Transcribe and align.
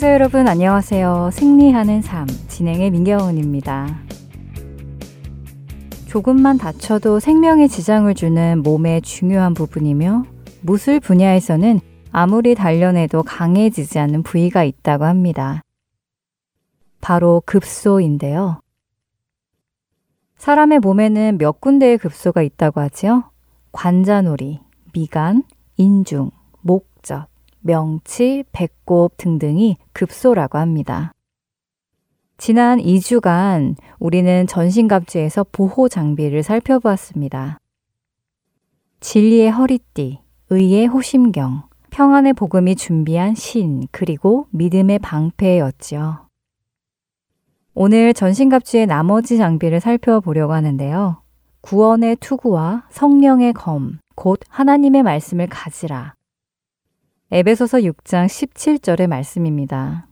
애청자 0.00 0.14
여러분 0.14 0.48
안녕하세요. 0.48 1.28
승리하는 1.30 2.00
삶 2.00 2.26
진행의 2.48 2.90
민경훈입니다. 2.90 4.00
조금만 6.06 6.56
다쳐도 6.56 7.20
생명에 7.20 7.68
지장을 7.68 8.14
주는 8.14 8.62
몸의 8.62 9.02
중요한 9.02 9.52
부분이며 9.52 10.24
무술 10.62 11.00
분야에서는 11.00 11.80
아무리 12.12 12.54
단련해도 12.54 13.24
강해지지 13.24 13.98
않는 13.98 14.22
부위가 14.22 14.64
있다고 14.64 15.04
합니다. 15.04 15.60
바로 17.02 17.42
급소인데요. 17.44 18.62
사람의 20.38 20.78
몸에는 20.78 21.36
몇 21.36 21.60
군데의 21.60 21.98
급소가 21.98 22.40
있다고 22.40 22.80
하지요. 22.80 23.24
관자놀이, 23.70 24.60
미간, 24.94 25.42
인중, 25.76 26.30
목젖, 26.62 27.29
명치, 27.60 28.44
배꼽 28.52 29.16
등등이 29.16 29.76
급소라고 29.92 30.58
합니다. 30.58 31.12
지난 32.38 32.78
2주간 32.78 33.76
우리는 33.98 34.46
전신갑주에서 34.46 35.46
보호 35.52 35.88
장비를 35.88 36.42
살펴보았습니다. 36.42 37.58
진리의 39.00 39.50
허리띠, 39.50 40.20
의의 40.48 40.86
호심경, 40.86 41.64
평안의 41.90 42.32
복음이 42.32 42.76
준비한 42.76 43.34
신, 43.34 43.86
그리고 43.90 44.46
믿음의 44.50 45.00
방패였지요. 45.00 46.28
오늘 47.74 48.14
전신갑주의 48.14 48.86
나머지 48.86 49.36
장비를 49.36 49.80
살펴보려고 49.80 50.52
하는데요. 50.54 51.22
구원의 51.60 52.16
투구와 52.16 52.86
성령의 52.90 53.52
검, 53.52 53.98
곧 54.14 54.40
하나님의 54.48 55.02
말씀을 55.02 55.46
가지라. 55.48 56.14
에베소서 57.32 57.78
6장 57.78 58.26
17절의 58.26 59.06
말씀입니다. 59.06 60.08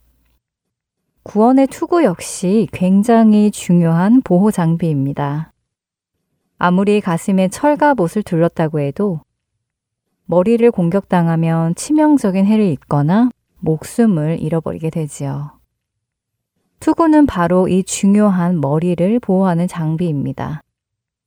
구원의 1.25 1.67
투구 1.67 2.05
역시 2.05 2.69
굉장히 2.71 3.51
중요한 3.51 4.23
보호 4.23 4.53
장비입니다. 4.53 5.53
아무리 6.59 7.01
가슴에 7.01 7.49
철갑옷을 7.49 8.23
둘렀다고 8.23 8.79
해도 8.79 9.21
머리를 10.27 10.71
공격당하면 10.71 11.75
치명적인 11.75 12.47
해를 12.47 12.67
입거나 12.67 13.31
목숨을 13.59 14.41
잃어버리게 14.41 14.89
되지요. 14.91 15.59
투구는 16.79 17.27
바로 17.27 17.67
이 17.67 17.83
중요한 17.83 18.61
머리를 18.61 19.19
보호하는 19.19 19.67
장비입니다. 19.67 20.63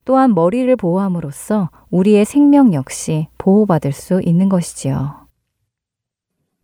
또한 0.06 0.32
머리를 0.32 0.74
보호함으로써 0.74 1.68
우리의 1.90 2.24
생명 2.24 2.72
역시 2.72 3.28
보호받을 3.36 3.92
수 3.92 4.22
있는 4.22 4.48
것이지요. 4.48 5.21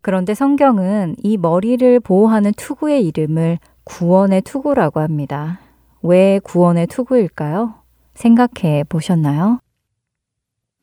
그런데 0.01 0.35
성경은 0.35 1.17
이 1.23 1.37
머리를 1.37 2.01
보호하는 2.01 2.53
투구의 2.57 3.07
이름을 3.07 3.59
구원의 3.85 4.43
투구라고 4.43 5.01
합니다. 5.01 5.61
왜 6.03 6.39
구원의 6.43 6.87
투구일까요? 6.87 7.75
생각해 8.15 8.85
보셨나요? 8.89 9.61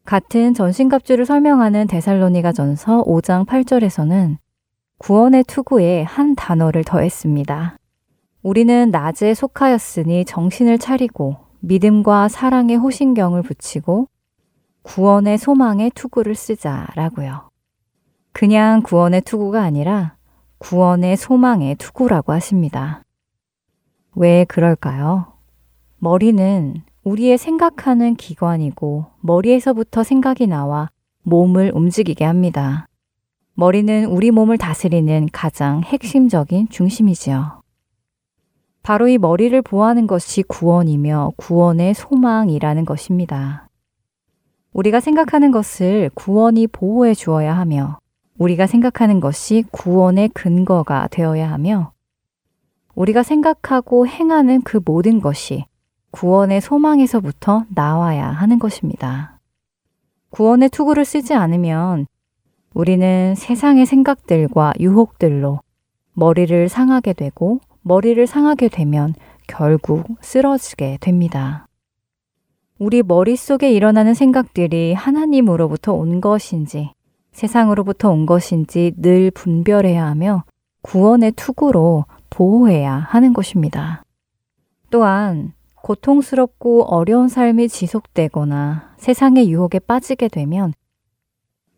같은 0.06 0.54
전신갑주를 0.54 1.26
설명하는 1.26 1.88
데살로니가 1.88 2.52
전서 2.52 3.04
5장 3.04 3.46
8절에서는 3.46 4.38
구원의 4.98 5.44
투구에 5.46 6.04
한 6.04 6.36
단어를 6.36 6.84
더했습니다. 6.84 7.78
우리는 8.44 8.92
낮에 8.92 9.34
속하였으니 9.34 10.26
정신을 10.26 10.78
차리고 10.78 11.38
믿음과 11.62 12.28
사랑의 12.28 12.78
호신경을 12.78 13.42
붙이고 13.42 14.08
구원의 14.84 15.40
소망의 15.40 15.92
투구를 15.96 16.36
쓰자라고요. 16.36 17.50
그냥 18.36 18.82
구원의 18.82 19.22
투구가 19.22 19.64
아니라 19.64 20.18
구원의 20.58 21.16
소망의 21.16 21.76
투구라고 21.76 22.34
하십니다. 22.34 23.02
왜 24.14 24.44
그럴까요? 24.44 25.28
머리는 26.00 26.82
우리의 27.06 27.38
생각하는 27.38 28.16
기관이고 28.16 29.06
머리에서부터 29.22 30.04
생각이 30.04 30.48
나와 30.48 30.90
몸을 31.24 31.72
움직이게 31.74 32.26
합니다. 32.26 32.90
머리는 33.54 34.04
우리 34.08 34.32
몸을 34.32 34.58
다스리는 34.58 35.30
가장 35.32 35.82
핵심적인 35.84 36.68
중심이지요. 36.68 37.62
바로 38.84 39.08
이 39.08 39.18
머리를 39.18 39.62
보호하는 39.62 40.08
것이 40.08 40.44
구원이며 40.44 41.32
구원의 41.38 41.94
소망이라는 41.94 42.84
것입니다. 42.84 43.70
우리가 44.74 45.00
생각하는 45.00 45.52
것을 45.52 46.12
구원이 46.16 46.68
보호해 46.68 47.14
주어야 47.14 47.56
하며 47.58 48.00
우리가 48.38 48.68
생각하는 48.68 49.20
것이 49.20 49.64
구원의 49.72 50.30
근거가 50.30 51.08
되어야 51.10 51.50
하며 51.52 51.94
우리가 52.96 53.24
생각하고 53.24 54.08
행하는 54.08 54.62
그 54.62 54.80
모든 54.84 55.22
것이 55.22 55.66
구원의 56.12 56.62
소망에서부터 56.62 57.66
나와야 57.70 58.28
하는 58.28 58.60
것입니다. 58.60 59.40
구원의 60.30 60.70
투구를 60.70 61.06
쓰지 61.06 61.34
않으면 61.34 62.08
우리는 62.74 63.36
세상의 63.36 63.86
생각들과 63.86 64.74
유혹들로 64.80 65.62
머리를 66.14 66.70
상하게 66.70 67.14
되고 67.14 67.60
머리를 67.82 68.26
상하게 68.28 68.70
되면 68.70 69.14
결국 69.48 70.08
쓰러지게 70.22 70.98
됩니다. 71.00 71.68
우리 72.80 73.04
머릿속에 73.04 73.72
일어나는 73.72 74.14
생각들이 74.14 74.94
하나님으로부터 74.94 75.94
온 75.94 76.20
것인지 76.20 76.92
세상으로부터 77.36 78.10
온 78.12 78.26
것인지 78.26 78.94
늘 78.96 79.30
분별해야 79.30 80.06
하며 80.06 80.46
구원의 80.82 81.34
투구로 81.34 82.06
보호해야 82.30 82.94
하는 82.94 83.34
것입니다. 83.34 84.04
또한 84.90 85.52
고통스럽고 85.76 86.86
어려운 86.86 87.28
삶이 87.28 87.68
지속되거나 87.68 88.94
세상의 88.98 89.50
유혹에 89.52 89.80
빠지게 89.80 90.30
되면 90.30 90.74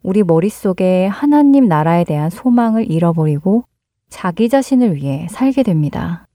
우리 0.04 0.24
머릿속에 0.24 1.08
하나님 1.08 1.68
나라에 1.68 2.04
대한 2.04 2.30
소망을 2.30 2.90
잃어버리고 2.90 3.64
자기 4.10 4.50
자신을 4.50 4.96
위해 4.96 5.28
살게 5.32 5.64
됩니다. 5.64 6.28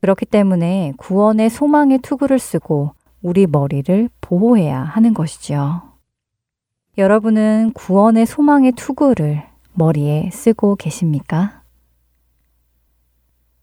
그렇기 0.00 0.24
때문에 0.26 0.92
구원의 0.98 1.50
소망의 1.50 1.98
투구를 1.98 2.38
쓰고 2.38 2.94
우리 3.22 3.48
머리를 3.48 4.08
보호해야 4.20 4.80
하는 4.80 5.14
것이지요. 5.14 5.93
여러분은 6.96 7.72
구원의 7.74 8.24
소망의 8.24 8.72
투구를 8.72 9.42
머리에 9.72 10.30
쓰고 10.32 10.76
계십니까? 10.76 11.64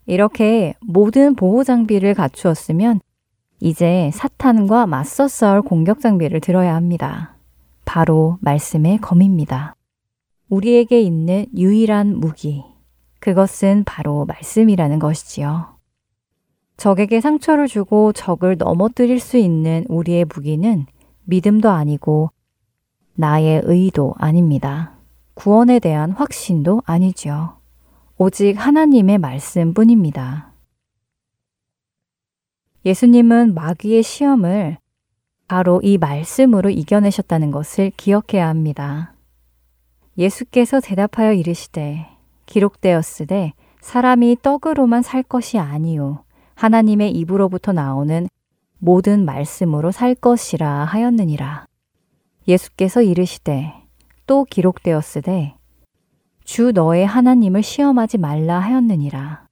이렇게 0.05 0.73
모든 0.81 1.35
보호 1.35 1.63
장비를 1.63 2.13
갖추었으면 2.13 2.99
이제 3.61 4.11
사탄과 4.13 4.85
맞서 4.85 5.29
싸울 5.29 5.61
공격 5.61 6.01
장비를 6.01 6.41
들어야 6.41 6.75
합니다. 6.75 7.37
바로 7.85 8.37
말씀의 8.41 8.97
검입니다. 8.97 9.75
우리에게 10.49 10.99
있는 10.99 11.45
유일한 11.55 12.19
무기, 12.19 12.65
그것은 13.21 13.83
바로 13.85 14.25
말씀이라는 14.25 14.99
것이지요. 14.99 15.77
적에게 16.75 17.21
상처를 17.21 17.67
주고 17.67 18.11
적을 18.11 18.57
넘어뜨릴 18.57 19.21
수 19.21 19.37
있는 19.37 19.85
우리의 19.87 20.25
무기는 20.25 20.85
믿음도 21.23 21.69
아니고 21.69 22.31
나의 23.13 23.61
의도 23.65 24.15
아닙니다. 24.17 24.93
구원에 25.33 25.79
대한 25.79 26.11
확신도 26.11 26.83
아니지요. 26.85 27.57
오직 28.17 28.53
하나님의 28.53 29.17
말씀 29.17 29.73
뿐입니다. 29.73 30.51
예수님은 32.85 33.53
마귀의 33.53 34.03
시험을 34.03 34.77
바로 35.47 35.81
이 35.83 35.97
말씀으로 35.97 36.69
이겨내셨다는 36.69 37.51
것을 37.51 37.91
기억해야 37.97 38.47
합니다. 38.47 39.13
예수께서 40.17 40.79
대답하여 40.79 41.33
이르시되 41.33 42.07
기록되었으되 42.45 43.53
사람이 43.81 44.37
떡으로만 44.41 45.01
살 45.01 45.23
것이 45.23 45.57
아니요 45.57 46.23
하나님의 46.55 47.11
입으로부터 47.11 47.73
나오는 47.73 48.27
모든 48.77 49.25
말씀으로 49.25 49.91
살 49.91 50.15
것이라 50.15 50.85
하였느니라. 50.85 51.65
예수께서 52.47 53.01
이르시되 53.01 53.73
또 54.25 54.45
기록되었으되 54.45 55.55
주 56.43 56.71
너의 56.71 57.05
하나님을 57.05 57.63
시험하지 57.63 58.17
말라 58.17 58.59
하였느니라. 58.59 59.47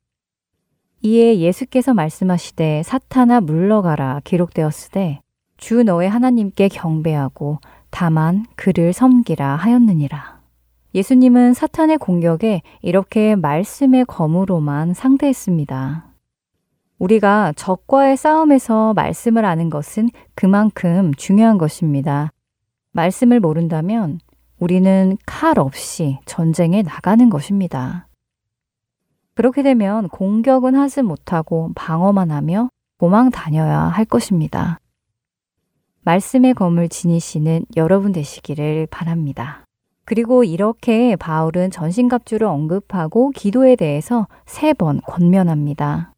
이에 1.02 1.40
예수께서 1.40 1.94
말씀하시되 1.94 2.84
사탄아 2.84 3.42
물러가라 3.42 4.22
기록되었으되 4.24 5.22
주 5.58 5.84
너의 5.84 6.10
하나님께 6.10 6.68
경배하고 6.68 7.60
다만 7.90 8.46
그를 8.56 8.94
섬기라 8.94 9.56
하였느니라. 9.56 10.40
예수님은 10.96 11.54
사탄의 11.54 12.00
공격에 12.00 12.62
이렇게 12.82 13.36
말씀의 13.36 14.06
검으로만 14.06 14.94
상대했습니다. 14.94 16.06
우리가 16.98 17.54
적과의 17.56 18.18
싸움에서 18.18 18.94
말씀을 18.94 19.46
아는 19.46 19.70
것은 19.70 20.10
그만큼 20.36 21.14
중요한 21.14 21.58
것입니다. 21.58 22.32
말씀을 23.00 23.40
모른다면 23.40 24.20
우리는 24.60 25.18
칼 25.26 25.58
없이 25.58 26.20
전쟁에 26.26 26.82
나가는 26.82 27.30
것입니다. 27.30 28.08
그렇게 29.36 29.64
되면 29.64 30.10
공격은 30.10 30.76
하지 30.76 31.02
못하고 31.02 31.72
방어만 31.76 32.30
하며 32.30 32.70
도망 32.98 33.30
다녀야 33.32 33.80
할 33.84 34.04
것입니다. 34.04 34.80
말씀의 36.02 36.54
검을 36.56 36.90
지니시는 36.90 37.66
여러분 37.78 38.12
되시기를 38.12 38.88
바랍니다. 38.92 39.64
그리고 40.04 40.44
이렇게 40.44 41.16
바울은 41.16 41.72
전신갑주를 41.72 42.46
언급하고 42.46 43.32
기도에 43.32 43.78
대해서 43.78 44.28
세 44.46 44.74
번 44.74 45.00
권면합니다. 45.08 46.12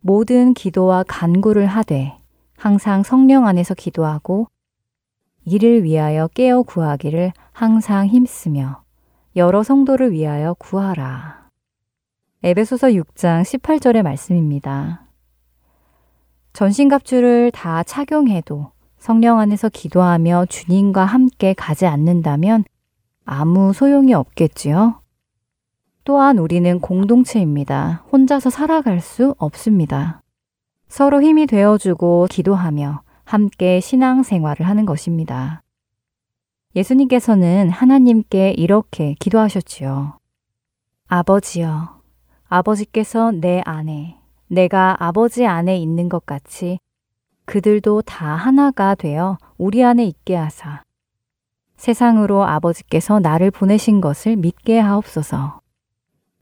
모든 0.00 0.52
기도와 0.52 1.02
간구를 1.08 1.66
하되 1.66 2.18
항상 2.58 3.02
성령 3.02 3.46
안에서 3.46 3.72
기도하고 3.72 4.48
이를 5.44 5.82
위하여 5.82 6.28
깨어 6.28 6.62
구하기를 6.62 7.32
항상 7.52 8.06
힘쓰며 8.06 8.82
여러 9.36 9.62
성도를 9.62 10.12
위하여 10.12 10.54
구하라. 10.54 11.48
에베소서 12.42 12.88
6장 12.88 13.42
18절의 13.42 14.02
말씀입니다. 14.02 15.06
전신갑주를 16.52 17.50
다 17.52 17.82
착용해도 17.82 18.72
성령 18.98 19.38
안에서 19.38 19.68
기도하며 19.68 20.46
주님과 20.46 21.04
함께 21.04 21.54
가지 21.54 21.86
않는다면 21.86 22.64
아무 23.24 23.72
소용이 23.72 24.12
없겠지요. 24.14 25.00
또한 26.04 26.38
우리는 26.38 26.80
공동체입니다. 26.80 28.04
혼자서 28.12 28.50
살아갈 28.50 29.00
수 29.00 29.34
없습니다. 29.38 30.20
서로 30.88 31.22
힘이 31.22 31.46
되어주고 31.46 32.26
기도하며 32.28 33.02
함께 33.32 33.80
신앙생활을 33.80 34.68
하는 34.68 34.84
것입니다. 34.84 35.62
예수님께서는 36.76 37.70
하나님께 37.70 38.50
이렇게 38.50 39.14
기도하셨지요. 39.20 40.18
아버지여, 41.08 42.02
아버지께서 42.44 43.30
내 43.30 43.62
안에, 43.64 44.18
내가 44.48 45.02
아버지 45.02 45.46
안에 45.46 45.78
있는 45.78 46.10
것 46.10 46.26
같이 46.26 46.78
그들도 47.46 48.02
다 48.02 48.36
하나가 48.36 48.94
되어 48.94 49.38
우리 49.56 49.82
안에 49.82 50.04
있게 50.04 50.36
하사 50.36 50.82
세상으로 51.76 52.44
아버지께서 52.44 53.18
나를 53.18 53.50
보내신 53.50 54.02
것을 54.02 54.36
믿게 54.36 54.78
하옵소서. 54.78 55.62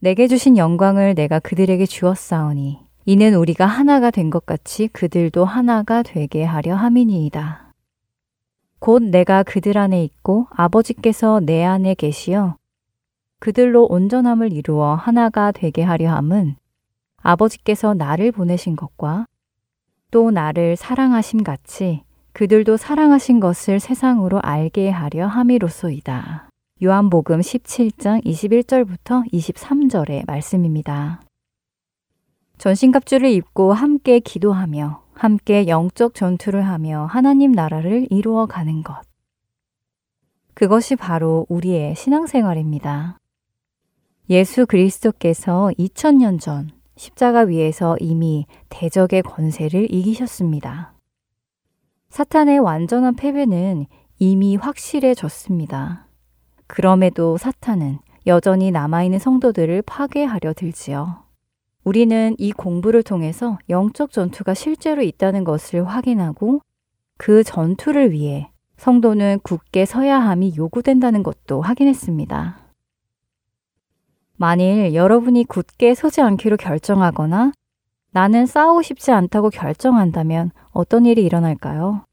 내게 0.00 0.26
주신 0.26 0.56
영광을 0.56 1.14
내가 1.14 1.38
그들에게 1.38 1.86
주었사오니 1.86 2.89
이는 3.12 3.34
우리가 3.34 3.66
하나가 3.66 4.12
된 4.12 4.30
것 4.30 4.46
같이 4.46 4.86
그들도 4.86 5.44
하나가 5.44 6.04
되게 6.04 6.44
하려 6.44 6.76
함이니이다. 6.76 7.72
곧 8.78 9.02
내가 9.02 9.42
그들 9.42 9.78
안에 9.78 10.04
있고 10.04 10.46
아버지께서 10.50 11.40
내 11.40 11.64
안에 11.64 11.94
계시어 11.94 12.54
그들로 13.40 13.84
온전함을 13.90 14.52
이루어 14.52 14.94
하나가 14.94 15.50
되게 15.50 15.82
하려 15.82 16.14
함은 16.14 16.54
아버지께서 17.16 17.94
나를 17.94 18.30
보내신 18.30 18.76
것과 18.76 19.26
또 20.12 20.30
나를 20.30 20.76
사랑하심 20.76 21.42
같이 21.42 22.04
그들도 22.32 22.76
사랑하신 22.76 23.40
것을 23.40 23.80
세상으로 23.80 24.38
알게 24.40 24.88
하려 24.88 25.26
함이로소이다. 25.26 26.48
요한복음 26.84 27.40
17장 27.40 28.24
21절부터 28.24 29.28
23절의 29.32 30.26
말씀입니다. 30.28 31.22
전신갑주를 32.60 33.30
입고 33.30 33.72
함께 33.72 34.20
기도하며 34.20 35.02
함께 35.14 35.66
영적 35.66 36.14
전투를 36.14 36.66
하며 36.66 37.06
하나님 37.06 37.52
나라를 37.52 38.06
이루어 38.10 38.44
가는 38.44 38.82
것. 38.82 39.00
그것이 40.52 40.94
바로 40.94 41.46
우리의 41.48 41.96
신앙생활입니다. 41.96 43.18
예수 44.28 44.66
그리스도께서 44.66 45.70
2000년 45.78 46.38
전 46.38 46.70
십자가 46.96 47.40
위에서 47.40 47.96
이미 47.98 48.44
대적의 48.68 49.22
권세를 49.22 49.90
이기셨습니다. 49.90 50.92
사탄의 52.10 52.58
완전한 52.58 53.16
패배는 53.16 53.86
이미 54.18 54.56
확실해졌습니다. 54.56 56.08
그럼에도 56.66 57.38
사탄은 57.38 58.00
여전히 58.26 58.70
남아있는 58.70 59.18
성도들을 59.18 59.80
파괴하려 59.86 60.52
들지요. 60.52 61.29
우리는 61.84 62.34
이 62.38 62.52
공부를 62.52 63.02
통해서 63.02 63.58
영적 63.68 64.12
전투가 64.12 64.54
실제로 64.54 65.02
있다는 65.02 65.44
것을 65.44 65.86
확인하고 65.86 66.60
그 67.16 67.42
전투를 67.42 68.12
위해 68.12 68.50
성도는 68.76 69.40
굳게 69.42 69.84
서야 69.84 70.18
함이 70.18 70.54
요구된다는 70.56 71.22
것도 71.22 71.60
확인했습니다. 71.60 72.58
만일 74.36 74.94
여러분이 74.94 75.44
굳게 75.44 75.94
서지 75.94 76.22
않기로 76.22 76.56
결정하거나 76.56 77.52
나는 78.12 78.46
싸우고 78.46 78.82
싶지 78.82 79.12
않다고 79.12 79.50
결정한다면 79.50 80.50
어떤 80.70 81.04
일이 81.04 81.22
일어날까요? 81.24 82.04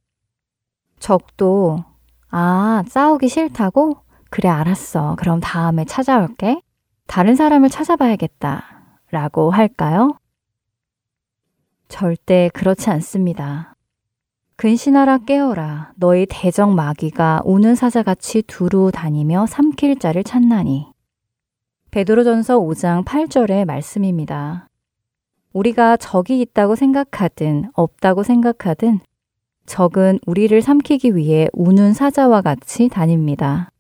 적도, 1.00 1.84
아, 2.30 2.84
싸우기 2.88 3.30
싫다고? 3.30 3.98
그래, 4.30 4.50
알았어. 4.50 5.16
그럼 5.18 5.40
다음에 5.40 5.86
찾아올게. 5.86 6.62
다른 7.08 7.36
사람을 7.36 7.70
찾아봐야겠다. 7.70 8.77
라고 9.10 9.52
할까요? 9.52 10.18
절대 11.88 12.50
그렇지 12.54 12.90
않습니다. 12.90 13.74
근신하라 14.58 15.20
깨어라. 15.20 15.94
너희 15.96 16.26
대적 16.28 16.74
마귀가 16.74 17.42
우는 17.46 17.76
사자같이 17.76 18.42
두루 18.42 18.92
다니며 18.94 19.46
삼킬 19.46 20.00
자를 20.00 20.24
찾나니. 20.24 20.88
베드로전서 21.92 22.60
5장 22.60 23.06
8절의 23.06 23.66
말씀입니다. 23.66 24.68
우리가 25.54 25.96
적이 25.98 26.42
있다고 26.42 26.76
생각하든 26.76 27.72
없다고 27.74 28.24
생각하든 28.24 29.00
적은 29.66 30.20
우리를 30.26 30.62
삼키기 30.62 31.16
위해 31.16 31.48
우는 31.54 31.94
사자와 31.94 32.42
같이 32.42 32.90
다닙니다. 32.90 33.72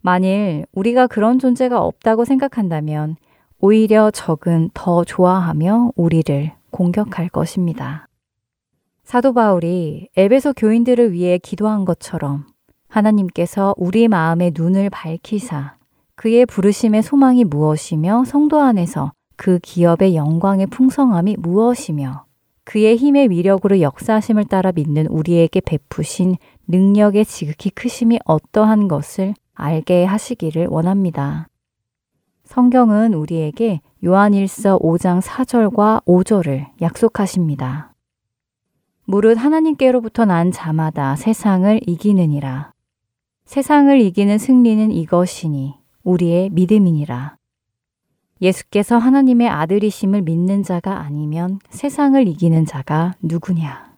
만일 0.00 0.66
우리가 0.72 1.06
그런 1.06 1.38
존재가 1.38 1.80
없다고 1.80 2.24
생각한다면 2.24 3.16
오히려 3.64 4.10
적은 4.10 4.70
더 4.74 5.04
좋아하며 5.04 5.92
우리를 5.94 6.50
공격할 6.72 7.28
것입니다. 7.28 8.08
사도 9.04 9.32
바울이 9.32 10.08
에베소 10.16 10.54
교인들을 10.54 11.12
위해 11.12 11.38
기도한 11.38 11.84
것처럼 11.84 12.44
하나님께서 12.88 13.72
우리 13.76 14.08
마음의 14.08 14.54
눈을 14.56 14.90
밝히사 14.90 15.76
그의 16.16 16.44
부르심의 16.44 17.04
소망이 17.04 17.44
무엇이며 17.44 18.24
성도 18.24 18.58
안에서 18.58 19.12
그 19.36 19.60
기업의 19.60 20.16
영광의 20.16 20.66
풍성함이 20.66 21.36
무엇이며 21.38 22.24
그의 22.64 22.96
힘의 22.96 23.30
위력으로 23.30 23.80
역사하심을 23.80 24.46
따라 24.46 24.72
믿는 24.72 25.06
우리에게 25.06 25.60
베푸신 25.60 26.34
능력의 26.66 27.26
지극히 27.26 27.70
크심이 27.70 28.18
어떠한 28.24 28.88
것을 28.88 29.34
알게 29.54 30.04
하시기를 30.04 30.66
원합니다. 30.66 31.46
성경은 32.52 33.14
우리에게 33.14 33.80
요한일서 34.04 34.80
5장 34.80 35.22
4절과 35.22 36.04
5절을 36.04 36.66
약속하십니다. 36.82 37.94
무릇 39.06 39.38
하나님께로부터 39.38 40.26
난 40.26 40.52
자마다 40.52 41.16
세상을 41.16 41.80
이기느니라. 41.86 42.74
세상을 43.46 43.98
이기는 43.98 44.36
승리는 44.36 44.92
이것이니 44.92 45.76
우리의 46.04 46.50
믿음이니라. 46.50 47.38
예수께서 48.42 48.98
하나님의 48.98 49.48
아들이심을 49.48 50.20
믿는 50.20 50.62
자가 50.62 51.00
아니면 51.00 51.58
세상을 51.70 52.28
이기는 52.28 52.66
자가 52.66 53.14
누구냐? 53.22 53.96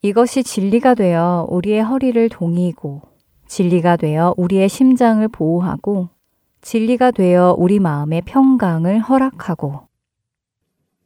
이것이 0.00 0.42
진리가 0.42 0.94
되어 0.94 1.46
우리의 1.50 1.84
허리를 1.84 2.30
동이고, 2.30 3.02
진리가 3.46 3.98
되어 3.98 4.32
우리의 4.38 4.70
심장을 4.70 5.28
보호하고, 5.28 6.15
진리가 6.66 7.12
되어 7.12 7.54
우리 7.56 7.78
마음의 7.78 8.22
평강을 8.22 8.98
허락하고, 8.98 9.86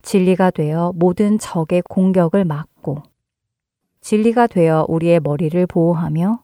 진리가 0.00 0.52
되어 0.52 0.95
모든 0.97 1.38
적의 1.38 1.83
공격을 1.83 2.47
막고, 2.47 3.02
진리가 4.00 4.47
되어 4.47 4.87
우리의 4.88 5.21
머리를 5.21 5.67
보호하며, 5.67 6.43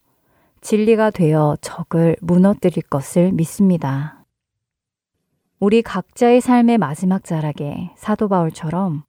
진리가 0.61 1.13
되어 1.13 1.57
적을 1.63 2.17
무너뜨릴 2.21 2.83
것을 2.91 3.33
믿습니다. 3.33 4.27
우리 5.61 5.81
각자의 5.81 6.43
삶의 6.43 6.77
마지막 6.77 7.25
자락에 7.25 7.93
사도 7.97 8.29
바울처럼 8.29 9.05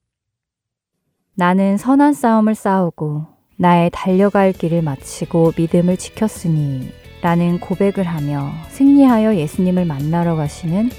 나는 1.36 1.76
선한 1.76 2.14
싸움을 2.14 2.56
싸우고 2.56 3.26
나의 3.58 3.90
달려갈 3.92 4.54
길을 4.54 4.84
마치고 4.84 5.52
믿음을 5.58 5.98
지켰으니 5.98 7.07
라는 7.22 7.60
고백을 7.60 8.04
하며 8.04 8.52
승리하여 8.70 9.36
예수님을 9.36 9.86
만나러 9.86 10.36
가시는 10.36 10.90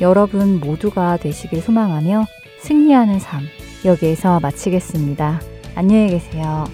여러분 0.00 0.60
모두가 0.60 1.16
되시길 1.16 1.60
소망하며 1.60 2.26
승리하는 2.60 3.18
삶 3.18 3.42
여기에서 3.84 4.40
마치겠습니다. 4.40 5.40
안녕히 5.74 6.08
계세요. 6.10 6.64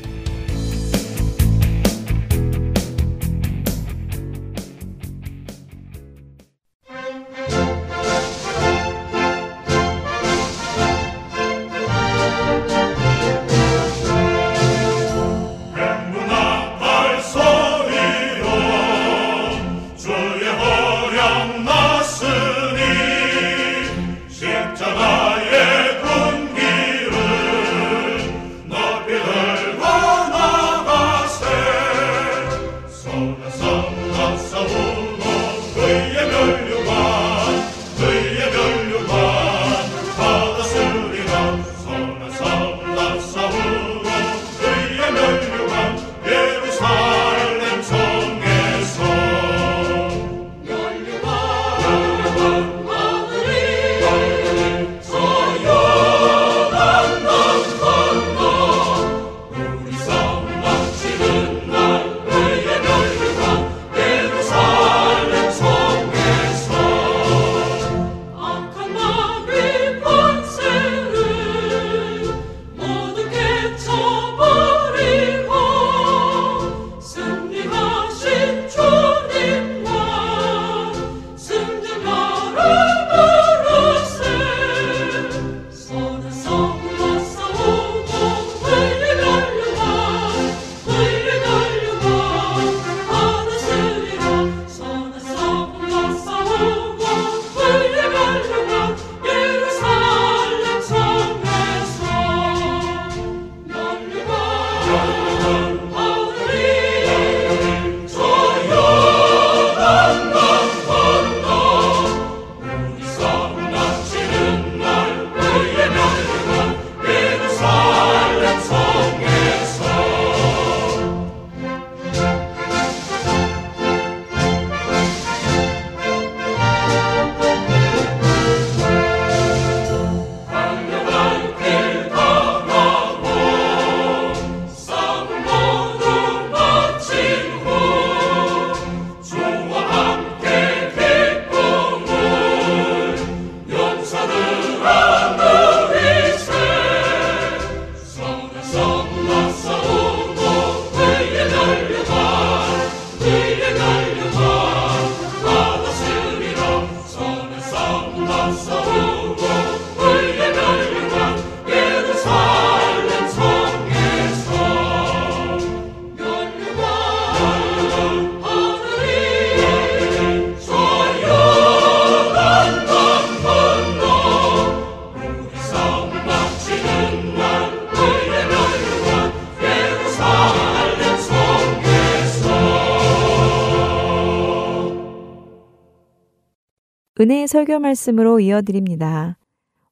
설교 187.63 187.79
말씀으로 187.79 188.41
이어드립니다. 188.41 189.37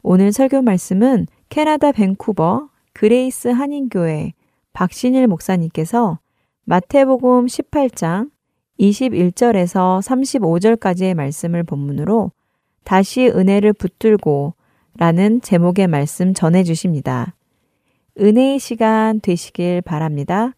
오늘 0.03 0.33
설교 0.33 0.63
말씀은 0.63 1.27
캐나다 1.51 1.93
밴쿠버 1.93 2.69
그레이스 2.95 3.47
한인교회 3.47 4.33
박신일 4.73 5.29
목사님께서 5.29 6.19
마태복음 6.65 7.47
18장 7.47 8.31
21절에서 8.81 10.01
35절까지의 10.03 11.15
말씀을 11.15 11.63
본문으로 11.63 12.33
다시 12.83 13.29
은혜를 13.29 13.73
붙들고 13.73 14.55
라는 14.97 15.41
제목의 15.41 15.87
말씀 15.87 16.35
전해 16.35 16.65
주십니다. 16.65 17.37
은혜의 18.19 18.59
시간 18.59 19.21
되시길 19.21 19.83
바랍니다. 19.83 20.55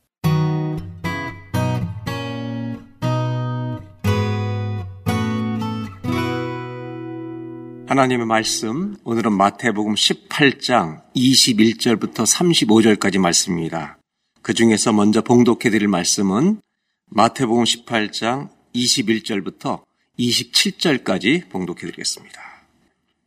하나님의 7.92 8.24
말씀, 8.24 8.96
오늘은 9.04 9.34
마태복음 9.34 9.96
18장 9.96 11.02
21절부터 11.14 12.24
35절까지 12.24 13.18
말씀입니다. 13.18 13.98
그 14.40 14.54
중에서 14.54 14.94
먼저 14.94 15.20
봉독해 15.20 15.68
드릴 15.68 15.88
말씀은 15.88 16.62
마태복음 17.10 17.64
18장 17.64 18.48
21절부터 18.74 19.82
27절까지 20.18 21.50
봉독해 21.50 21.80
드리겠습니다. 21.80 22.40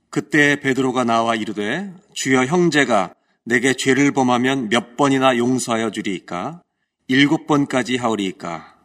그때 0.10 0.60
베드로가 0.60 1.04
나와 1.04 1.36
이르되 1.36 1.94
주여 2.16 2.46
형제가 2.46 3.14
내게 3.44 3.76
죄를 3.76 4.14
범하면 4.14 4.70
몇 4.70 4.98
번이나 4.98 5.38
용서하여 5.38 5.92
주리이까 5.92 6.64
일곱 7.08 7.46
번까지 7.46 7.98
하오리이까 7.98 8.78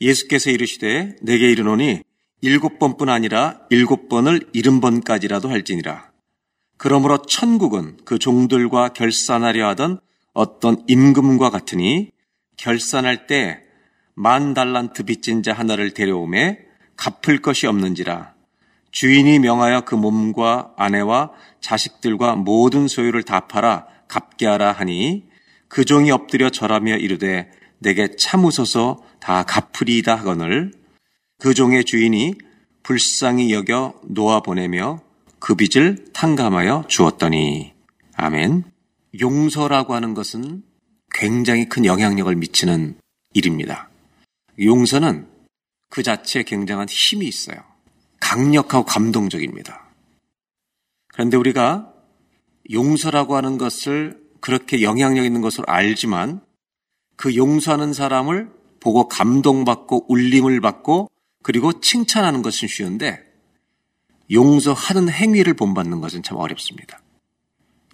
예수께서 0.00 0.48
이르시되 0.48 1.16
내게 1.20 1.50
이르노니 1.50 2.00
일곱 2.40 2.78
번뿐 2.78 3.08
아니라 3.08 3.60
일곱 3.70 4.08
번을 4.08 4.48
일흔 4.52 4.80
번까지라도 4.80 5.48
할지니라. 5.48 6.10
그러므로 6.76 7.22
천국은 7.22 7.96
그 8.04 8.18
종들과 8.18 8.90
결산하려 8.90 9.68
하던 9.68 10.00
어떤 10.32 10.84
임금과 10.86 11.50
같으니 11.50 12.10
결산할 12.56 13.26
때 13.26 13.66
만 14.16 14.54
달란트 14.54 15.04
빚진 15.04 15.42
자 15.42 15.52
하나를 15.52 15.92
데려오매 15.92 16.58
갚을 16.96 17.42
것이 17.42 17.66
없는지라 17.66 18.34
주인이 18.90 19.38
명하여 19.40 19.82
그 19.82 19.94
몸과 19.94 20.72
아내와 20.78 21.32
자식들과 21.60 22.36
모든 22.36 22.88
소유를 22.88 23.24
다 23.24 23.46
팔아 23.46 23.86
갚게 24.08 24.46
하라 24.46 24.72
하니 24.72 25.24
그 25.68 25.84
종이 25.84 26.10
엎드려 26.10 26.48
절하며 26.48 26.96
이르되 26.96 27.50
내게 27.78 28.16
참으소서 28.16 29.02
다 29.20 29.42
갚으리이다 29.42 30.14
하거늘 30.14 30.72
그 31.38 31.54
종의 31.54 31.84
주인이 31.84 32.34
불쌍히 32.82 33.52
여겨 33.52 34.00
놓아 34.04 34.40
보내며 34.40 35.00
그 35.38 35.54
빚을 35.54 36.12
탕감하여 36.12 36.84
주었더니 36.88 37.74
아멘. 38.14 38.64
용서라고 39.20 39.94
하는 39.94 40.14
것은 40.14 40.62
굉장히 41.12 41.68
큰 41.68 41.84
영향력을 41.84 42.34
미치는 42.34 42.98
일입니다. 43.34 43.90
용서는 44.60 45.26
그 45.90 46.02
자체에 46.02 46.42
굉장한 46.42 46.88
힘이 46.88 47.26
있어요. 47.26 47.56
강력하고 48.20 48.84
감동적입니다. 48.84 49.86
그런데 51.12 51.36
우리가 51.36 51.92
용서라고 52.72 53.36
하는 53.36 53.58
것을 53.58 54.20
그렇게 54.40 54.82
영향력 54.82 55.24
있는 55.24 55.40
것으로 55.40 55.64
알지만 55.66 56.40
그 57.16 57.36
용서하는 57.36 57.92
사람을 57.92 58.50
보고 58.80 59.08
감동받고 59.08 60.06
울림을 60.08 60.60
받고 60.60 61.08
그리고 61.46 61.80
칭찬하는 61.80 62.42
것은 62.42 62.66
쉬운데 62.66 63.22
용서하는 64.32 65.08
행위를 65.08 65.54
본받는 65.54 66.00
것은 66.00 66.24
참 66.24 66.38
어렵습니다. 66.38 67.00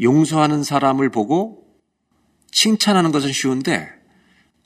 용서하는 0.01 0.65
사람을 0.65 1.11
보고 1.11 1.63
칭찬하는 2.51 3.13
것은 3.13 3.31
쉬운데 3.31 3.91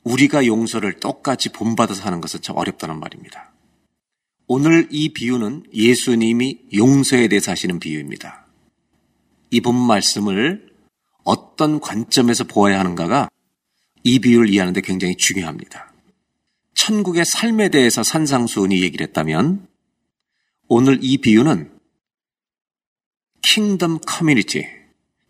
우리가 0.05 0.45
용서를 0.45 1.01
똑같이 1.01 1.49
본받아서 1.49 2.03
하는 2.03 2.21
것은 2.21 2.41
참 2.41 2.55
어렵다는 2.55 3.01
말입니다. 3.01 3.51
오늘 4.47 4.87
이 4.89 5.09
비유는 5.09 5.65
예수님이 5.73 6.59
용서에 6.73 7.27
대해서 7.27 7.51
하시는 7.51 7.79
비유입니다. 7.79 8.45
이본 9.51 9.75
말씀을 9.75 10.65
어떤 11.25 11.81
관점에서 11.81 12.45
보아야 12.45 12.79
하는가가 12.79 13.27
이 14.03 14.19
비유를 14.19 14.49
이해하는데 14.49 14.79
굉장히 14.79 15.17
중요합니다. 15.17 15.86
천국의 16.77 17.25
삶에 17.25 17.69
대해서 17.69 18.03
산상수훈이 18.03 18.81
얘기를 18.83 19.05
했다면 19.07 19.67
오늘 20.69 20.99
이 21.01 21.17
비유는 21.17 21.75
kingdom 23.41 23.99
community, 24.05 24.65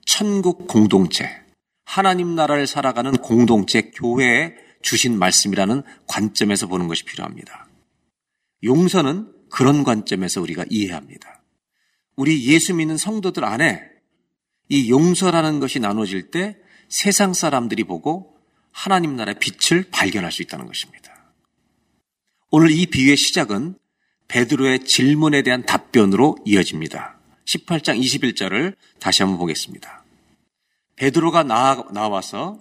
천국 0.05 0.67
공동체, 0.67 1.29
하나님 1.85 2.35
나라를 2.35 2.67
살아가는 2.67 3.13
공동체 3.13 3.91
교회에 3.91 4.55
주신 4.81 5.17
말씀이라는 5.17 5.83
관점에서 6.05 6.67
보는 6.67 6.87
것이 6.87 7.05
필요합니다. 7.05 7.67
용서는 8.63 9.31
그런 9.49 9.83
관점에서 9.83 10.41
우리가 10.41 10.65
이해합니다. 10.69 11.43
우리 12.17 12.45
예수 12.47 12.73
믿는 12.73 12.97
성도들 12.97 13.45
안에 13.45 13.81
이 14.69 14.91
용서라는 14.91 15.61
것이 15.61 15.79
나눠질 15.79 16.29
때 16.29 16.57
세상 16.89 17.33
사람들이 17.33 17.85
보고 17.85 18.35
하나님 18.71 19.15
나라의 19.15 19.37
빛을 19.39 19.89
발견할 19.91 20.31
수 20.31 20.41
있다는 20.41 20.67
것입니다. 20.67 21.06
오늘 22.49 22.71
이 22.71 22.85
비유의 22.85 23.17
시작은 23.17 23.75
베드로의 24.29 24.85
질문에 24.85 25.41
대한 25.41 25.65
답변으로 25.65 26.37
이어집니다. 26.45 27.17
18장 27.45 27.99
21절을 27.99 28.75
다시 28.99 29.23
한번 29.23 29.37
보겠습니다. 29.39 30.03
베드로가 30.95 31.43
나와서 31.43 32.59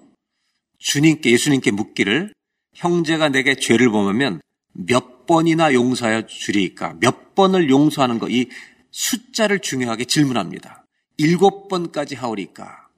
주님께 0.79 1.31
예수님께 1.31 1.71
묻기를 1.71 2.35
형제가 2.75 3.29
내게 3.31 3.55
죄를 3.55 3.91
범하면 3.91 4.41
몇 4.73 5.27
번이나 5.27 5.73
용서하여 5.73 6.27
주리까? 6.27 6.97
몇 7.01 7.35
번을 7.35 7.71
용서하는 7.71 8.19
거 8.19 8.29
이 8.29 8.47
숫자를 8.91 9.59
중요하게 9.61 10.07
질문합니다. 10.07 10.85
일곱 11.19 11.69
번까지 11.69 12.15
하오리까? 12.15 12.89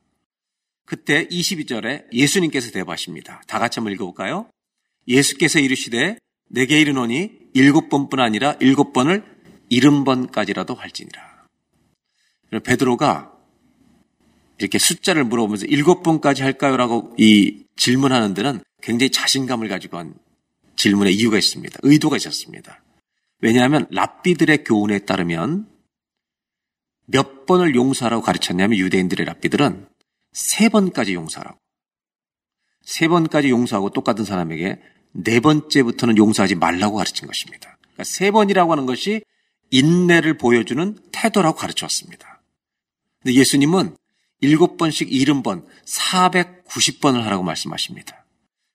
그때 0.84 1.26
22절에 1.26 2.12
예수님께서 2.12 2.70
대답하십니다. 2.70 3.42
다 3.46 3.58
같이 3.58 3.80
한번 3.80 3.92
읽어볼까요? 3.92 4.48
예수께서 5.08 5.58
이르시되 5.58 6.18
내게 6.48 6.80
이르노니 6.80 7.30
일곱 7.54 7.88
번뿐 7.88 8.20
아니라 8.20 8.56
일곱 8.60 8.92
번을 8.92 9.24
일흔 9.68 10.04
번까지라도 10.04 10.74
할지니라. 10.74 11.46
베드로가 12.64 13.32
이렇게 14.58 14.78
숫자를 14.78 15.24
물어보면서 15.24 15.66
일곱 15.66 16.02
번까지 16.02 16.42
할까요? 16.42 16.76
라고 16.76 17.14
이 17.18 17.64
질문하는 17.76 18.34
데는 18.34 18.60
굉장히 18.82 19.10
자신감을 19.10 19.68
가지고 19.68 19.98
한 19.98 20.14
질문의 20.76 21.14
이유가 21.14 21.38
있습니다. 21.38 21.78
의도가 21.82 22.16
있었습니다. 22.16 22.82
왜냐하면 23.40 23.86
랍비들의 23.90 24.64
교훈에 24.64 25.00
따르면 25.00 25.68
몇 27.06 27.46
번을 27.46 27.74
용서하라고 27.74 28.22
가르쳤냐면 28.22 28.78
유대인들의 28.78 29.24
랍비들은 29.26 29.88
세 30.32 30.68
번까지 30.68 31.14
용서하라고. 31.14 31.58
세 32.82 33.06
번까지 33.08 33.50
용서하고 33.50 33.90
똑같은 33.90 34.24
사람에게 34.24 34.80
네 35.12 35.40
번째부터는 35.40 36.16
용서하지 36.16 36.54
말라고 36.56 36.96
가르친 36.96 37.26
것입니다. 37.26 37.76
그러니까 37.80 38.04
세 38.04 38.30
번이라고 38.30 38.72
하는 38.72 38.86
것이 38.86 39.22
인내를 39.70 40.38
보여주는 40.38 40.96
태도라고 41.12 41.56
가르쳤습니다. 41.58 42.40
근데 43.22 43.34
예수님은 43.34 43.96
일곱 44.40 44.76
번씩 44.76 45.12
일흔 45.12 45.42
번, 45.42 45.66
490번을 45.84 47.22
하라고 47.22 47.42
말씀하십니다. 47.42 48.24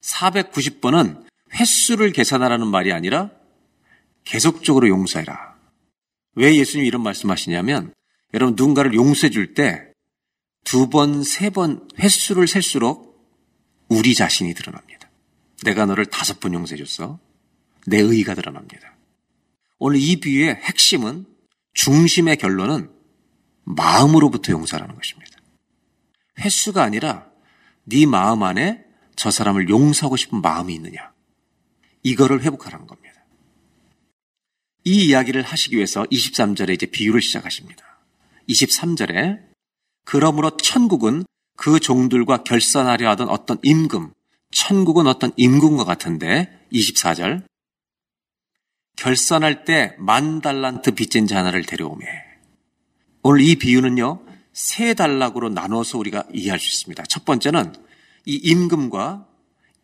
490번은 0.02 1.24
횟수를 1.54 2.12
계산하라는 2.12 2.68
말이 2.68 2.92
아니라 2.92 3.32
계속적으로 4.26 4.90
용서해라. 4.90 5.56
왜 6.36 6.56
예수님이 6.56 6.88
이런 6.88 7.02
말씀하시냐면 7.04 7.94
여러분 8.34 8.56
누군가를 8.56 8.94
용서해 8.94 9.30
줄 9.30 9.54
때 9.54 9.94
두 10.64 10.90
번, 10.90 11.24
세 11.24 11.50
번 11.50 11.88
횟수를 12.00 12.48
셀수록 12.48 13.14
우리 13.90 14.16
자신이 14.16 14.54
드러납니다. 14.54 14.93
내가 15.64 15.86
너를 15.86 16.06
다섯 16.06 16.40
번 16.40 16.54
용서해 16.54 16.84
줬어. 16.84 17.20
내 17.86 18.00
의의가 18.00 18.34
드러납니다. 18.36 18.96
오늘 19.78 20.00
이 20.00 20.16
비유의 20.18 20.56
핵심은 20.56 21.26
중심의 21.74 22.38
결론은 22.38 22.92
마음으로부터 23.64 24.52
용서라는 24.52 24.96
것입니다. 24.96 25.38
횟수가 26.40 26.84
아니라 26.84 27.30
네 27.84 28.06
마음 28.06 28.44
안에 28.44 28.84
저 29.16 29.32
사람을 29.32 29.70
용서하고 29.70 30.16
싶은 30.16 30.42
마음이 30.42 30.74
있느냐. 30.76 31.14
이거를 32.04 32.42
회복하라는 32.42 32.88
겁니다. 32.88 33.14
이 34.86 35.06
이야기를 35.06 35.44
하시기 35.44 35.76
위해서 35.76 36.04
23절에 36.04 36.74
이제 36.74 36.86
비유를 36.86 37.22
시작하십니다. 37.22 37.84
23절에 38.50 39.40
그러므로 40.04 40.58
천국은 40.58 41.24
그 41.56 41.80
종들과 41.80 42.44
결산하려 42.44 43.10
하던 43.12 43.30
어떤 43.30 43.58
임금, 43.64 44.14
천국은 44.54 45.08
어떤 45.08 45.32
임금과 45.38 45.84
같은데 45.84 46.50
24절 46.72 47.44
결산할 48.96 49.66
때 49.66 49.96
만 50.00 50.42
달란트 50.42 50.92
빚진 50.92 51.28
자 51.28 51.40
하나를 51.40 51.64
데려오매 51.66 52.06
오늘 53.24 53.42
이 53.42 53.56
비유는요 53.56 54.24
세 54.54 54.94
단락으로 54.94 55.50
나눠서 55.50 55.98
우리가 55.98 56.26
이해할 56.32 56.60
수 56.60 56.68
있습니다. 56.70 57.04
첫 57.06 57.26
번째는 57.26 57.74
이 58.26 58.36
임금과 58.36 59.28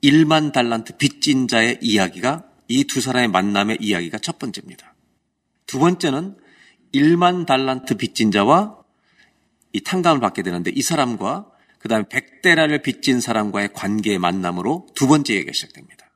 1만 0.03 0.51
달란트 0.53 0.97
빚진 0.97 1.47
자의 1.47 1.79
이야기가 1.81 2.45
이 2.67 2.83
두 2.83 3.01
사람의 3.01 3.29
만남의 3.29 3.79
이야기가 3.81 4.19
첫 4.19 4.37
번째입니다. 4.37 4.93
두 5.65 5.79
번째는 5.79 6.37
1만 6.93 7.47
달란트 7.47 7.97
빚진 7.97 8.31
자와 8.31 8.77
이 9.73 9.81
탕감을 9.81 10.19
받게 10.21 10.43
되는데 10.43 10.71
이 10.73 10.81
사람과 10.83 11.49
그 11.79 11.87
다음에 11.87 12.03
100대라를 12.05 12.83
빚진 12.83 13.21
사람과의 13.21 13.73
관계의 13.73 14.19
만남으로 14.19 14.87
두 14.95 15.07
번째 15.07 15.33
이야기가 15.33 15.53
시작됩니다. 15.53 16.11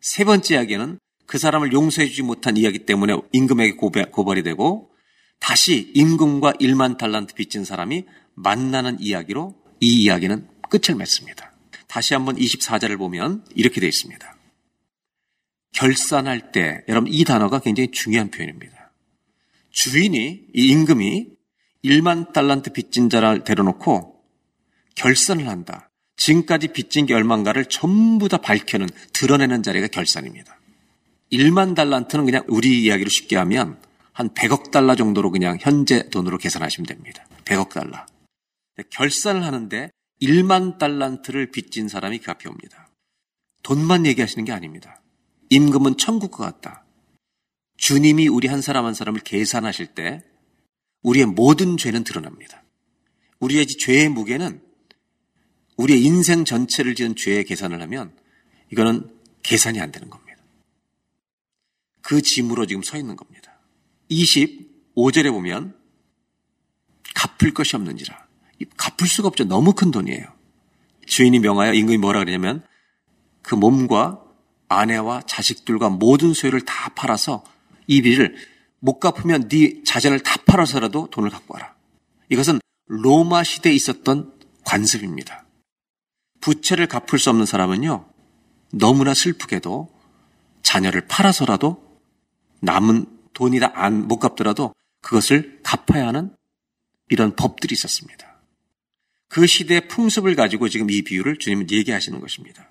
세 0.00 0.24
번째 0.24 0.54
이야기는 0.54 0.98
그 1.26 1.38
사람을 1.38 1.72
용서해주지 1.72 2.22
못한 2.22 2.56
이야기 2.56 2.86
때문에 2.86 3.14
임금에게 3.32 3.76
고발이 4.10 4.42
되고 4.42 4.90
다시 5.40 5.92
임금과 5.94 6.54
1만 6.54 6.96
달란트 6.96 7.34
빚진 7.34 7.64
사람이 7.64 8.06
만나는 8.34 8.98
이야기로 9.00 9.54
이 9.80 10.02
이야기는 10.02 10.48
끝을 10.70 10.94
맺습니다. 10.94 11.52
다시 11.86 12.14
한번 12.14 12.36
24절을 12.36 12.98
보면 12.98 13.44
이렇게 13.54 13.80
되어 13.80 13.88
있습니다. 13.88 14.36
결산할 15.72 16.52
때, 16.52 16.84
여러분 16.88 17.12
이 17.12 17.24
단어가 17.24 17.60
굉장히 17.60 17.90
중요한 17.90 18.30
표현입니다. 18.30 18.92
주인이, 19.70 20.46
이 20.54 20.68
임금이 20.68 21.26
1만 21.84 22.32
달란트 22.32 22.72
빚진 22.72 23.08
자를 23.08 23.44
데려놓고 23.44 24.17
결산을 24.98 25.48
한다. 25.48 25.88
지금까지 26.16 26.68
빚진 26.68 27.06
게 27.06 27.14
얼만가를 27.14 27.66
전부 27.66 28.28
다 28.28 28.38
밝혀는, 28.38 28.88
드러내는 29.12 29.62
자리가 29.62 29.86
결산입니다. 29.86 30.58
1만 31.32 31.74
달란트는 31.74 32.24
그냥 32.24 32.44
우리 32.48 32.82
이야기로 32.82 33.08
쉽게 33.08 33.36
하면 33.36 33.80
한 34.12 34.30
100억 34.30 34.72
달러 34.72 34.96
정도로 34.96 35.30
그냥 35.30 35.56
현재 35.60 36.08
돈으로 36.10 36.38
계산하시면 36.38 36.86
됩니다. 36.86 37.24
100억 37.44 37.70
달러. 37.70 38.04
결산을 38.90 39.44
하는데 39.44 39.90
1만 40.20 40.78
달란트를 40.78 41.52
빚진 41.52 41.88
사람이 41.88 42.18
그 42.18 42.30
앞에 42.32 42.48
옵니다. 42.48 42.88
돈만 43.62 44.06
얘기하시는 44.06 44.44
게 44.44 44.52
아닙니다. 44.52 45.00
임금은 45.50 45.96
천국과 45.96 46.44
같다. 46.44 46.84
주님이 47.76 48.26
우리 48.26 48.48
한 48.48 48.60
사람 48.60 48.84
한 48.84 48.94
사람을 48.94 49.20
계산하실 49.20 49.94
때 49.94 50.22
우리의 51.02 51.26
모든 51.26 51.76
죄는 51.76 52.02
드러납니다. 52.02 52.64
우리의 53.38 53.66
죄의 53.66 54.08
무게는 54.08 54.67
우리의 55.78 56.02
인생 56.02 56.44
전체를 56.44 56.94
지은 56.94 57.16
죄의 57.16 57.44
계산을 57.44 57.80
하면 57.82 58.12
이거는 58.70 59.10
계산이 59.42 59.80
안 59.80 59.90
되는 59.90 60.10
겁니다. 60.10 60.28
그 62.02 62.20
짐으로 62.20 62.66
지금 62.66 62.82
서 62.82 62.96
있는 62.96 63.16
겁니다. 63.16 63.58
25절에 64.10 65.30
보면 65.30 65.74
갚을 67.14 67.54
것이 67.54 67.76
없는지라. 67.76 68.26
갚을 68.76 69.08
수가 69.08 69.28
없죠. 69.28 69.44
너무 69.44 69.72
큰 69.72 69.90
돈이에요. 69.90 70.24
주인이 71.06 71.38
명하여 71.38 71.74
임금이 71.74 71.98
뭐라 71.98 72.20
그러냐면 72.20 72.64
그 73.42 73.54
몸과 73.54 74.22
아내와 74.68 75.22
자식들과 75.22 75.88
모든 75.88 76.34
소유를 76.34 76.62
다 76.62 76.90
팔아서 76.90 77.44
이 77.86 78.02
빚을 78.02 78.36
못 78.80 78.98
갚으면 79.00 79.48
네 79.48 79.82
자전을 79.84 80.20
다 80.20 80.36
팔아서라도 80.44 81.08
돈을 81.10 81.30
갖고 81.30 81.54
와라. 81.54 81.74
이것은 82.28 82.60
로마 82.86 83.44
시대에 83.44 83.72
있었던 83.72 84.32
관습입니다. 84.64 85.47
부채를 86.40 86.86
갚을 86.86 87.18
수 87.18 87.30
없는 87.30 87.46
사람은요, 87.46 88.08
너무나 88.72 89.14
슬프게도 89.14 89.88
자녀를 90.62 91.06
팔아서라도 91.08 92.00
남은 92.60 93.06
돈이 93.32 93.60
다안못 93.60 94.20
갚더라도 94.20 94.74
그것을 95.00 95.60
갚아야 95.62 96.08
하는 96.08 96.34
이런 97.08 97.36
법들이 97.36 97.72
있었습니다. 97.74 98.40
그 99.28 99.46
시대의 99.46 99.88
풍습을 99.88 100.34
가지고 100.34 100.68
지금 100.68 100.90
이 100.90 101.02
비유를 101.02 101.38
주님은 101.38 101.70
얘기하시는 101.70 102.18
것입니다. 102.20 102.70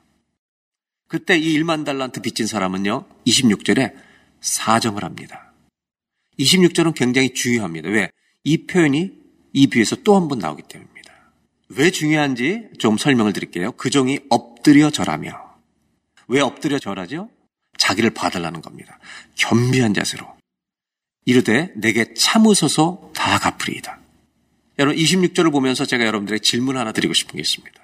그때 1.08 1.38
이 1.38 1.58
1만 1.60 1.86
달란트 1.86 2.22
빚진 2.22 2.48
사람은요, 2.48 3.06
26절에 3.26 3.96
사정을 4.42 5.04
합니다. 5.04 5.54
26절은 6.40 6.94
굉장히 6.96 7.34
중요합니다. 7.34 7.90
왜? 7.90 8.12
이 8.44 8.66
표현이 8.66 9.12
이 9.54 9.68
비유에서 9.68 9.98
또 10.04 10.16
한 10.16 10.28
번 10.28 10.40
나오기 10.40 10.64
때문입니다. 10.64 10.97
왜 11.70 11.92
중요한지 11.92 12.70
좀 12.80 12.98
설명을 12.98 13.34
드릴게요. 13.34 13.72
그 13.74 13.90
종이 13.90 14.20
엎드려 14.30 14.90
절하며. 14.90 15.32
왜 16.30 16.42
엎드려 16.42 16.80
절하죠? 16.80 17.30
자기를 17.78 18.12
받으려는 18.12 18.62
겁니다. 18.62 19.00
겸비한 19.36 19.94
자세로. 19.94 20.26
이르되 21.26 21.74
내게 21.76 22.14
참으소서 22.14 23.12
다 23.14 23.38
갚으리이다. 23.38 24.00
여러분 24.80 24.98
26절을 24.98 25.52
보면서 25.52 25.86
제가 25.86 26.06
여러분들에게 26.06 26.42
질문 26.42 26.78
하나 26.78 26.92
드리고 26.92 27.14
싶은 27.14 27.36
게 27.36 27.42
있습니다. 27.42 27.82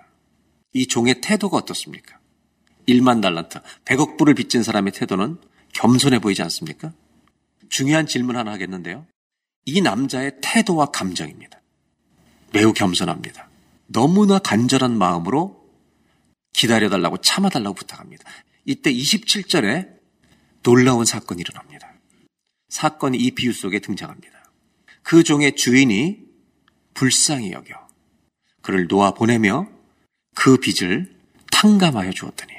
이 0.74 0.88
종의 0.88 1.22
태도가 1.22 1.58
어떻습니까? 1.58 2.20
1만 2.88 3.22
달란트, 3.22 3.60
100억 3.86 4.18
불을 4.18 4.34
빚진 4.34 4.64
사람의 4.64 4.94
태도는 4.94 5.38
겸손해 5.74 6.20
보이지 6.20 6.42
않습니까? 6.44 6.94
중요한 7.70 8.06
질문 8.06 8.38
하나 8.38 8.52
하겠는데요. 8.52 9.06
이 9.66 9.82
남자의 9.82 10.34
태도와 10.42 10.88
감정입니다. 10.88 11.62
매우 12.52 12.74
겸손합니다. 12.74 13.50
너무나 13.94 14.40
간절한 14.40 14.98
마음으로 14.98 15.64
기다려달라고 16.54 17.18
참아달라고 17.18 17.76
부탁합니다. 17.76 18.24
이때 18.66 18.92
27절에 18.92 19.94
놀라운 20.64 21.06
사건이 21.06 21.42
일어납니다. 21.42 21.94
사건이 22.70 23.18
이 23.18 23.32
비유 23.32 23.54
속에 23.54 23.80
등장합니다. 23.80 24.52
그 25.04 25.24
종의 25.24 25.56
주인이 25.56 26.20
불쌍히 26.94 27.52
여겨 27.52 27.88
그를 28.62 28.88
놓아 28.88 29.14
보내며 29.14 29.70
그 30.36 30.58
빚을 30.58 31.16
탕감하여 31.52 32.12
주었더니 32.12 32.52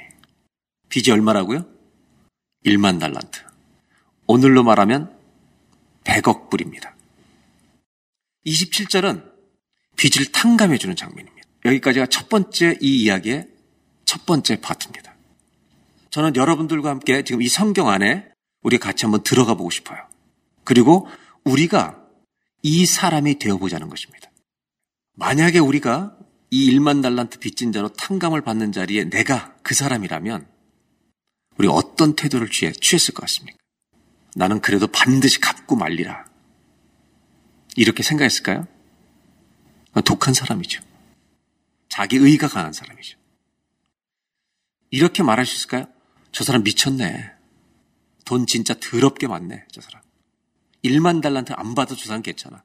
빚이 0.89 1.11
얼마라고요? 1.11 1.65
1만 2.65 2.99
달란트. 2.99 3.43
오늘로 4.27 4.63
말하면 4.63 5.15
100억 6.03 6.49
불입니다. 6.49 6.95
27절은 8.45 9.34
빚을 9.95 10.31
탕감해 10.31 10.77
주는 10.77 10.95
장면입니다. 10.95 11.47
여기까지가 11.65 12.07
첫 12.07 12.29
번째 12.29 12.77
이 12.81 13.03
이야기의 13.03 13.47
첫 14.05 14.25
번째 14.25 14.59
파트입니다. 14.61 15.15
저는 16.11 16.35
여러분들과 16.35 16.89
함께 16.89 17.23
지금 17.23 17.41
이 17.41 17.47
성경 17.47 17.89
안에 17.89 18.27
우리 18.61 18.77
같이 18.77 19.05
한번 19.05 19.23
들어가 19.23 19.55
보고 19.55 19.69
싶어요. 19.69 19.99
그리고 20.63 21.07
우리가 21.43 22.01
이 22.61 22.85
사람이 22.85 23.39
되어보자는 23.39 23.89
것입니다. 23.89 24.31
만약에 25.13 25.59
우리가 25.59 26.17
이 26.51 26.71
1만 26.71 27.01
달란트 27.01 27.39
빚진 27.39 27.71
자로 27.71 27.89
탕감을 27.89 28.41
받는 28.41 28.71
자리에 28.71 29.05
내가 29.09 29.55
그 29.61 29.75
사람이라면 29.75 30.47
우리 31.57 31.67
어떤 31.67 32.15
태도를 32.15 32.49
취해, 32.49 32.71
취했을 32.71 33.13
것 33.13 33.21
같습니까? 33.21 33.57
나는 34.35 34.59
그래도 34.61 34.87
반드시 34.87 35.39
갚고 35.39 35.75
말리라. 35.75 36.25
이렇게 37.75 38.03
생각했을까요? 38.03 38.67
독한 40.01 40.33
사람이죠. 40.33 40.81
자기 41.89 42.17
의가 42.17 42.47
강한 42.47 42.73
사람이죠. 42.73 43.17
이렇게 44.91 45.23
말할 45.23 45.45
수 45.45 45.55
있을까요? 45.55 45.87
저 46.31 46.43
사람 46.43 46.63
미쳤네. 46.63 47.31
돈 48.25 48.47
진짜 48.47 48.73
더럽게 48.73 49.27
많네, 49.27 49.65
저 49.71 49.81
사람. 49.81 50.01
1만 50.83 51.21
달란트 51.21 51.53
안 51.53 51.75
받아 51.75 51.95
저 51.95 52.05
사람 52.05 52.21
괜찮아. 52.21 52.63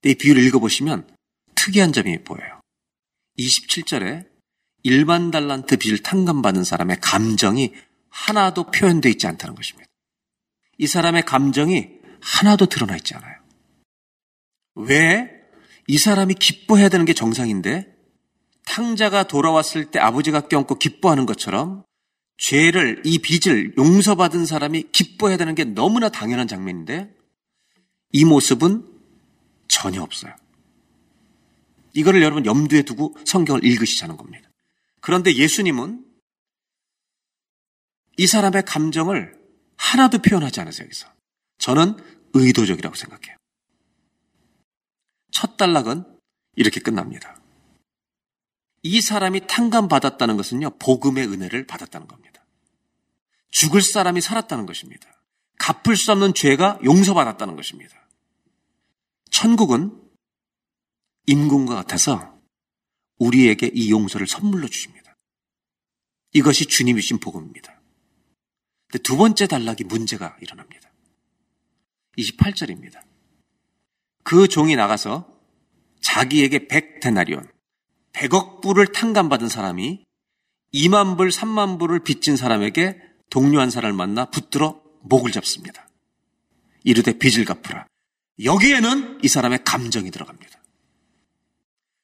근데 0.00 0.12
이 0.12 0.14
비유를 0.14 0.42
읽어보시면 0.44 1.14
특이한 1.54 1.92
점이 1.92 2.22
보여요. 2.24 2.60
27절에 3.38 4.28
1만 4.84 5.32
달란트 5.32 5.76
빚을 5.76 5.98
탕감받은 6.02 6.64
사람의 6.64 6.98
감정이 7.00 7.74
하나도 8.08 8.70
표현되어 8.70 9.10
있지 9.10 9.26
않다는 9.26 9.54
것입니다. 9.54 9.88
이 10.78 10.86
사람의 10.86 11.24
감정이 11.24 11.90
하나도 12.20 12.66
드러나 12.66 12.96
있지 12.96 13.14
않아요. 13.14 13.36
왜? 14.74 15.35
이 15.88 15.98
사람이 15.98 16.34
기뻐해야 16.34 16.88
되는 16.88 17.04
게 17.04 17.14
정상인데 17.14 17.94
탕자가 18.66 19.24
돌아왔을 19.24 19.90
때 19.90 19.98
아버지가 19.98 20.48
껴안고 20.48 20.76
기뻐하는 20.78 21.26
것처럼 21.26 21.84
죄를 22.38 23.02
이 23.04 23.18
빚을 23.18 23.74
용서받은 23.78 24.44
사람이 24.44 24.90
기뻐해야 24.92 25.36
되는 25.36 25.54
게 25.54 25.64
너무나 25.64 26.08
당연한 26.08 26.48
장면인데 26.48 27.14
이 28.12 28.24
모습은 28.24 28.86
전혀 29.68 30.02
없어요. 30.02 30.34
이거를 31.94 32.22
여러분 32.22 32.44
염두에 32.44 32.82
두고 32.82 33.16
성경을 33.24 33.64
읽으시자는 33.64 34.16
겁니다. 34.16 34.50
그런데 35.00 35.34
예수님은 35.34 36.04
이 38.18 38.26
사람의 38.26 38.64
감정을 38.64 39.34
하나도 39.76 40.18
표현하지 40.18 40.60
않으세요, 40.60 40.86
여기서. 40.86 41.06
저는 41.58 41.96
의도적이라고 42.34 42.94
생각해요. 42.94 43.35
첫 45.36 45.58
단락은 45.58 46.02
이렇게 46.54 46.80
끝납니다. 46.80 47.38
이 48.82 49.02
사람이 49.02 49.46
탕감받았다는 49.46 50.38
것은요, 50.38 50.78
복음의 50.78 51.26
은혜를 51.26 51.66
받았다는 51.66 52.06
겁니다. 52.06 52.42
죽을 53.50 53.82
사람이 53.82 54.22
살았다는 54.22 54.64
것입니다. 54.64 55.06
갚을 55.58 55.94
수 55.94 56.10
없는 56.12 56.32
죄가 56.32 56.78
용서받았다는 56.82 57.54
것입니다. 57.54 58.08
천국은 59.30 60.00
임금과 61.26 61.74
같아서 61.74 62.40
우리에게 63.18 63.70
이 63.74 63.90
용서를 63.90 64.26
선물로 64.26 64.68
주십니다. 64.68 65.18
이것이 66.32 66.64
주님이 66.64 67.02
주신 67.02 67.18
복음입니다. 67.18 67.78
두 69.02 69.18
번째 69.18 69.46
단락이 69.46 69.84
문제가 69.84 70.34
일어납니다. 70.40 70.90
28절입니다. 72.16 73.15
그 74.26 74.48
종이 74.48 74.74
나가서 74.74 75.24
자기에게 76.00 76.66
100데나리온, 76.66 77.48
100억 78.12 78.60
불을 78.60 78.88
탕감받은 78.88 79.48
사람이 79.48 80.04
2만 80.74 81.16
불, 81.16 81.28
3만 81.28 81.78
불을 81.78 82.02
빚진 82.02 82.36
사람에게 82.36 83.00
동료 83.30 83.60
한 83.60 83.70
사람을 83.70 83.96
만나 83.96 84.24
붙들어 84.24 84.82
목을 85.02 85.30
잡습니다. 85.30 85.88
이르되 86.82 87.16
빚을 87.18 87.44
갚으라. 87.44 87.86
여기에는 88.42 89.20
이 89.22 89.28
사람의 89.28 89.62
감정이 89.62 90.10
들어갑니다. 90.10 90.60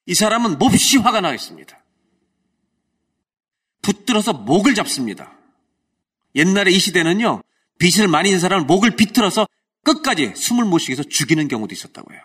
이 0.06 0.14
사람은 0.14 0.58
몹시 0.58 0.98
화가 0.98 1.22
나 1.22 1.35
있습니다. 1.35 1.76
붙들어서 3.82 4.32
목을 4.32 4.76
잡습니다. 4.76 5.37
옛날에 6.37 6.70
이 6.70 6.78
시대는요, 6.78 7.42
빚을 7.80 8.06
많이 8.06 8.30
진 8.30 8.38
사람을 8.38 8.64
목을 8.66 8.94
비틀어서 8.94 9.48
끝까지 9.85 10.35
숨을 10.37 10.64
못 10.64 10.79
쉬게 10.79 10.92
해서 10.92 11.03
죽이는 11.03 11.49
경우도 11.49 11.73
있었다고 11.73 12.12
해요. 12.12 12.23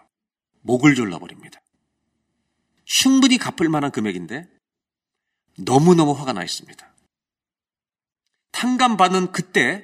목을 0.61 0.95
졸라버립니다. 0.95 1.59
충분히 2.85 3.37
갚을 3.37 3.69
만한 3.69 3.91
금액인데 3.91 4.47
너무너무 5.57 6.11
화가 6.13 6.33
나 6.33 6.43
있습니다. 6.43 6.95
탕감받은 8.51 9.31
그때 9.31 9.83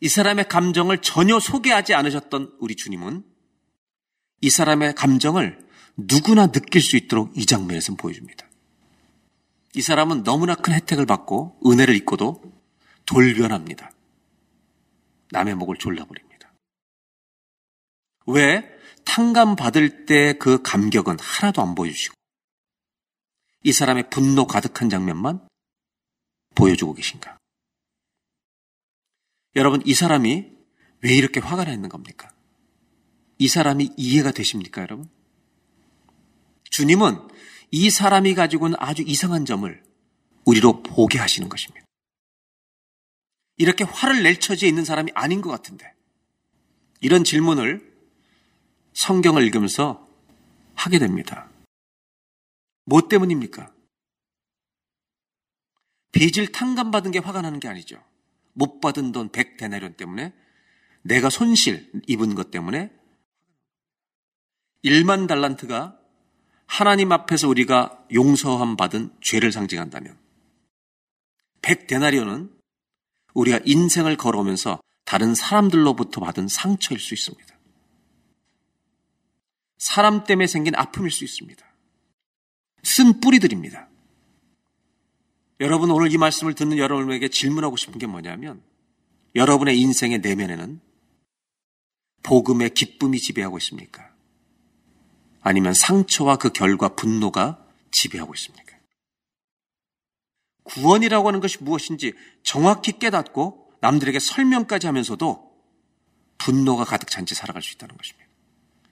이 0.00 0.08
사람의 0.08 0.48
감정을 0.48 1.00
전혀 1.02 1.40
소개하지 1.40 1.94
않으셨던 1.94 2.56
우리 2.60 2.76
주님은 2.76 3.24
이 4.42 4.50
사람의 4.50 4.94
감정을 4.94 5.66
누구나 5.96 6.48
느낄 6.48 6.82
수 6.82 6.96
있도록 6.96 7.36
이 7.36 7.46
장면에서 7.46 7.94
보여줍니다. 7.94 8.46
이 9.74 9.80
사람은 9.80 10.24
너무나 10.24 10.54
큰 10.54 10.74
혜택을 10.74 11.06
받고 11.06 11.60
은혜를 11.66 11.94
입고도 11.96 12.42
돌변합니다. 13.06 13.90
남의 15.30 15.54
목을 15.54 15.76
졸라버립니다. 15.76 16.25
왜? 18.26 18.68
탕감 19.04 19.56
받을 19.56 20.04
때 20.06 20.34
그 20.38 20.60
감격은 20.62 21.18
하나도 21.20 21.62
안 21.62 21.74
보여주시고 21.74 22.14
이 23.62 23.72
사람의 23.72 24.10
분노 24.10 24.46
가득한 24.46 24.88
장면만 24.88 25.46
보여주고 26.54 26.94
계신가? 26.94 27.38
여러분, 29.54 29.82
이 29.84 29.94
사람이 29.94 30.52
왜 31.00 31.14
이렇게 31.16 31.40
화가 31.40 31.64
나 31.64 31.72
있는 31.72 31.88
겁니까? 31.88 32.30
이 33.38 33.48
사람이 33.48 33.90
이해가 33.96 34.30
되십니까, 34.32 34.82
여러분? 34.82 35.08
주님은 36.70 37.28
이 37.70 37.90
사람이 37.90 38.34
가지고 38.34 38.66
있는 38.66 38.78
아주 38.80 39.02
이상한 39.02 39.44
점을 39.44 39.84
우리로 40.44 40.82
보게 40.82 41.18
하시는 41.18 41.48
것입니다. 41.48 41.86
이렇게 43.56 43.84
화를 43.84 44.22
낼 44.22 44.38
처지에 44.38 44.68
있는 44.68 44.84
사람이 44.84 45.12
아닌 45.14 45.40
것 45.40 45.50
같은데, 45.50 45.92
이런 47.00 47.24
질문을 47.24 47.85
성경을 48.96 49.42
읽으면서 49.44 50.08
하게 50.74 50.98
됩니다. 50.98 51.50
뭐 52.86 53.08
때문입니까? 53.08 53.70
빚을 56.12 56.50
탕감받은 56.50 57.10
게 57.10 57.18
화가 57.18 57.42
나는 57.42 57.60
게 57.60 57.68
아니죠. 57.68 58.02
못 58.54 58.80
받은 58.80 59.12
돈 59.12 59.28
100데나리온 59.28 59.98
때문에 59.98 60.32
내가 61.02 61.28
손실 61.28 61.90
입은 62.06 62.34
것 62.34 62.50
때문에 62.50 62.90
1만 64.82 65.28
달란트가 65.28 65.98
하나님 66.64 67.12
앞에서 67.12 67.48
우리가 67.48 68.02
용서함 68.14 68.76
받은 68.76 69.14
죄를 69.20 69.52
상징한다면 69.52 70.18
100데나리온은 71.60 72.50
우리가 73.34 73.60
인생을 73.66 74.16
걸어오면서 74.16 74.80
다른 75.04 75.34
사람들로부터 75.34 76.22
받은 76.22 76.48
상처일 76.48 76.98
수 76.98 77.12
있습니다. 77.12 77.45
사람 79.78 80.24
때문에 80.24 80.46
생긴 80.46 80.74
아픔일 80.74 81.10
수 81.10 81.24
있습니다. 81.24 81.64
쓴 82.82 83.20
뿌리들입니다. 83.20 83.88
여러분 85.60 85.90
오늘 85.90 86.12
이 86.12 86.18
말씀을 86.18 86.54
듣는 86.54 86.78
여러분에게 86.78 87.28
질문하고 87.28 87.76
싶은 87.76 87.98
게 87.98 88.06
뭐냐면 88.06 88.62
여러분의 89.34 89.78
인생의 89.80 90.18
내면에는 90.20 90.80
복음의 92.22 92.70
기쁨이 92.74 93.18
지배하고 93.18 93.58
있습니까? 93.58 94.10
아니면 95.40 95.74
상처와 95.74 96.36
그 96.36 96.50
결과 96.50 96.88
분노가 96.94 97.64
지배하고 97.90 98.34
있습니까? 98.34 98.76
구원이라고 100.64 101.28
하는 101.28 101.40
것이 101.40 101.62
무엇인지 101.62 102.14
정확히 102.42 102.98
깨닫고 102.98 103.72
남들에게 103.80 104.18
설명까지 104.18 104.86
하면서도 104.86 105.46
분노가 106.38 106.84
가득 106.84 107.08
찬 107.10 107.24
채 107.24 107.34
살아갈 107.34 107.62
수 107.62 107.74
있다는 107.74 107.96
것입니다. 107.96 108.25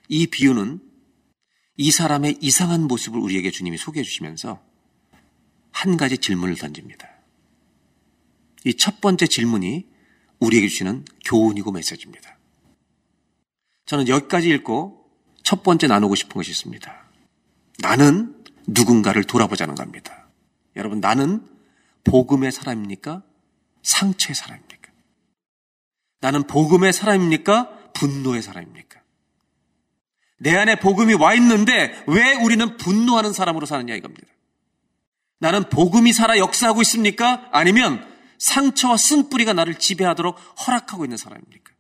이 0.09 0.27
비유는 0.27 0.81
이 1.77 1.91
사람의 1.91 2.39
이상한 2.41 2.83
모습을 2.83 3.19
우리에게 3.21 3.51
주님이 3.51 3.79
소개해 3.79 4.05
주시면서 4.05 4.63
한 5.73 5.97
가지 5.97 6.19
질문을 6.19 6.57
던집니다. 6.57 7.09
이 8.65 8.75
첫 8.75 9.01
번째 9.01 9.27
질문이 9.27 9.87
우리에게 10.41 10.69
주시는 10.69 11.05
교훈이고 11.25 11.73
메시지입니다. 11.73 12.39
저는 13.87 14.09
여기까지 14.09 14.49
읽고 14.51 15.11
첫 15.43 15.63
번째 15.63 15.87
나누고 15.87 16.15
싶은 16.15 16.35
것이 16.35 16.51
있습니다. 16.51 17.05
나는 17.81 18.43
누군가를 18.67 19.25
돌아보자는 19.25 19.75
겁니다. 19.75 20.29
여러분, 20.77 21.01
나는 21.01 21.47
복음의 22.05 22.53
사람입니까? 22.53 23.23
상처의 23.83 24.35
사람입니까? 24.35 24.93
나는 26.21 26.47
복음의 26.47 26.93
사람입니까? 26.95 27.93
분노의 27.93 28.41
사람입니까? 28.43 29.03
내 30.45 30.55
안에 30.55 30.77
복음이 30.77 31.15
와 31.15 31.35
있는데 31.35 32.05
왜 32.07 32.35
우리는 32.35 32.77
분노하는 32.77 33.33
사람으로 33.33 33.65
사느냐 33.65 33.95
이겁니다. 33.95 34.29
나는 35.39 35.71
복음이 35.71 36.13
살아 36.13 36.37
역사하고 36.37 36.83
있습니까? 36.83 37.49
아니면 37.51 38.07
상처와 38.39 38.99
쓴뿌리가 38.99 39.55
나를 39.55 39.77
지배하도록 39.77 40.37
허락하고 40.67 41.07
있는 41.07 41.17
사람입니까? 41.17 41.73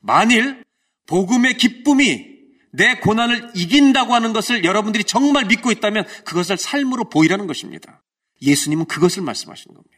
만일 0.00 0.64
복음의 1.06 1.58
기쁨이 1.58 2.26
내 2.72 2.96
고난을 2.96 3.52
이긴다고 3.54 4.12
하는 4.12 4.32
것을 4.32 4.64
여러분들이 4.64 5.04
정말 5.04 5.44
믿고 5.44 5.70
있다면 5.70 6.04
그것을 6.24 6.56
삶으로 6.56 7.08
보이라는 7.08 7.46
것입니다. 7.46 8.02
예수님은 8.42 8.86
그것을 8.86 9.22
말씀하시는 9.22 9.74
겁니다. 9.74 9.97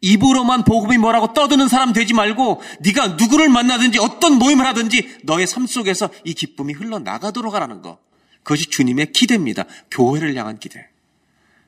입으로만 0.00 0.64
복음이 0.64 0.98
뭐라고 0.98 1.32
떠드는 1.32 1.68
사람 1.68 1.92
되지 1.92 2.14
말고 2.14 2.60
네가 2.80 3.08
누구를 3.08 3.48
만나든지 3.48 3.98
어떤 3.98 4.34
모임을 4.34 4.66
하든지 4.66 5.20
너의 5.24 5.46
삶 5.46 5.66
속에서 5.66 6.10
이 6.24 6.34
기쁨이 6.34 6.72
흘러나가도록 6.74 7.54
하라는 7.54 7.82
것. 7.82 7.98
그것이 8.42 8.66
주님의 8.70 9.12
기대입니다. 9.12 9.64
교회를 9.90 10.36
향한 10.36 10.58
기대. 10.58 10.88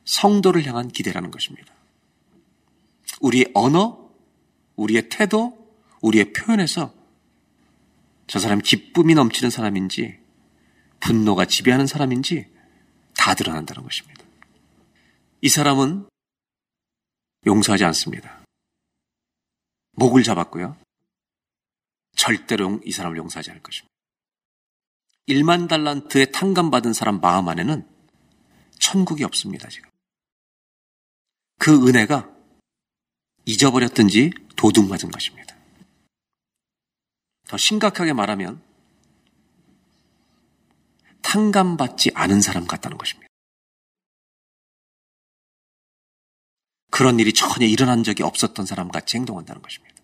성도를 0.05 0.64
향한 0.67 0.88
기대라는 0.88 1.31
것입니다. 1.31 1.73
우리의 3.21 3.51
언어, 3.55 4.09
우리의 4.77 5.09
태도, 5.09 5.59
우리의 6.01 6.33
표현에서 6.33 6.95
저 8.27 8.38
사람이 8.38 8.62
기쁨이 8.62 9.14
넘치는 9.14 9.51
사람인지 9.51 10.19
분노가 11.01 11.47
지배하는 11.47 11.87
사람인지 11.87 12.47
다 13.17 13.35
드러난다는 13.35 13.83
것입니다. 13.83 14.23
이 15.41 15.49
사람은 15.49 16.07
용서하지 17.48 17.84
않습니다. 17.84 18.44
목을 19.92 20.22
잡았고요. 20.22 20.76
절대로 22.14 22.80
이 22.84 22.92
사람을 22.92 23.16
용서하지 23.16 23.50
않을 23.50 23.62
것입니다. 23.62 23.88
1만 25.28 25.68
달란트의 25.68 26.32
탕감받은 26.32 26.92
사람 26.92 27.20
마음 27.20 27.48
안에는 27.48 27.87
천국이 28.78 29.24
없습니다, 29.24 29.68
지금. 29.68 29.90
그 31.58 31.88
은혜가 31.88 32.30
잊어버렸든지 33.44 34.30
도둑 34.56 34.88
맞은 34.88 35.11
것입니다. 35.11 35.56
더 37.46 37.56
심각하게 37.56 38.12
말하면 38.12 38.62
탕감받지 41.22 42.11
않은 42.14 42.40
사람 42.40 42.66
같다는 42.66 42.98
것입니다. 42.98 43.28
그런 46.90 47.18
일이 47.20 47.33
전혀 47.33 47.66
일어난 47.66 48.03
적이 48.03 48.22
없었던 48.22 48.66
사람 48.66 48.88
같이 48.88 49.16
행동한다는 49.16 49.62
것입니다. 49.62 49.94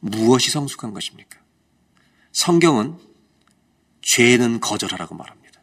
무엇이 0.00 0.50
성숙한 0.50 0.92
것입니까? 0.92 1.40
성경은 2.32 2.98
죄는 4.02 4.60
거절하라고 4.60 5.14
말합니다. 5.14 5.62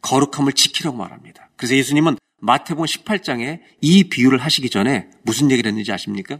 거룩함을 0.00 0.52
지키라고 0.52 0.96
말합니다. 0.96 1.50
그래서 1.56 1.76
예수님은 1.76 2.16
마태복음 2.40 2.86
18장에 2.86 3.60
이 3.80 4.04
비유를 4.04 4.38
하시기 4.38 4.70
전에 4.70 5.10
무슨 5.22 5.50
얘기를 5.50 5.68
했는지 5.68 5.92
아십니까? 5.92 6.38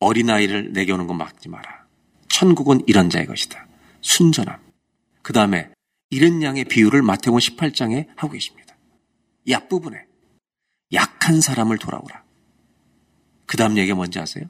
어린아이를 0.00 0.72
내게 0.72 0.92
오는 0.92 1.06
건 1.06 1.18
막지 1.18 1.48
마라. 1.48 1.86
천국은 2.28 2.82
이런 2.86 3.10
자의 3.10 3.26
것이다. 3.26 3.66
순전함. 4.00 4.58
그 5.22 5.32
다음에 5.32 5.70
이런 6.10 6.42
양의 6.42 6.64
비유를 6.64 7.02
마태복음 7.02 7.38
18장에 7.38 8.08
하고 8.16 8.32
계십니다. 8.32 8.63
이 9.44 9.54
앞부분에 9.54 10.06
약한 10.92 11.40
사람을 11.40 11.78
돌아오라. 11.78 12.24
그 13.46 13.56
다음 13.56 13.76
얘기가 13.76 13.94
뭔지 13.94 14.18
아세요? 14.18 14.46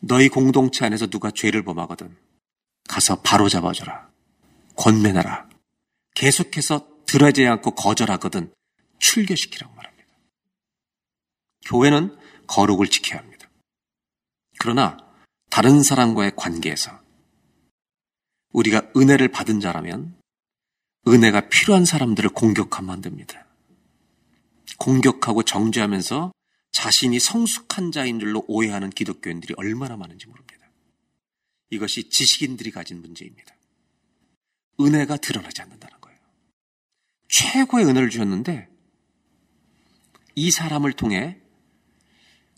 너희 0.00 0.28
공동체 0.28 0.84
안에서 0.84 1.06
누가 1.06 1.30
죄를 1.30 1.62
범하거든 1.62 2.16
가서 2.88 3.20
바로 3.22 3.48
잡아줘라. 3.48 4.10
권면하라. 4.76 5.48
계속해서 6.14 6.88
들어지 7.06 7.46
않고 7.46 7.74
거절하거든 7.74 8.52
출교시키라고 8.98 9.74
말합니다. 9.74 10.08
교회는 11.66 12.16
거룩을 12.46 12.88
지켜야 12.88 13.20
합니다. 13.20 13.48
그러나 14.58 14.98
다른 15.50 15.82
사람과의 15.82 16.32
관계에서 16.36 17.00
우리가 18.52 18.90
은혜를 18.96 19.28
받은 19.28 19.60
자라면 19.60 20.16
은혜가 21.06 21.48
필요한 21.48 21.84
사람들을 21.84 22.30
공격하면 22.30 22.90
안 22.90 23.00
됩니다. 23.00 23.46
공격하고 24.78 25.42
정죄하면서 25.42 26.32
자신이 26.70 27.18
성숙한 27.20 27.92
자인 27.92 28.18
줄로 28.18 28.44
오해하는 28.48 28.90
기독교인들이 28.90 29.54
얼마나 29.56 29.96
많은지 29.96 30.26
모릅니다. 30.26 30.52
이것이 31.70 32.08
지식인들이 32.08 32.70
가진 32.70 33.00
문제입니다. 33.00 33.54
은혜가 34.80 35.16
드러나지 35.18 35.62
않는다는 35.62 36.00
거예요. 36.00 36.18
최고의 37.28 37.86
은혜를 37.86 38.10
주셨는데 38.10 38.68
이 40.34 40.50
사람을 40.50 40.92
통해 40.94 41.38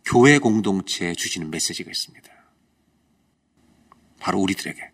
교회 0.04 0.38
공동체에 0.38 1.14
주시는 1.14 1.50
메시지가 1.50 1.90
있습니다. 1.90 2.30
바로 4.20 4.40
우리들에게 4.40 4.90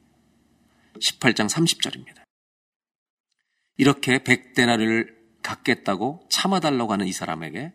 18장 0.98 1.48
30절입니다. 1.48 2.19
이렇게 3.80 4.22
백대나를 4.22 5.16
갖겠다고 5.40 6.26
참아달라고 6.28 6.92
하는 6.92 7.06
이 7.06 7.12
사람에게 7.12 7.72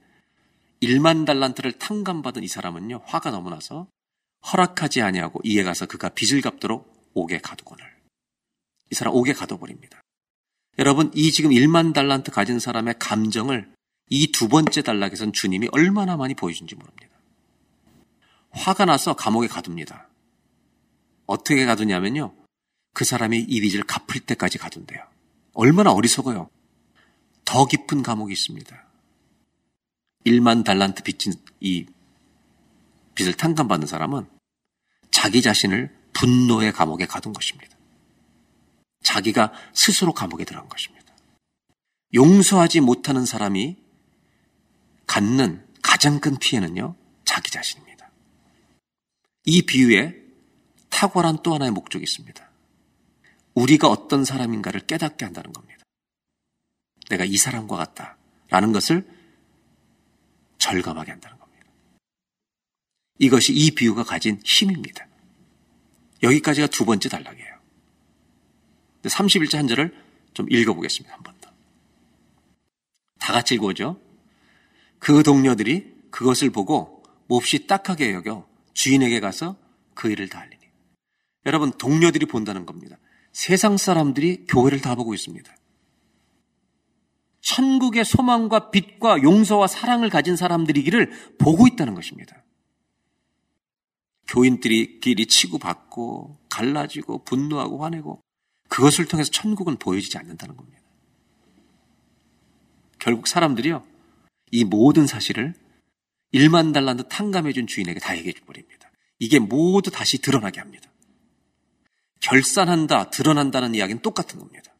1만 0.84 1.26
달란트를 1.26 1.80
탕감받은 1.80 2.44
이 2.44 2.48
사람은요 2.48 3.02
화가 3.06 3.32
너무 3.32 3.50
나서 3.50 3.88
허락하지 4.52 5.02
아니하고 5.02 5.42
이에 5.44 5.64
가서 5.64 5.88
그가 5.88 6.10
빚을 6.10 6.42
갚도록 6.42 7.12
옥에 7.16 7.40
가두거늘 7.40 7.84
이 8.92 8.96
사람 8.96 9.16
옥에 9.16 9.34
가둬버립니다. 9.34 10.00
여러분 10.78 11.10
이 11.16 11.32
지금 11.32 11.50
1만 11.50 11.92
달란트 11.92 12.30
가진 12.30 12.60
사람의 12.60 12.96
감정을 13.00 13.74
이 14.12 14.32
두 14.32 14.48
번째 14.48 14.84
단락에선 14.84 15.34
주님이 15.34 15.70
얼마나 15.72 16.18
많이 16.18 16.36
보여준지 16.36 16.76
모릅니다. 16.76 17.16
화가 18.52 18.86
나서 18.86 19.16
감옥에 19.16 19.48
가둡니다. 19.48 20.08
어떻게 21.26 21.66
가두냐면요. 21.66 22.36
그 22.94 23.06
사람이 23.06 23.40
이 23.40 23.60
빚을 23.60 23.86
갚을 23.86 24.22
때까지 24.28 24.60
가둔대요. 24.60 25.15
얼마나 25.56 25.92
어리석어요. 25.92 26.50
더 27.46 27.66
깊은 27.66 28.04
감옥이 28.04 28.34
있습니다. 28.34 28.86
1만 30.26 30.64
달란트 30.64 31.04
빚진 31.04 31.34
이 31.60 31.86
빚을 33.16 33.34
탕감받는 33.34 33.88
사람은 33.88 34.28
자기 35.12 35.42
자신을 35.42 35.96
분노의 36.14 36.74
감옥에 36.74 37.06
가둔 37.06 37.34
것입니다. 37.34 37.76
자기가 39.02 39.54
스스로 39.74 40.14
감옥에 40.14 40.44
들어간 40.44 40.68
것입니다. 40.68 41.06
용서하지 42.14 42.82
못하는 42.82 43.26
사람이 43.26 43.78
갖는 45.08 45.66
가장 45.82 46.20
큰 46.20 46.38
피해는요, 46.38 46.96
자기 47.24 47.52
자신입니다. 47.52 48.10
이 49.46 49.62
비유에 49.62 50.16
탁월한 50.90 51.44
또 51.44 51.54
하나의 51.54 51.72
목적이 51.72 52.04
있습니다. 52.04 52.45
우리가 53.56 53.88
어떤 53.90 54.24
사람인가를 54.26 54.82
깨닫게 54.82 55.26
한다는 55.26 55.52
겁니다. 55.54 55.84
내가 57.10 57.26
이 57.26 57.38
사람과 57.38 57.76
같다. 57.78 58.18
라는 58.50 58.72
것을 58.72 59.08
절감하게 60.58 61.12
한다는 61.12 61.38
겁니다. 61.40 61.66
이것이 63.20 63.54
이 63.54 63.72
비유가 63.72 64.04
가진 64.04 64.40
힘입니다. 64.44 65.08
여기까지가 66.22 66.68
두 66.68 66.86
번째 66.86 67.10
단락이에요. 67.10 67.56
31절 69.04 69.56
한 69.58 69.68
절을 69.68 70.04
좀 70.34 70.50
읽어보겠습니다. 70.50 71.14
한 71.16 71.24
번 71.24 71.36
더. 71.40 71.52
다 73.20 73.34
같이 73.34 73.56
읽어오죠. 73.56 74.00
그 75.00 75.24
동료들이 75.24 75.94
그것을 76.12 76.50
보고 76.50 77.04
몹시 77.28 77.68
딱하게 77.68 78.14
여겨 78.14 78.48
주인에게 78.74 79.20
가서 79.20 79.58
그 79.94 80.10
일을 80.10 80.30
다 80.30 80.40
알리니. 80.40 80.64
여러분, 81.46 81.72
동료들이 81.72 82.26
본다는 82.26 82.66
겁니다. 82.66 82.98
세상 83.36 83.76
사람들이 83.76 84.46
교회를 84.48 84.80
다 84.80 84.96
보고 84.96 85.14
있습니다. 85.14 85.54
천국의 87.42 88.06
소망과 88.06 88.72
빛과 88.72 89.24
용서와 89.24 89.68
사랑을 89.68 90.10
가진 90.10 90.38
사람들이기를 90.38 91.36
보고 91.38 91.68
있다는 91.68 91.96
것입니다. 91.96 92.46
교인들이끼리 94.30 95.26
치고받고 95.26 96.38
갈라지고 96.50 97.26
분노하고 97.26 97.84
화내고 97.84 98.22
그것을 98.70 99.06
통해서 99.06 99.30
천국은 99.32 99.76
보여지지 99.76 100.18
않는다는 100.18 100.56
겁니다. 100.56 100.82
결국 103.00 103.28
사람들이요, 103.28 103.86
이 104.52 104.64
모든 104.64 105.08
사실을 105.08 105.54
1만 106.34 106.74
달란트 106.74 107.10
탕감해준 107.10 107.68
주인에게 107.68 108.00
다 108.00 108.18
얘기해 108.18 108.34
버립니다. 108.46 108.90
이게 109.20 109.40
모두 109.40 109.92
다시 109.92 110.20
드러나게 110.20 110.62
합니다. 110.62 110.90
결산한다, 112.26 113.12
드러난다는 113.12 113.76
이야기는 113.76 114.02
똑같은 114.02 114.40
겁니다. 114.40 114.74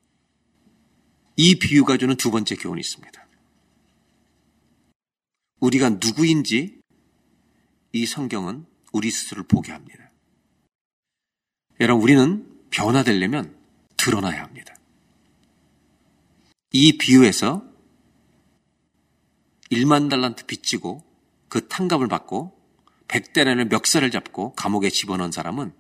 이 1.36 1.60
비유가 1.60 1.98
주는 1.98 2.16
두 2.16 2.32
번째 2.32 2.56
교훈이 2.56 2.80
있습니다. 2.80 3.28
우리가 5.60 5.90
누구인지 5.90 6.80
이 7.92 8.06
성경은 8.06 8.66
우리 8.94 9.12
스스로를 9.12 9.48
보게 9.48 9.72
합니다. 9.72 10.12
여러분, 11.80 12.04
우리는 12.04 12.68
변화되려면 12.72 13.56
드러나야 13.96 14.44
합니다. 14.44 14.76
이 16.72 16.98
비유에서 16.98 17.64
1만 19.72 20.10
달란트 20.10 20.48
빚지고 20.48 21.04
그 21.48 21.68
탕감을 21.68 22.08
받고 22.08 22.60
100대라는 23.08 23.70
멱살을 23.70 24.10
잡고 24.10 24.54
감옥에 24.56 24.90
집어넣은 24.90 25.32
사람은 25.32 25.74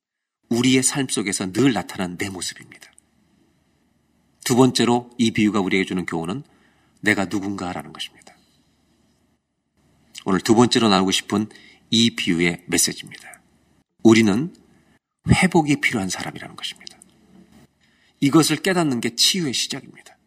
우리의 0.49 0.83
삶 0.83 1.07
속에서 1.07 1.51
늘 1.51 1.73
나타나는 1.73 2.17
내 2.17 2.29
모습입니다. 2.29 2.91
두 4.43 4.55
번째로 4.55 5.09
이 5.17 5.31
비유가 5.31 5.59
우리에게 5.59 5.85
주는 5.85 6.05
교훈은 6.05 6.43
내가 7.01 7.25
누군가라는 7.25 7.93
것입니다. 7.93 8.35
오늘 10.25 10.39
두 10.41 10.55
번째로 10.55 10.89
나누고 10.89 11.11
싶은 11.11 11.49
이 11.89 12.15
비유의 12.15 12.63
메시지입니다. 12.67 13.41
우리는 14.03 14.55
회복이 15.29 15.81
필요한 15.81 16.09
사람이라는 16.09 16.55
것입니다. 16.55 16.97
이것을 18.19 18.57
깨닫는 18.57 19.01
게 19.01 19.15
치유의 19.15 19.53
시작입니다. 19.53 20.17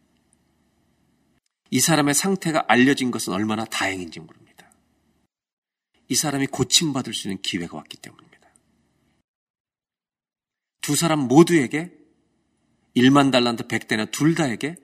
이 1.71 1.81
사람의 1.81 2.15
상태가 2.15 2.65
알려진 2.69 3.11
것은 3.11 3.33
얼마나 3.33 3.65
다행인지 3.65 4.21
모릅니다. 4.21 4.71
이 6.09 6.15
사람이 6.15 6.47
고침받을 6.47 7.13
수 7.13 7.29
있는 7.29 7.43
기회가 7.43 7.77
왔기 7.77 7.99
때문입니다. 7.99 8.28
두 10.89 10.97
사람 10.97 11.29
모두에게 11.29 11.93
1만 12.97 13.31
달란트 13.31 13.65
100대나 13.65 14.11
둘 14.11 14.35
다에게 14.35 14.75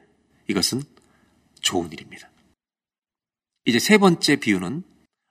이것은 0.49 0.83
좋은 1.63 1.91
일입니다. 1.91 2.29
이제 3.65 3.79
세 3.79 3.97
번째 3.97 4.37
비유는 4.37 4.85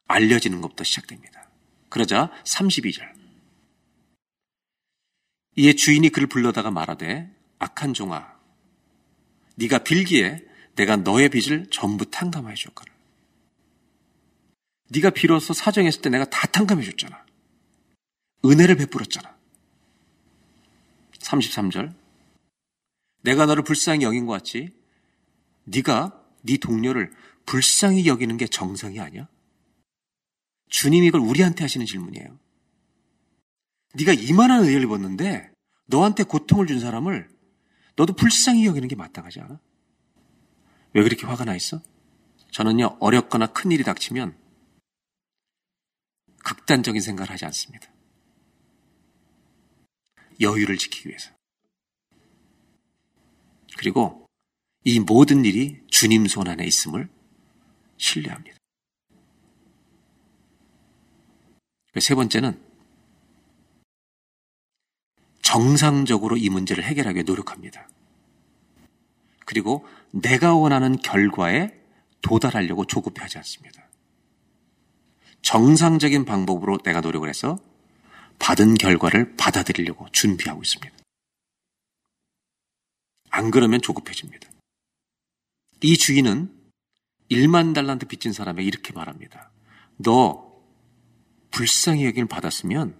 알려지는 0.07 0.61
것부터 0.61 0.83
시작됩니다. 0.83 1.47
그러자 1.89 2.31
32절. 2.45 3.07
이에 5.57 5.73
주인이 5.73 6.09
그를 6.09 6.27
불러다가 6.27 6.71
말하되 6.71 7.31
악한 7.59 7.93
종아 7.93 8.33
네가 9.57 9.83
빌기에 9.83 10.43
내가 10.73 10.95
너의 10.95 11.29
빚을 11.29 11.67
전부 11.69 12.09
탕감해 12.09 12.55
줬거늘. 12.55 12.91
네가 14.89 15.11
비로소 15.11 15.53
사정했을 15.53 16.01
때 16.01 16.09
내가 16.09 16.25
다 16.25 16.47
탕감해 16.47 16.83
줬잖아. 16.83 17.23
은혜를 18.43 18.75
베풀었잖아. 18.77 19.42
33절. 21.23 21.95
내가 23.21 23.45
너를 23.45 23.63
불쌍히 23.63 24.03
여긴 24.03 24.25
것 24.25 24.33
같이 24.33 24.69
네가 25.63 26.21
네 26.43 26.57
동료를 26.57 27.11
불쌍히 27.45 28.05
여기는 28.05 28.37
게 28.37 28.47
정성이 28.47 28.99
아니야? 28.99 29.27
주님이 30.69 31.07
이걸 31.07 31.21
우리한테 31.21 31.63
하시는 31.63 31.85
질문이에요. 31.85 32.37
네가 33.95 34.13
이만한 34.13 34.63
의를 34.63 34.83
입었는데 34.83 35.51
너한테 35.85 36.23
고통을 36.23 36.67
준 36.67 36.79
사람을 36.79 37.29
너도 37.95 38.13
불쌍히 38.13 38.65
여기는 38.65 38.87
게 38.87 38.95
마땅하지 38.95 39.39
않아? 39.41 39.59
왜 40.93 41.03
그렇게 41.03 41.25
화가 41.25 41.45
나 41.45 41.55
있어? 41.55 41.81
저는요, 42.51 42.97
어렵거나 42.99 43.47
큰 43.47 43.71
일이 43.71 43.83
닥치면 43.83 44.37
극단적인 46.43 47.01
생각을 47.01 47.31
하지 47.31 47.45
않습니다. 47.45 47.92
여유를 50.43 50.77
지키기 50.77 51.09
위해서. 51.09 51.31
그리고 53.77 54.27
이 54.83 54.99
모든 54.99 55.45
일이 55.45 55.81
주님 55.87 56.27
손 56.27 56.47
안에 56.47 56.65
있음을 56.65 57.09
신뢰합니다. 57.97 58.57
세 61.99 62.15
번째는 62.15 62.59
정상적으로 65.41 66.37
이 66.37 66.49
문제를 66.49 66.83
해결하기 66.83 67.15
위해 67.15 67.23
노력합니다. 67.23 67.87
그리고 69.45 69.85
내가 70.11 70.55
원하는 70.55 70.97
결과에 70.97 71.79
도달하려고 72.21 72.85
조급해하지 72.85 73.37
않습니다. 73.39 73.87
정상적인 75.41 76.25
방법으로 76.25 76.77
내가 76.79 77.01
노력을 77.01 77.27
해서 77.27 77.59
받은 78.43 78.75
결과를 78.75 79.37
받아들이려고 79.37 80.05
준비하고 80.11 80.61
있습니다. 80.61 80.93
안 83.29 83.51
그러면 83.51 83.81
조급해집니다. 83.81 84.49
이 85.81 85.97
주인은 85.97 86.53
1만 87.31 87.73
달란트 87.73 88.07
빚진 88.07 88.33
사람에게 88.33 88.67
이렇게 88.67 88.91
말합니다. 88.91 89.49
너 89.95 90.61
불쌍히 91.51 92.05
여김을 92.05 92.27
받았으면 92.27 92.99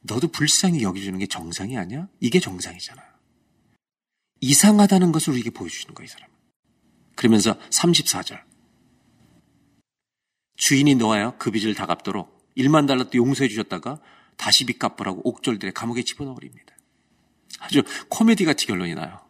너도 0.00 0.28
불쌍히 0.28 0.82
여겨주는 0.82 1.18
게 1.18 1.26
정상이 1.26 1.76
아니야? 1.76 2.08
이게 2.20 2.40
정상이잖아. 2.40 3.02
이상하다는 4.40 5.12
것을 5.12 5.34
우리에게 5.34 5.50
보여주시는 5.50 5.94
거예요, 5.94 6.06
이 6.06 6.08
사람. 6.08 6.30
그러면서 7.16 7.58
34절. 7.68 8.42
주인이 10.56 10.94
놓아요. 10.94 11.36
그 11.38 11.50
빚을 11.50 11.74
다 11.74 11.84
갚도록 11.84 12.50
1만 12.56 12.86
달러도 12.86 13.18
용서해 13.18 13.48
주셨다가 13.48 14.00
다시 14.36 14.64
빚 14.64 14.78
갚으라고 14.78 15.28
옥졸들의 15.28 15.72
감옥에 15.72 16.02
집어넣어버립니다. 16.02 16.74
아주 17.60 17.82
코미디 18.08 18.44
같이 18.44 18.66
결론이 18.66 18.94
나요. 18.94 19.20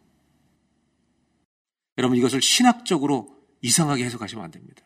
여러분 1.99 2.19
이것을 2.19 2.43
신학적으로 2.43 3.35
이상하게 3.63 4.05
해석하시면 4.05 4.45
안 4.45 4.51
됩니다. 4.51 4.83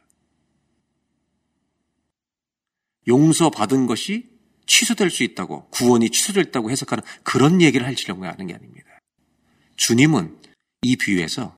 용서받은 3.07 3.87
것이 3.87 4.29
취소될 4.67 5.11
수 5.11 5.23
있다고 5.23 5.69
구원이 5.71 6.11
취소됐다고 6.11 6.71
해석하는 6.71 7.03
그런 7.23 7.63
얘기를 7.63 7.87
하려고 7.87 8.27
하는 8.27 8.47
게 8.47 8.55
아닙니다. 8.55 8.87
주님은 9.77 10.39
이 10.83 10.97
비유에서 10.97 11.57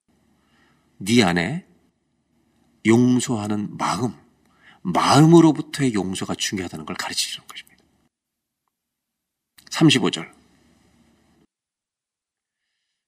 네 0.98 1.22
안에 1.22 1.66
용서하는 2.86 3.76
마음, 3.76 4.14
마음으로부터의 4.82 5.92
용서가 5.94 6.34
중요하다는 6.34 6.86
걸 6.86 6.96
가르치시는 6.96 7.46
것입니다. 7.46 7.69
35절. 9.70 10.32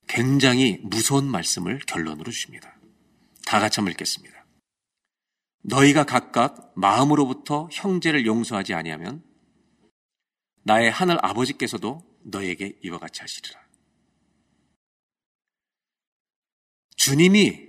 굉장히 0.09 0.79
무서운 0.83 1.27
말씀을 1.27 1.79
결론으로 1.81 2.31
주십니다. 2.31 2.77
다 3.47 3.61
같이 3.61 3.81
한번 3.81 3.93
읽겠습니다. 3.93 4.45
너희가 5.63 6.05
각각 6.05 6.73
마음으로부터 6.75 7.69
형제를 7.73 8.27
용서하지 8.27 8.75
아니하면 8.75 9.23
나의 10.65 10.91
하늘 10.91 11.19
아버지께서도 11.25 12.03
너에게 12.25 12.79
이와 12.83 12.99
같이 12.99 13.21
하시리라. 13.21 13.61
주님이 16.97 17.69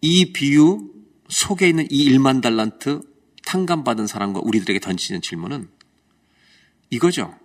이 0.00 0.32
비유 0.32 0.92
속에 1.28 1.68
있는 1.68 1.86
이 1.90 2.10
1만 2.10 2.42
달란트 2.42 3.00
탕감받은 3.46 4.06
사람과 4.06 4.40
우리들에게 4.42 4.80
던지는 4.80 5.20
질문은 5.20 5.70
이거죠. 6.90 7.38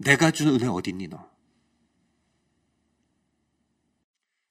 내가 0.00 0.30
준 0.30 0.48
은혜 0.48 0.66
어딨니 0.66 1.08
너? 1.08 1.28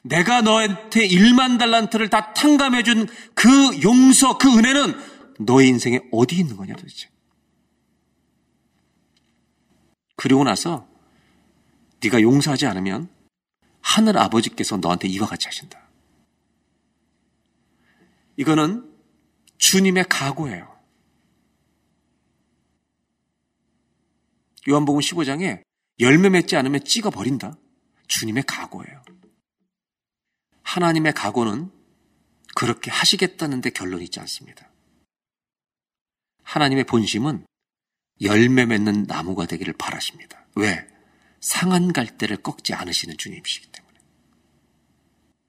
내가 0.04 0.42
너한테 0.42 1.08
1만 1.08 1.60
달란트를 1.60 2.10
다 2.10 2.34
탕감해 2.34 2.84
준 2.84 3.08
그 3.34 3.82
용서, 3.84 4.38
그 4.38 4.48
은혜는 4.48 4.96
너의 5.40 5.68
인생에 5.70 6.00
어디 6.12 6.38
있는 6.38 6.56
거냐 6.56 6.76
도대체. 6.76 7.10
그리고 10.16 10.44
나서 10.44 10.88
네가 12.02 12.22
용서하지 12.22 12.66
않으면 12.66 13.10
하늘 13.82 14.18
아버지께서 14.18 14.78
너한테 14.78 15.08
이와 15.08 15.28
같이 15.28 15.48
하신다. 15.48 15.80
이거는 18.38 18.90
주님의 19.58 20.06
각오예요. 20.10 20.69
요한복음 24.70 25.02
15장에 25.02 25.64
열매 26.00 26.30
맺지 26.30 26.56
않으면 26.56 26.84
찍어 26.84 27.10
버린다. 27.10 27.58
주님의 28.08 28.44
각오예요. 28.44 29.04
하나님의 30.64 31.14
각오는 31.14 31.72
그렇게 32.56 32.92
하시겠다는데 32.92 33.72
결론이 33.72 34.04
있지 34.06 34.20
않습니다. 34.20 34.70
하나님의 36.44 36.84
본심은 36.86 37.46
열매 38.22 38.66
맺는 38.66 39.04
나무가 39.04 39.46
되기를 39.46 39.74
바라십니다. 39.74 40.46
왜? 40.56 40.88
상한 41.40 41.94
갈대를 41.94 42.38
꺾지 42.38 42.74
않으시는 42.74 43.18
주님이시기 43.18 43.72
때문에. 43.72 44.00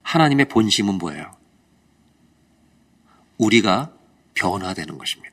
하나님의 0.03 0.47
본심은 0.47 0.95
뭐예요? 0.95 1.37
우리가 3.37 3.95
변화되는 4.33 4.97
것입니다. 4.97 5.30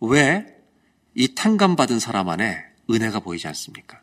왜 0.00 0.56
이 1.18 1.34
탕감 1.34 1.76
받은 1.76 1.98
사람 1.98 2.28
안에 2.28 2.62
은혜가 2.90 3.20
보이지 3.20 3.48
않습니까? 3.48 4.02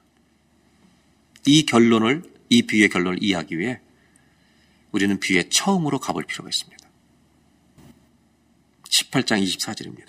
이 1.46 1.64
결론을, 1.64 2.24
이 2.50 2.64
비유의 2.64 2.90
결론을 2.90 3.22
이해하기 3.22 3.60
위해 3.60 3.80
우리는 4.92 5.20
비유의 5.20 5.52
처음으로 5.52 6.00
가볼 6.00 6.24
필요가 6.24 6.50
있습니다. 6.50 6.90
18장 8.90 9.44
24절입니다. 9.44 10.08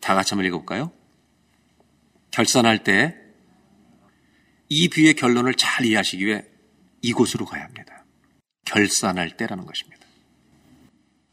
다 0.00 0.14
같이 0.16 0.30
한번 0.30 0.46
읽어볼까요? 0.46 0.92
결산할 2.32 2.82
때 2.82 3.16
이 4.68 4.88
비유의 4.88 5.14
결론을 5.14 5.54
잘 5.54 5.86
이해하시기 5.86 6.26
위해 6.26 6.44
이곳으로 7.02 7.46
가야 7.46 7.62
합니다. 7.62 8.04
결산할 8.64 9.36
때라는 9.36 9.64
것입니다. 9.64 10.04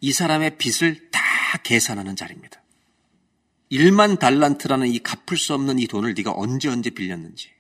이 0.01 0.11
사람의 0.11 0.59
빚을 0.59 1.09
다 1.09 1.19
계산하는 1.63 2.15
자리입니다. 2.15 2.62
1만 3.74 4.19
달란트라는 4.19 4.88
이 4.88 4.99
갚을 4.99 5.38
수 5.38 5.53
없는 5.53 5.80
이 5.80 5.88
돈을 5.88 6.13
네가 6.13 6.34
언제 6.36 6.69
언제 6.69 6.89
빌렸는지 6.89 7.51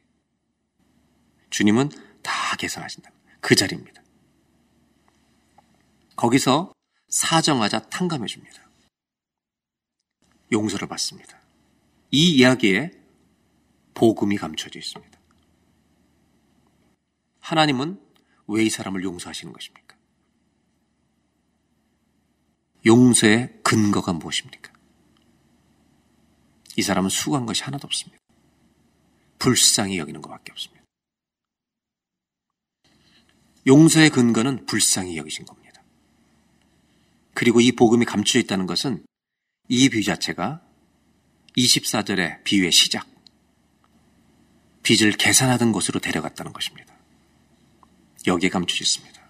주님은 1.49 1.89
다 2.21 2.55
계산하신다. 2.57 3.11
그 3.39 3.55
자리입니다. 3.55 4.01
거기서 6.15 6.73
사정하자 7.09 7.89
탕감해 7.89 8.27
줍니다. 8.27 8.61
용서를 10.51 10.87
받습니다. 10.87 11.39
이 12.11 12.35
이야기에 12.35 12.91
복음이 13.93 14.37
감춰져 14.37 14.79
있습니다. 14.79 15.19
하나님은 17.39 17.99
왜 18.47 18.65
이 18.65 18.69
사람을 18.69 19.03
용서하시는 19.03 19.53
것입니까? 19.53 19.95
용서의 22.85 23.59
근거가 23.63 24.13
무엇입니까? 24.13 24.72
이 26.75 26.81
사람은 26.81 27.09
수고한 27.09 27.45
것이 27.45 27.63
하나도 27.63 27.85
없습니다. 27.85 28.21
불쌍히 29.39 29.97
여기는 29.97 30.21
것밖에 30.21 30.51
없습니다. 30.51 30.83
용서의 33.65 34.09
근거는 34.09 34.65
불쌍히 34.65 35.17
여기신 35.17 35.45
겁니다. 35.45 35.81
그리고 37.33 37.61
이 37.61 37.71
복음이 37.71 38.05
감추어 38.05 38.41
있다는 38.41 38.65
것은 38.65 39.05
이 39.69 39.89
비유 39.89 40.03
자체가 40.03 40.61
24절의 41.57 42.43
비유의 42.43 42.71
시작, 42.71 43.07
빚을 44.83 45.13
계산하던 45.13 45.71
곳으로 45.71 45.99
데려갔다는 45.99 46.51
것입니다. 46.51 46.93
여기에 48.27 48.49
감추어 48.49 48.77
있습니다. 48.81 49.21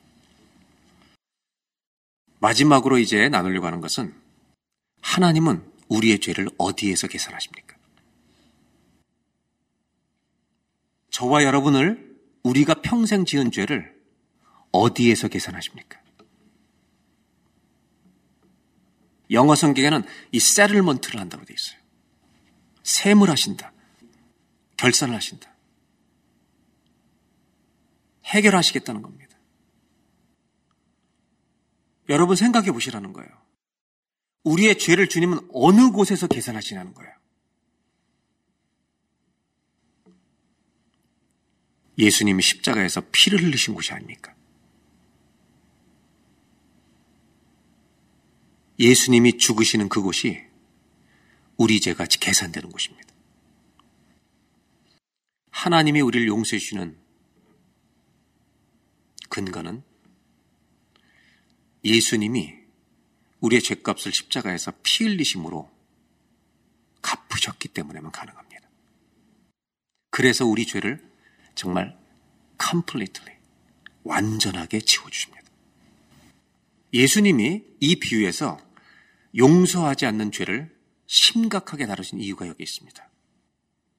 마지막으로 2.39 2.97
이제 2.97 3.29
나누려고 3.29 3.67
하는 3.67 3.81
것은 3.81 4.13
하나님은 5.01 5.72
우리의 5.89 6.19
죄를 6.19 6.49
어디에서 6.57 7.07
계산하십니까? 7.07 7.77
저와 11.11 11.43
여러분을 11.43 12.17
우리가 12.43 12.75
평생 12.81 13.25
지은 13.25 13.51
죄를 13.51 13.93
어디에서 14.71 15.27
계산하십니까? 15.27 16.01
영어 19.31 19.55
성경에는 19.55 20.03
이 20.31 20.39
세틀먼트를 20.39 21.19
한다고 21.19 21.45
되어 21.45 21.55
있어요. 21.55 21.79
셈을 22.83 23.29
하신다. 23.29 23.71
결산을 24.77 25.15
하신다. 25.15 25.51
해결하시겠다는 28.25 29.01
겁니다. 29.01 29.37
여러분 32.09 32.35
생각해 32.35 32.71
보시라는 32.71 33.13
거예요. 33.13 33.42
우리의 34.43 34.77
죄를 34.77 35.07
주님은 35.07 35.49
어느 35.53 35.91
곳에서 35.91 36.27
계산하시냐는 36.27 36.93
거예요. 36.93 37.13
예수님이 41.97 42.41
십자가에서 42.41 43.01
피를 43.11 43.41
흘리신 43.41 43.73
곳이 43.73 43.93
아닙니까? 43.93 44.35
예수님이 48.79 49.37
죽으시는 49.37 49.87
그곳이 49.89 50.43
우리 51.57 51.79
죄가 51.79 52.05
계산되는 52.05 52.69
곳입니다. 52.69 53.13
하나님이 55.51 56.01
우리를 56.01 56.27
용서해 56.27 56.59
주시는 56.59 56.97
근거는 59.29 59.83
예수님이 61.85 62.62
우리의 63.43 63.61
죄값을 63.61 64.13
십자가에서 64.13 64.71
피 64.83 65.03
흘리심으로 65.03 65.69
갚으셨기 67.01 67.67
때문에만 67.69 68.11
가능합니다. 68.11 68.69
그래서 70.09 70.45
우리 70.45 70.65
죄를 70.65 71.03
정말 71.53 71.97
completely 72.61 73.37
완전하게 74.03 74.79
지워 74.81 75.09
주십니다. 75.09 75.43
예수님이 76.93 77.63
이 77.81 77.95
비유에서 77.97 78.57
용서하지 79.35 80.05
않는 80.05 80.31
죄를 80.31 80.73
심각하게 81.07 81.85
다루신 81.85 82.21
이유가 82.21 82.47
여기 82.47 82.63
있습니다. 82.63 83.09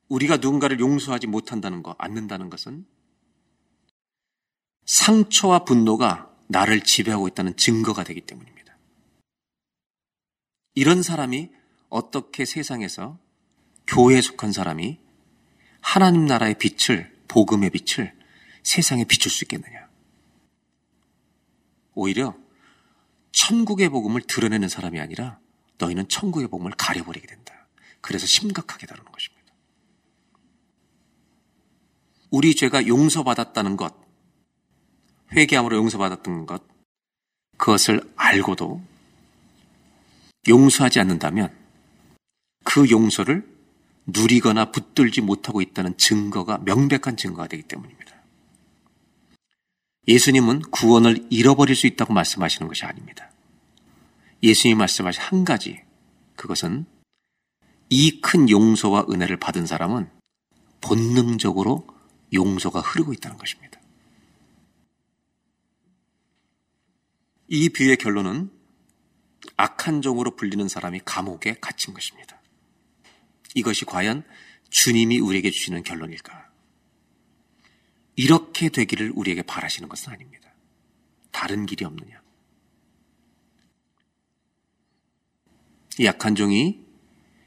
우리가 0.09 0.39
누군가를 0.39 0.81
용서하지 0.81 1.27
못한다는 1.27 1.83
것, 1.83 1.97
않는다는 1.99 2.49
것은 2.49 2.87
상처와 4.87 5.65
분노가 5.65 6.31
나를 6.47 6.83
지배하고 6.83 7.29
있다는 7.29 7.57
증거가 7.57 8.05
되기 8.05 8.21
때문입니다. 8.21 8.64
이런 10.75 11.03
사람이 11.03 11.51
어떻게 11.89 12.45
세상에서 12.45 13.19
교회에 13.87 14.21
속한 14.21 14.53
사람이 14.53 14.99
하나님 15.81 16.27
나라의 16.27 16.57
빛을, 16.59 17.15
복음의 17.29 17.71
빛을 17.71 18.17
세상에 18.63 19.05
비출 19.05 19.31
수 19.31 19.45
있겠느냐? 19.45 19.89
오히려 21.95 22.37
천국의 23.33 23.89
복음을 23.91 24.23
드러내는 24.23 24.69
사람이 24.69 24.99
아니라 24.99 25.39
너희는 25.79 26.09
천국의 26.09 26.49
복음을 26.49 26.73
가려버리게 26.77 27.27
된다. 27.27 27.67
그래서 28.01 28.27
심각하게 28.27 28.87
다루는 28.87 29.11
것입니다. 29.13 29.53
우리 32.31 32.55
죄가 32.55 32.87
용서받았다는 32.87 33.77
것, 33.77 33.95
회개함으로 35.33 35.77
용서받았던 35.77 36.47
것, 36.47 36.63
그것을 37.57 38.13
알고도 38.17 38.83
용서하지 40.49 41.01
않는다면 41.01 41.55
그 42.65 42.91
용서를 42.91 43.47
누리거나 44.07 44.71
붙들지 44.71 45.21
못하고 45.21 45.63
있다는 45.63 45.97
증거가 45.97 46.59
명백한 46.59 47.17
증거가 47.17 47.47
되기 47.47 47.63
때문입니다. 47.63 48.15
예수님은 50.07 50.61
구원을 50.71 51.27
잃어버릴 51.31 51.75
수 51.75 51.87
있다고 51.87 52.13
말씀하시는 52.13 52.69
것이 52.69 52.85
아닙니다. 52.85 53.31
예수님이 54.43 54.79
말씀하신 54.79 55.23
한 55.23 55.45
가지, 55.45 55.81
그것은 56.37 56.85
이 57.89 58.21
큰 58.21 58.51
용서와 58.51 59.07
은혜를 59.11 59.39
받은 59.39 59.67
사람은 59.67 60.11
본능적으로 60.81 61.87
용서가 62.33 62.81
흐르고 62.81 63.13
있다는 63.13 63.39
것입니다. 63.39 63.81
이 67.49 67.69
비유의 67.69 67.97
결론은 67.99 68.51
악한 69.57 70.03
종으로 70.03 70.37
불리는 70.37 70.69
사람이 70.69 71.01
감옥에 71.05 71.55
갇힌 71.61 71.95
것입니다. 71.95 72.41
이것이 73.55 73.85
과연 73.85 74.25
주님이 74.71 75.21
우리에게 75.21 75.51
주시는 75.51 75.83
결론일까? 75.83 76.51
이렇게 78.17 78.69
되기를 78.69 79.13
우리에게 79.15 79.43
바라시는 79.43 79.89
것은 79.89 80.13
아닙니다. 80.13 80.53
다른 81.31 81.67
길이 81.67 81.85
없느냐? 81.85 82.23
이 85.99 86.05
약한 86.07 86.35
종이 86.35 86.85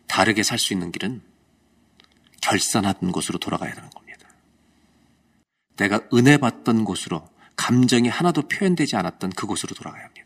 다르게 0.07 0.43
살 0.43 0.57
수 0.57 0.73
있는 0.73 0.91
길은 0.91 1.21
결산하던 2.41 3.11
곳으로 3.11 3.39
돌아가야 3.39 3.71
하는 3.71 3.89
겁니다. 3.89 4.29
내가 5.75 6.07
은혜 6.13 6.37
받던 6.37 6.85
곳으로 6.85 7.29
감정이 7.57 8.07
하나도 8.07 8.47
표현되지 8.47 8.95
않았던 8.95 9.31
그곳으로 9.31 9.75
돌아가야 9.75 10.05
합니다. 10.05 10.16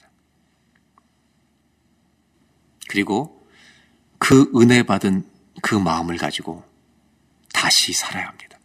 그리고 2.92 3.48
그 4.18 4.52
은혜 4.54 4.84
받은 4.84 5.26
그 5.62 5.76
마음을 5.76 6.18
가지고 6.18 6.66
다시 7.54 7.94
살아야 7.94 8.28
합니다. 8.28 8.60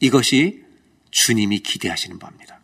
이것이 0.00 0.64
주님이 1.10 1.58
기대하시는 1.58 2.18
바입니다. 2.18 2.60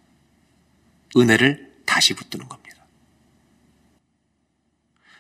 은혜를 1.15 1.83
다시 1.85 2.15
붙드는 2.15 2.49
겁니다. 2.49 2.87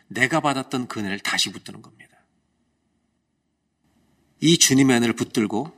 내가 0.08 0.40
받았던 0.40 0.88
그 0.88 1.00
은혜를 1.00 1.18
다시 1.18 1.52
붙드는 1.52 1.82
겁니다. 1.82 2.16
이 4.40 4.56
주님의 4.56 4.96
은혜를 4.96 5.12
붙들고 5.14 5.76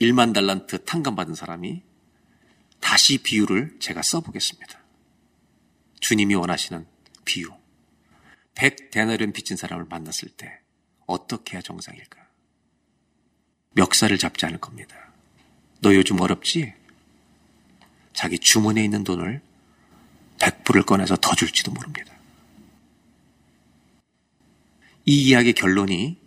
1만 0.00 0.34
달란트 0.34 0.86
탕감받은 0.86 1.36
사람이 1.36 1.82
다시 2.80 3.18
비유를 3.18 3.76
제가 3.78 4.02
써보겠습니다. 4.02 4.80
주님이 6.00 6.34
원하시는 6.34 6.84
비유. 7.24 7.59
백 8.54 8.90
대나리온 8.90 9.32
빚진 9.32 9.56
사람을 9.56 9.86
만났을 9.86 10.28
때 10.30 10.60
어떻게 11.06 11.54
해야 11.54 11.62
정상일까? 11.62 12.20
멱살을 13.72 14.18
잡지 14.18 14.46
않을 14.46 14.58
겁니다. 14.58 15.12
너 15.80 15.94
요즘 15.94 16.20
어렵지? 16.20 16.74
자기 18.12 18.38
주머니에 18.38 18.84
있는 18.84 19.04
돈을 19.04 19.40
백불을 20.40 20.82
꺼내서 20.82 21.16
더 21.16 21.34
줄지도 21.34 21.70
모릅니다. 21.70 22.14
이 25.06 25.28
이야기의 25.28 25.54
결론이 25.54 26.20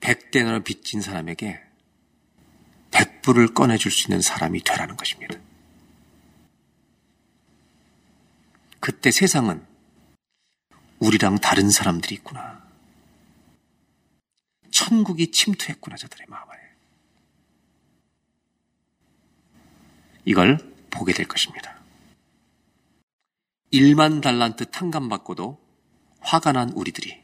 백대나리온 0.00 0.64
빚진 0.64 1.00
사람에게 1.00 1.60
백불을 2.90 3.54
꺼내줄 3.54 3.90
수 3.90 4.08
있는 4.08 4.20
사람이 4.22 4.62
되라는 4.62 4.96
것입니다. 4.96 5.38
그때 8.80 9.10
세상은 9.10 9.64
우리랑 11.00 11.38
다른 11.38 11.70
사람들이 11.70 12.14
있구나. 12.16 12.62
천국이 14.70 15.30
침투했구나, 15.30 15.96
저들의 15.96 16.26
마음에. 16.28 16.50
이걸 20.24 20.58
보게 20.90 21.12
될 21.12 21.26
것입니다. 21.26 21.80
1만 23.72 24.20
달란트 24.20 24.70
탕감 24.70 25.08
받고도 25.08 25.60
화가 26.20 26.52
난 26.52 26.70
우리들이 26.70 27.22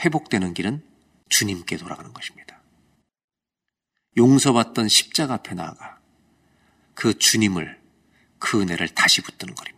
회복되는 0.00 0.54
길은 0.54 0.84
주님께 1.28 1.76
돌아가는 1.78 2.12
것입니다. 2.12 2.60
용서받던 4.16 4.88
십자가 4.88 5.34
앞에 5.34 5.54
나아가 5.54 5.98
그 6.94 7.18
주님을 7.18 7.80
그 8.38 8.60
은혜를 8.60 8.88
다시 8.90 9.22
붙드는 9.22 9.54
거입니다. 9.54 9.73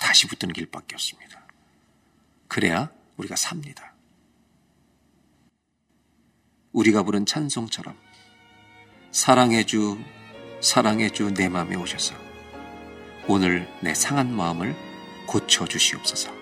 다시 0.00 0.26
붙드는 0.26 0.52
길밖에 0.54 0.94
없습니다. 0.94 1.46
그래야 2.48 2.90
우리가 3.16 3.36
삽니다. 3.36 3.94
우리가 6.72 7.02
부른 7.02 7.26
찬송처럼 7.26 7.96
사랑해 9.10 9.64
주 9.64 9.98
사랑해 10.60 11.10
주 11.10 11.32
내 11.32 11.48
마음에 11.48 11.76
오셔서 11.76 12.14
오늘 13.28 13.68
내 13.82 13.94
상한 13.94 14.34
마음을 14.34 14.74
고쳐 15.26 15.66
주시옵소서. 15.66 16.32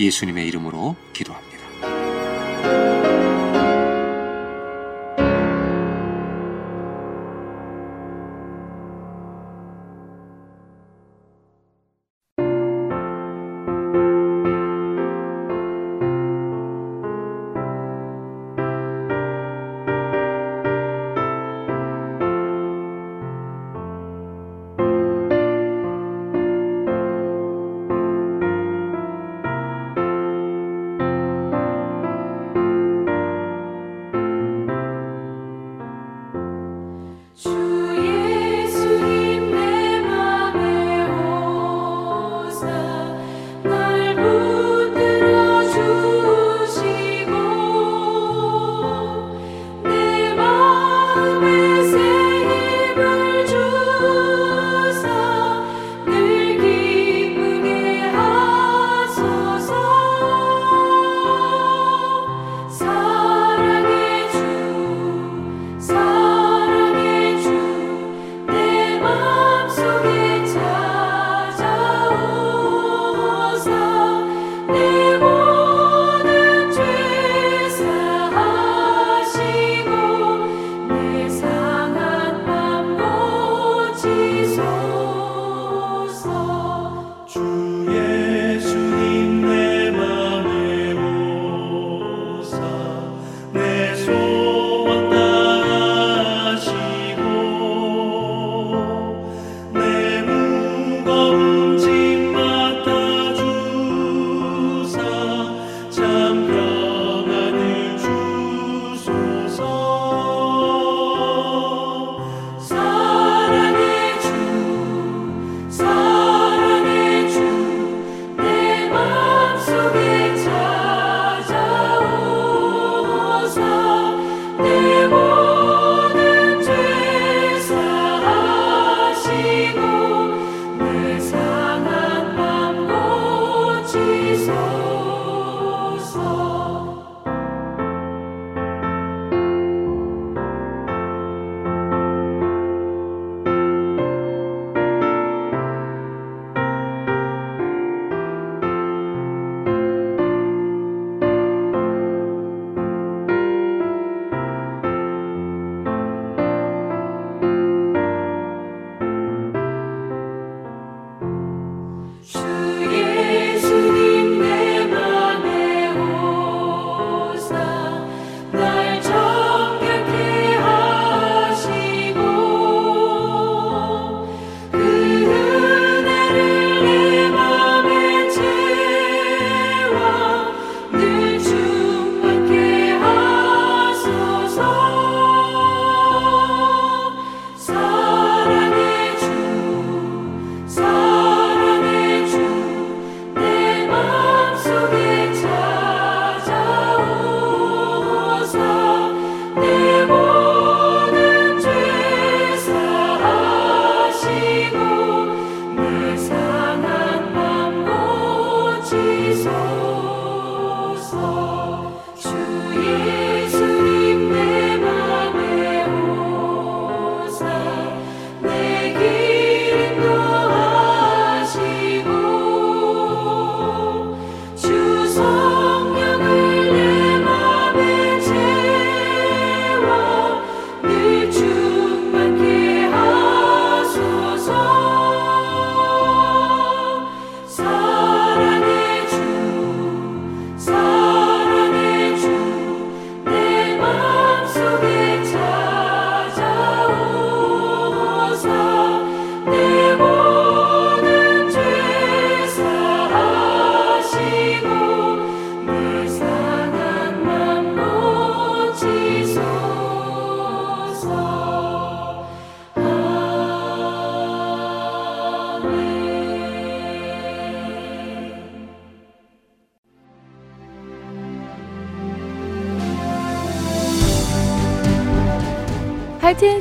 예수님의 0.00 0.46
이름으로 0.48 0.96
기도합니다. 1.12 1.47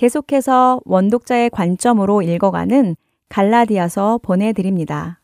계속해서 0.00 0.80
원독자의 0.86 1.50
관점으로 1.50 2.22
읽어가는 2.22 2.96
갈라디아서 3.28 4.20
보내드립니다. 4.22 5.20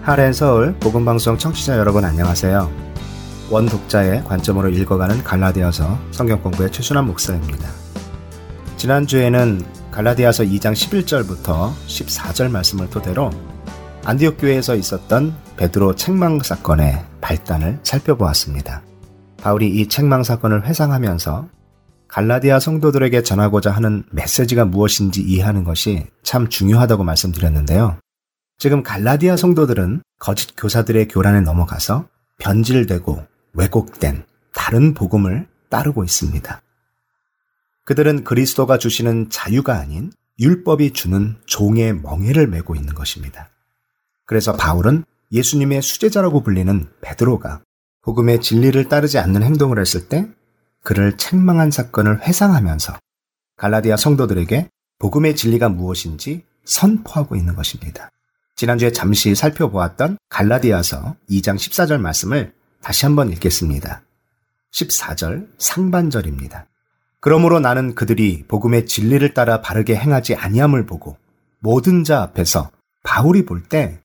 하렌 0.00 0.32
서울 0.32 0.72
복음방송 0.80 1.36
청취자 1.36 1.76
여러분 1.76 2.06
안녕하세요. 2.06 2.70
원독자의 3.50 4.24
관점으로 4.24 4.70
읽어가는 4.70 5.22
갈라디아서 5.22 5.98
성경 6.10 6.40
공부의 6.40 6.72
최순환 6.72 7.06
목사입니다. 7.06 7.68
지난주에는 8.78 9.60
갈라디아서 9.90 10.44
2장 10.44 10.72
11절부터 10.72 11.72
14절 11.86 12.50
말씀을 12.50 12.88
토대로 12.88 13.30
안디옥 14.08 14.38
교회에서 14.38 14.74
있었던 14.74 15.36
베드로 15.58 15.94
책망 15.94 16.40
사건의 16.40 17.04
발단을 17.20 17.78
살펴보았습니다. 17.82 18.82
바울이 19.36 19.68
이 19.68 19.86
책망 19.86 20.22
사건을 20.22 20.64
회상하면서 20.64 21.46
갈라디아 22.08 22.58
성도들에게 22.58 23.22
전하고자 23.22 23.70
하는 23.70 24.04
메시지가 24.10 24.64
무엇인지 24.64 25.20
이해하는 25.20 25.62
것이 25.62 26.06
참 26.22 26.48
중요하다고 26.48 27.04
말씀드렸는데요. 27.04 27.98
지금 28.56 28.82
갈라디아 28.82 29.36
성도들은 29.36 30.00
거짓 30.18 30.54
교사들의 30.56 31.08
교란에 31.08 31.42
넘어가서 31.42 32.08
변질되고 32.38 33.22
왜곡된 33.52 34.24
다른 34.54 34.94
복음을 34.94 35.46
따르고 35.68 36.02
있습니다. 36.02 36.62
그들은 37.84 38.24
그리스도가 38.24 38.78
주시는 38.78 39.28
자유가 39.28 39.76
아닌 39.76 40.10
율법이 40.40 40.94
주는 40.94 41.36
종의 41.44 41.96
멍해를 41.96 42.46
메고 42.46 42.74
있는 42.74 42.94
것입니다. 42.94 43.50
그래서 44.28 44.52
바울은 44.52 45.04
예수님의 45.32 45.80
수제자라고 45.80 46.42
불리는 46.42 46.86
베드로가 47.00 47.62
복음의 48.02 48.42
진리를 48.42 48.88
따르지 48.90 49.18
않는 49.18 49.42
행동을 49.42 49.80
했을 49.80 50.08
때 50.08 50.28
그를 50.84 51.16
책망한 51.16 51.70
사건을 51.70 52.20
회상하면서 52.26 52.98
갈라디아 53.56 53.96
성도들에게 53.96 54.68
복음의 54.98 55.34
진리가 55.34 55.70
무엇인지 55.70 56.44
선포하고 56.66 57.36
있는 57.36 57.56
것입니다. 57.56 58.10
지난주에 58.54 58.92
잠시 58.92 59.34
살펴보았던 59.34 60.18
갈라디아서 60.28 61.16
2장 61.30 61.56
14절 61.56 61.98
말씀을 61.98 62.52
다시 62.82 63.06
한번 63.06 63.32
읽겠습니다. 63.32 64.02
14절 64.74 65.48
상반절입니다. 65.56 66.66
그러므로 67.20 67.60
나는 67.60 67.94
그들이 67.94 68.44
복음의 68.46 68.84
진리를 68.84 69.32
따라 69.32 69.62
바르게 69.62 69.96
행하지 69.96 70.34
아니함을 70.34 70.84
보고 70.84 71.16
모든 71.60 72.04
자 72.04 72.20
앞에서 72.20 72.70
바울이 73.02 73.46
볼 73.46 73.62
때 73.70 74.02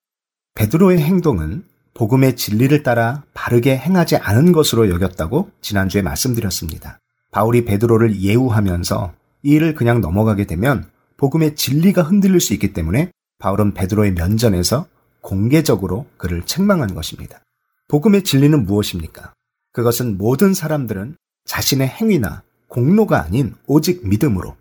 베드로의 0.56 0.99
행동은 0.99 1.64
복음의 1.95 2.36
진리를 2.36 2.84
따라 2.84 3.24
바르게 3.34 3.76
행하지 3.78 4.18
않은 4.18 4.51
것으로 4.51 4.89
여겼다고 4.89 5.51
지난주에 5.62 6.01
말씀드렸습니다. 6.01 6.99
바울이 7.32 7.66
베드로를 7.66 8.22
예우하면서 8.22 9.14
이 9.43 9.51
일을 9.51 9.74
그냥 9.74 10.01
넘어가게 10.01 10.45
되면 10.45 10.89
복음의 11.18 11.56
진리가 11.56 12.04
흔들릴 12.04 12.39
수 12.39 12.54
있기 12.54 12.74
때문에 12.74 13.12
바울은 13.39 13.74
베드로의 13.74 14.12
면전에서 14.12 14.88
공개적으로 15.22 16.06
그를 16.18 16.43
책망한 16.43 16.93
것입니다. 16.93 17.39
복음의 17.88 18.24
진리는 18.24 18.66
무엇입니까? 18.66 19.34
그것은 19.72 20.18
모든 20.18 20.54
사람들은 20.54 21.16
자신의 21.45 21.88
행위나 21.88 22.43
공로가 22.68 23.24
아닌 23.24 23.56
오직 23.68 24.08
믿음으로, 24.08 24.56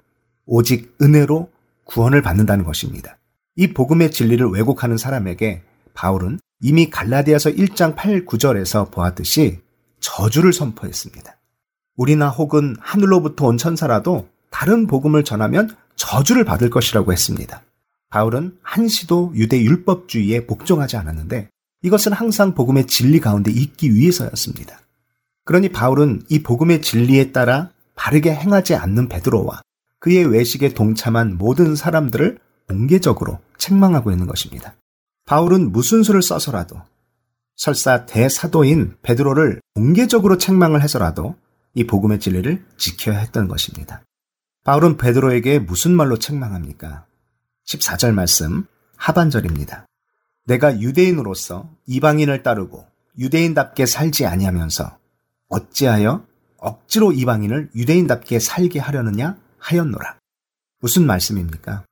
오직 0.47 0.97
은혜로 1.01 1.51
구원을 1.85 2.23
받는다는 2.23 2.65
것입니다. 2.65 3.19
이 3.57 3.73
복음의 3.73 4.11
진리를 4.11 4.47
왜곡하는 4.49 4.97
사람에게 4.97 5.63
바울은 5.95 6.41
이미 6.61 6.91
갈라디아서 6.91 7.51
1장 7.51 7.95
8, 7.97 8.25
9절에서 8.25 8.91
보았듯이 8.91 9.61
저주를 10.01 10.53
선포했습니다. 10.53 11.37
우리나 11.97 12.29
혹은 12.29 12.77
하늘로부터 12.81 13.47
온 13.47 13.59
천사라도 13.59 14.29
다른 14.51 14.87
복음을 14.87 15.25
전하면 15.25 15.75
저주를 15.97 16.45
받을 16.45 16.71
것이라고 16.71 17.13
했습니다. 17.13 17.63
바울은 18.11 18.59
한시도 18.63 19.33
유대 19.35 19.61
율법주의에 19.61 20.47
복종하지 20.47 20.97
않았는데 20.97 21.49
이것은 21.83 22.13
항상 22.13 22.55
복음의 22.55 22.87
진리 22.87 23.21
가운데 23.21 23.51
있기 23.51 23.95
위해서였습니다. 23.95 24.81
그러니 25.45 25.71
바울은 25.71 26.23
이 26.29 26.43
복음의 26.43 26.83
진리에 26.83 27.33
따라 27.33 27.71
바르게 27.95 28.33
행하지 28.35 28.75
않는 28.75 29.09
베드로와 29.09 29.63
그의 29.99 30.27
외식에 30.27 30.75
동참한 30.75 31.39
모든 31.39 31.75
사람들을 31.75 32.39
공개적으로 32.69 33.39
책망하고 33.59 34.11
있는 34.11 34.27
것입니다. 34.27 34.75
바울은 35.33 35.73
무슨 35.73 36.03
수를 36.03 36.21
써서라도 36.21 36.77
설사 37.57 38.05
대사도인 38.05 38.97
베드로를 39.01 39.63
공개적으로 39.75 40.37
책망을 40.37 40.83
해서라도 40.83 41.37
이 41.73 41.87
복음의 41.87 42.21
진리를 42.21 42.63
지켜야 42.77 43.19
했던 43.19 43.49
것입니다. 43.49 44.03
바울은 44.63 44.99
베드로에게 44.99 45.61
무슨 45.61 45.97
말로 45.97 46.19
책망합니까? 46.19 47.07
14절 47.67 48.13
말씀 48.13 48.67
하반절입니다. 48.97 49.87
내가 50.45 50.79
유대인으로서 50.79 51.71
이방인을 51.87 52.43
따르고 52.43 52.87
유대인답게 53.17 53.87
살지 53.87 54.27
아니하면서 54.27 54.99
어찌하여 55.49 56.27
억지로 56.59 57.11
이방인을 57.11 57.71
유대인답게 57.75 58.39
살게 58.39 58.81
하려느냐 58.81 59.39
하였노라. 59.57 60.19
무슨 60.81 61.07
말씀입니까? 61.07 61.87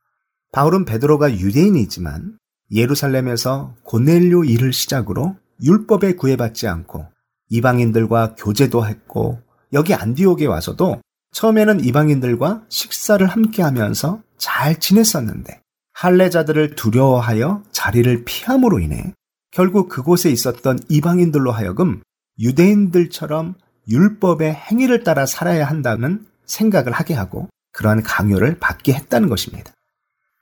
바울은 0.53 0.85
베드로가 0.85 1.39
유대인이지만 1.39 2.39
예루살렘에서 2.73 3.75
고넬료 3.83 4.45
일을 4.45 4.73
시작으로 4.73 5.37
율법에 5.63 6.15
구애받지 6.15 6.69
않고 6.69 7.07
이방인들과 7.51 8.35
교제도 8.37 8.87
했고 8.87 9.41
여기 9.73 9.95
안디옥에 9.95 10.47
와서도 10.47 11.01
처음에는 11.33 11.85
이방인들과 11.85 12.65
식사를 12.69 13.25
함께 13.27 13.63
하면서 13.63 14.21
잘 14.37 14.79
지냈었는데 14.79 15.61
할례자들을 15.93 16.75
두려워하여 16.77 17.63
자리를 17.73 18.25
피함으로 18.25 18.81
인해 18.81 19.13
결국 19.51 19.89
그곳에 19.89 20.31
있었던 20.31 20.79
이방인들로 20.89 21.53
하여금 21.53 22.03
유대인들처럼 22.39 23.55
율법의 23.89 24.55
행위를 24.55 25.03
따라 25.03 25.27
살아야 25.27 25.67
한다는 25.67 26.25
생각을 26.47 26.93
하게 26.93 27.15
하고 27.15 27.49
그러한 27.73 28.03
강요를 28.03 28.59
받게 28.59 28.93
했다는 28.93 29.29
것입니다. 29.29 29.73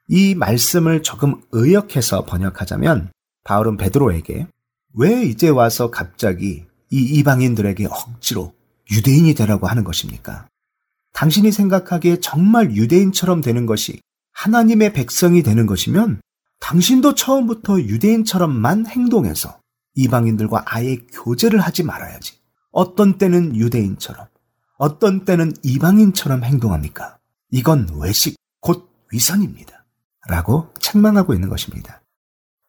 이 0.08 0.34
말씀을 0.34 1.02
조금 1.02 1.42
의역해서 1.52 2.24
번역하자면 2.24 3.12
바울은 3.44 3.76
베드로에게 3.76 4.46
왜 4.94 5.22
이제 5.22 5.48
와서 5.48 5.90
갑자기 5.90 6.64
이 6.90 6.96
이방인들에게 6.96 7.86
억지로 7.86 8.54
유대인이 8.90 9.34
되라고 9.34 9.66
하는 9.66 9.84
것입니까? 9.84 10.48
당신이 11.12 11.52
생각하기에 11.52 12.20
정말 12.20 12.74
유대인처럼 12.74 13.42
되는 13.42 13.66
것이 13.66 14.00
하나님의 14.32 14.94
백성이 14.94 15.42
되는 15.42 15.66
것이면 15.66 16.22
당신도 16.60 17.14
처음부터 17.14 17.80
유대인처럼만 17.80 18.86
행동해서 18.86 19.60
이방인들과 19.94 20.64
아예 20.66 20.96
교제를 21.12 21.60
하지 21.60 21.82
말아야지. 21.82 22.34
어떤 22.70 23.18
때는 23.18 23.56
유대인처럼, 23.56 24.26
어떤 24.78 25.24
때는 25.24 25.52
이방인처럼 25.62 26.44
행동합니까? 26.44 27.18
이건 27.50 27.88
외식, 28.00 28.36
곧 28.60 28.88
위선입니다. 29.12 29.77
라고 30.28 30.72
책망하고 30.78 31.34
있는 31.34 31.48
것입니다. 31.48 32.02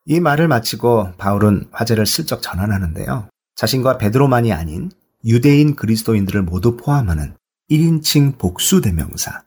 이 0.06 0.20
말을 0.20 0.48
마치고 0.48 1.14
바울은 1.18 1.68
화제를 1.72 2.06
슬쩍 2.06 2.42
전환하는데요. 2.42 3.30
자신과 3.56 3.98
베드로만이 3.98 4.54
아닌 4.54 4.90
유대인 5.26 5.76
그리스도인들을 5.76 6.42
모두 6.42 6.78
포함하는 6.78 7.36
1인칭 7.70 8.38
복수 8.38 8.82
대명사 8.82 9.44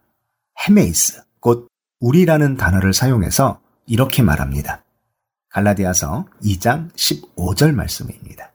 헤메이스 0.69 1.23
곧 1.41 1.69
우리라는 2.01 2.57
단어를 2.57 2.93
사용해서 2.93 3.61
이렇게 3.87 4.23
말합니다. 4.23 4.85
갈라디아서 5.49 6.27
2장 6.45 6.93
15절 6.93 7.75
말씀입니다. 7.75 8.53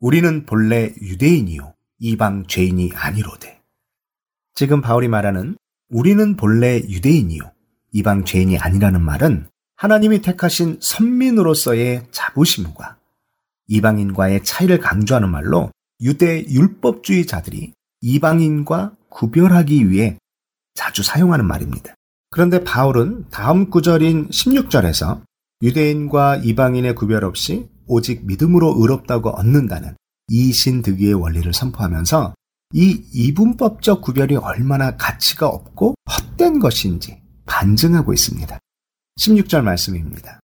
우리는 0.00 0.46
본래 0.46 0.92
유대인이요 1.00 1.74
이방 1.98 2.46
죄인이 2.46 2.92
아니로되. 2.94 3.60
지금 4.54 4.80
바울이 4.80 5.08
말하는 5.08 5.56
우리는 5.90 6.36
본래 6.36 6.76
유대인이요 6.78 7.53
이방 7.94 8.24
죄인이 8.24 8.58
아니라는 8.58 9.00
말은 9.00 9.46
하나님이 9.76 10.20
택하신 10.20 10.78
선민으로서의 10.80 12.08
자부심과 12.10 12.96
이방인과의 13.68 14.42
차이를 14.44 14.78
강조하는 14.80 15.30
말로 15.30 15.70
유대 16.00 16.44
율법주의자들이 16.44 17.72
이방인과 18.00 18.96
구별하기 19.08 19.90
위해 19.90 20.18
자주 20.74 21.04
사용하는 21.04 21.46
말입니다. 21.46 21.94
그런데 22.30 22.64
바울은 22.64 23.26
다음 23.30 23.70
구절인 23.70 24.28
16절에서 24.28 25.22
유대인과 25.62 26.38
이방인의 26.38 26.96
구별 26.96 27.24
없이 27.24 27.68
오직 27.86 28.26
믿음으로 28.26 28.74
의롭다고 28.76 29.30
얻는다는 29.30 29.96
이신득위의 30.28 31.14
원리를 31.14 31.54
선포하면서 31.54 32.34
이 32.72 33.04
이분법적 33.12 34.02
구별이 34.02 34.34
얼마나 34.34 34.96
가치가 34.96 35.46
없고 35.46 35.94
헛된 36.10 36.58
것인지 36.58 37.23
반증하고 37.46 38.12
있습니다. 38.12 38.58
16절 39.18 39.62
말씀입니다. 39.62 40.40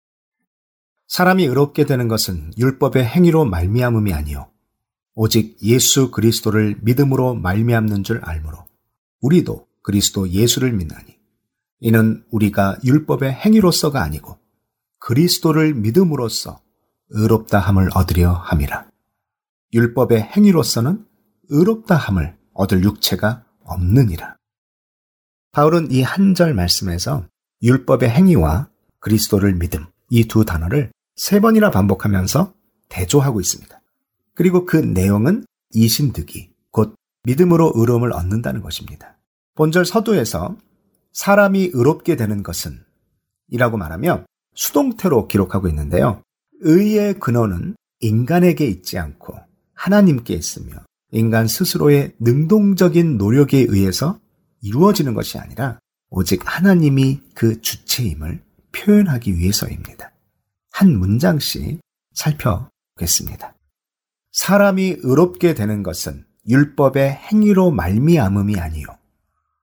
사람이 1.08 1.46
의롭게 1.46 1.86
되는 1.86 2.08
것은 2.08 2.52
율법의 2.58 3.04
행위로 3.04 3.46
말미암음이 3.46 4.14
아니요 4.14 4.52
오직 5.16 5.58
예수 5.64 6.12
그리스도를 6.12 6.78
믿음으로 6.82 7.36
말미암는 7.36 8.04
줄 8.04 8.22
알므로 8.24 8.66
우리도 9.22 9.68
그리스도 9.82 10.30
예수를 10.30 10.72
믿나니 10.72 11.18
이는 11.80 12.24
우리가 12.30 12.78
율법의 12.84 13.32
행위로서가 13.32 14.02
아니고 14.02 14.38
그리스도를 15.00 15.74
믿음으로써 15.74 16.62
의롭다 17.10 17.60
함을 17.60 17.90
얻으려 17.96 18.34
함이라. 18.34 18.88
율법의 19.74 20.22
행위로서는 20.22 21.06
의롭다 21.50 21.96
함을 21.96 22.38
얻을 22.54 22.84
육체가 22.84 23.46
없느니라. 23.64 24.36
바울은 25.52 25.92
이 25.92 26.02
한 26.04 26.36
절 26.36 26.54
말씀에서 26.54 27.26
율법의 27.64 28.10
행위와 28.10 28.70
그리스도를 29.00 29.56
믿음 29.56 29.86
이 30.10 30.28
두 30.28 30.46
단어를 30.46 30.92
세 31.16 31.40
번이나 31.40 31.72
반복하면서 31.72 32.54
대조하고 32.90 33.42
있습니다. 33.42 33.82
그리고 34.36 34.66
그 34.66 34.78
내용은 34.78 35.46
이신득이 35.72 36.52
곧 36.72 36.96
믿음으로 37.24 37.74
의로움을 37.76 38.14
얻는다는 38.14 38.62
것입니다. 38.62 39.18
본절 39.56 39.86
서두에서 39.86 40.56
사람이 41.14 41.72
의롭게 41.74 42.16
되는 42.16 42.44
것은 42.44 42.80
이라고 43.50 43.78
말하며 43.78 44.26
수동태로 44.56 45.28
기록하고 45.28 45.68
있는데요. 45.68 46.22
의의 46.62 47.16
근원은 47.20 47.76
인간에게 48.00 48.66
있지 48.66 48.98
않고 48.98 49.36
하나님께 49.74 50.34
있으며 50.34 50.74
인간 51.12 51.48
스스로의 51.48 52.14
능동적인 52.20 53.18
노력에 53.18 53.58
의해서 53.68 54.20
이루어지는 54.62 55.14
것이 55.14 55.38
아니라 55.38 55.80
오직 56.10 56.42
하나님이 56.46 57.22
그 57.34 57.62
주체임을 57.62 58.42
표현하기 58.72 59.38
위해서입니다. 59.38 60.12
한 60.72 60.98
문장씩 60.98 61.80
살펴보겠습니다. 62.14 63.56
사람이 64.32 64.98
의롭게 65.02 65.54
되는 65.54 65.84
것은 65.84 66.26
율법의 66.48 67.12
행위로 67.12 67.72
말미암음이 67.72 68.60
아니요 68.60 68.88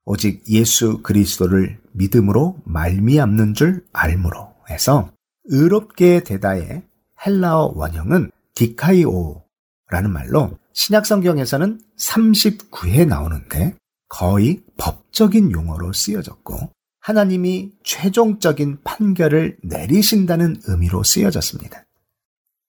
오직 0.05 0.49
예수 0.49 1.03
그리스도를 1.03 1.81
믿음으로 1.93 2.61
말미암는 2.65 3.55
줄 3.55 3.85
알므로 3.93 4.55
해서 4.71 5.11
의롭게 5.45 6.23
되다의 6.23 6.83
헬라어 7.25 7.73
원형은 7.75 8.31
디카이오라는 8.55 10.13
말로 10.13 10.59
신약 10.73 11.07
성경에서는 11.07 11.81
39회 11.99 13.07
나오는데 13.07 13.75
거의 14.09 14.63
법적인 14.77 15.53
용어로 15.53 15.93
쓰여졌고 15.93 16.71
하나님이 17.01 17.73
최종적인 17.85 18.79
판결을 18.83 19.59
내리신다는 19.63 20.57
의미로 20.67 21.03
쓰여졌습니다. 21.03 21.85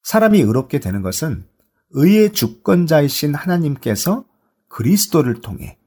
사람이 0.04 0.40
의롭게 0.40 0.80
되는 0.80 1.02
것은 1.02 1.48
의의 1.92 2.34
주권자이신 2.34 3.34
하나님께서 3.34 4.26
그리스도를 4.70 5.42
통해 5.42 5.78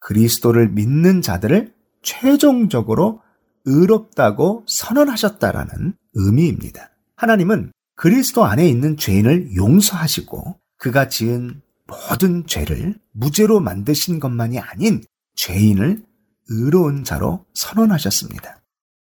그리스도를 0.00 0.68
믿는 0.68 1.22
자들을 1.22 1.74
최종적으로 2.02 3.20
의롭다고 3.64 4.64
선언하셨다라는 4.66 5.94
의미입니다. 6.14 6.90
하나님은 7.16 7.72
그리스도 7.96 8.44
안에 8.44 8.68
있는 8.68 8.96
죄인을 8.96 9.56
용서하시고 9.56 10.58
그가 10.78 11.08
지은 11.08 11.60
모든 11.88 12.46
죄를 12.46 12.94
무죄로 13.12 13.60
만드신 13.60 14.20
것만이 14.20 14.60
아닌 14.60 15.02
죄인을 15.34 16.04
의로운 16.48 17.02
자로 17.02 17.44
선언하셨습니다. 17.54 18.60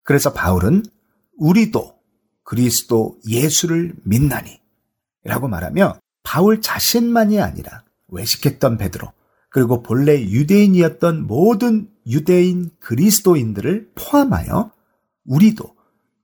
그래서 0.04 0.32
바울은 0.32 0.84
우리도 1.38 1.98
그리스도 2.44 3.20
예수를 3.28 3.94
믿나니 4.04 4.62
라고 5.24 5.48
말하며 5.48 6.00
바울 6.24 6.62
자신만이 6.62 7.42
아니라 7.42 7.84
외식했던 8.08 8.78
베드로 8.78 9.12
그리고 9.50 9.82
본래 9.82 10.22
유대인이었던 10.22 11.26
모든 11.26 11.90
유대인 12.06 12.70
그리스도인들을 12.80 13.92
포함하여 13.96 14.72
우리도 15.26 15.76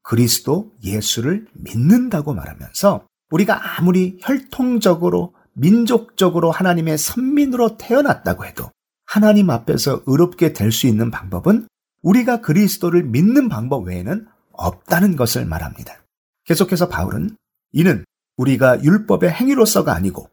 그리스도 0.01 0.71
예수를 0.83 1.47
믿는다고 1.53 2.33
말하면서 2.33 3.07
우리가 3.31 3.77
아무리 3.79 4.17
혈통적으로 4.21 5.33
민족적으로 5.53 6.51
하나님의 6.51 6.97
선민으로 6.97 7.77
태어났다고 7.77 8.45
해도 8.45 8.71
하나님 9.05 9.49
앞에서 9.49 10.01
의롭게 10.05 10.53
될 10.53 10.71
수 10.71 10.87
있는 10.87 11.11
방법은 11.11 11.67
우리가 12.01 12.41
그리스도를 12.41 13.03
믿는 13.03 13.49
방법 13.49 13.87
외에는 13.87 14.27
없다는 14.51 15.15
것을 15.15 15.45
말합니다. 15.45 16.03
계속해서 16.45 16.89
바울은 16.89 17.37
이는 17.71 18.03
우리가 18.37 18.83
율법의 18.83 19.31
행위로서가 19.31 19.93
아니고 19.93 20.29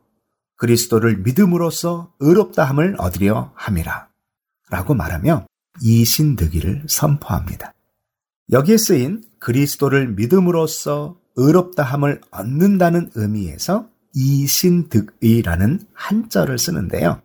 그리스도를 0.56 1.18
믿음으로써 1.18 2.12
의롭다함을 2.20 2.96
얻으려 2.98 3.52
함이라. 3.54 4.08
라고 4.70 4.94
말하며 4.94 5.46
이 5.82 6.04
신득이를 6.04 6.84
선포합니다. 6.88 7.72
여기에 8.50 8.76
쓰인 8.76 9.22
그리스도를 9.38 10.08
믿음으로써 10.08 11.16
의롭다함을 11.36 12.20
얻는다는 12.30 13.10
의미에서 13.14 13.88
이신득이라는 14.14 15.80
한자를 15.92 16.58
쓰는데요. 16.58 17.22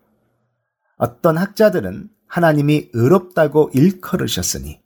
어떤 0.98 1.38
학자들은 1.38 2.10
하나님이 2.28 2.90
의롭다고 2.94 3.72
일컬으셨으니 3.74 4.80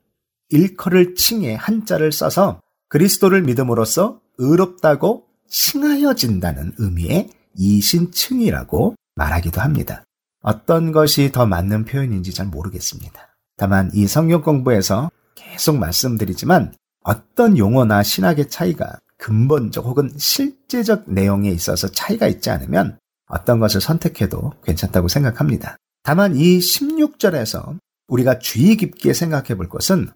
일컬을 0.50 1.16
칭해 1.16 1.56
한자를 1.56 2.12
써서 2.12 2.62
그리스도를 2.90 3.44
믿음으로써 3.44 4.20
의롭다고 4.38 5.26
칭하여진다는 5.48 6.74
의미의 6.78 7.30
이신칭이라고 7.56 8.96
말하기도 9.16 9.62
합니다. 9.62 10.04
어떤 10.42 10.92
것이 10.92 11.32
더 11.32 11.46
맞는 11.46 11.86
표현인지 11.86 12.34
잘 12.34 12.48
모르겠습니다. 12.48 13.36
다만 13.58 13.92
이 13.94 14.08
성경 14.08 14.42
공부에서 14.42 15.12
계속 15.36 15.78
말씀드리지만 15.78 16.74
어떤 17.04 17.58
용어나 17.58 18.04
신학의 18.04 18.50
차이가 18.50 19.00
근본적 19.20 19.86
혹은 19.86 20.12
실제적 20.18 21.04
내용에 21.08 21.50
있어서 21.52 21.88
차이가 21.90 22.28
있지 22.28 22.50
않으면 22.50 22.98
어떤 23.28 23.60
것을 23.60 23.80
선택해도 23.82 24.54
괜찮다고 24.64 25.08
생각합니다. 25.08 25.78
다만 26.02 26.36
이 26.36 26.58
16절에서 26.58 27.78
우리가 28.08 28.40
주의 28.40 28.76
깊게 28.76 29.14
생각해 29.14 29.56
볼 29.56 29.70
것은 29.70 30.10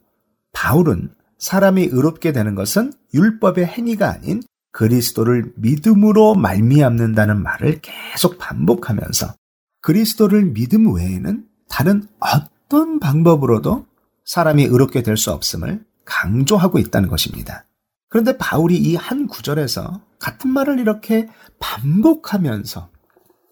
바울은 0.54 1.14
사람이 1.38 1.90
의롭게 1.92 2.32
되는 2.32 2.56
것은 2.56 2.94
율법의 3.14 3.66
행위가 3.66 4.10
아닌 4.10 4.42
그리스도를 4.72 5.52
믿음으로 5.58 6.34
말미암는다는 6.34 7.44
말을 7.44 7.82
계속 7.82 8.40
반복하면서 8.40 9.36
그리스도를 9.82 10.46
믿음 10.54 10.96
외에는 10.96 11.46
다른 11.70 12.08
어떤 12.20 13.00
방법으로도 13.00 13.86
사람이 14.26 14.64
의롭게 14.64 15.04
될 15.04 15.18
수 15.18 15.32
없음을 15.32 15.84
강조하고 16.06 16.80
있다는 16.80 17.10
것입니다. 17.10 17.66
그런데 18.14 18.38
바울이 18.38 18.78
이 18.78 18.96
한 18.96 19.26
구절에서 19.26 20.06
같은 20.20 20.52
말을 20.52 20.78
이렇게 20.78 21.28
반복하면서 21.60 22.92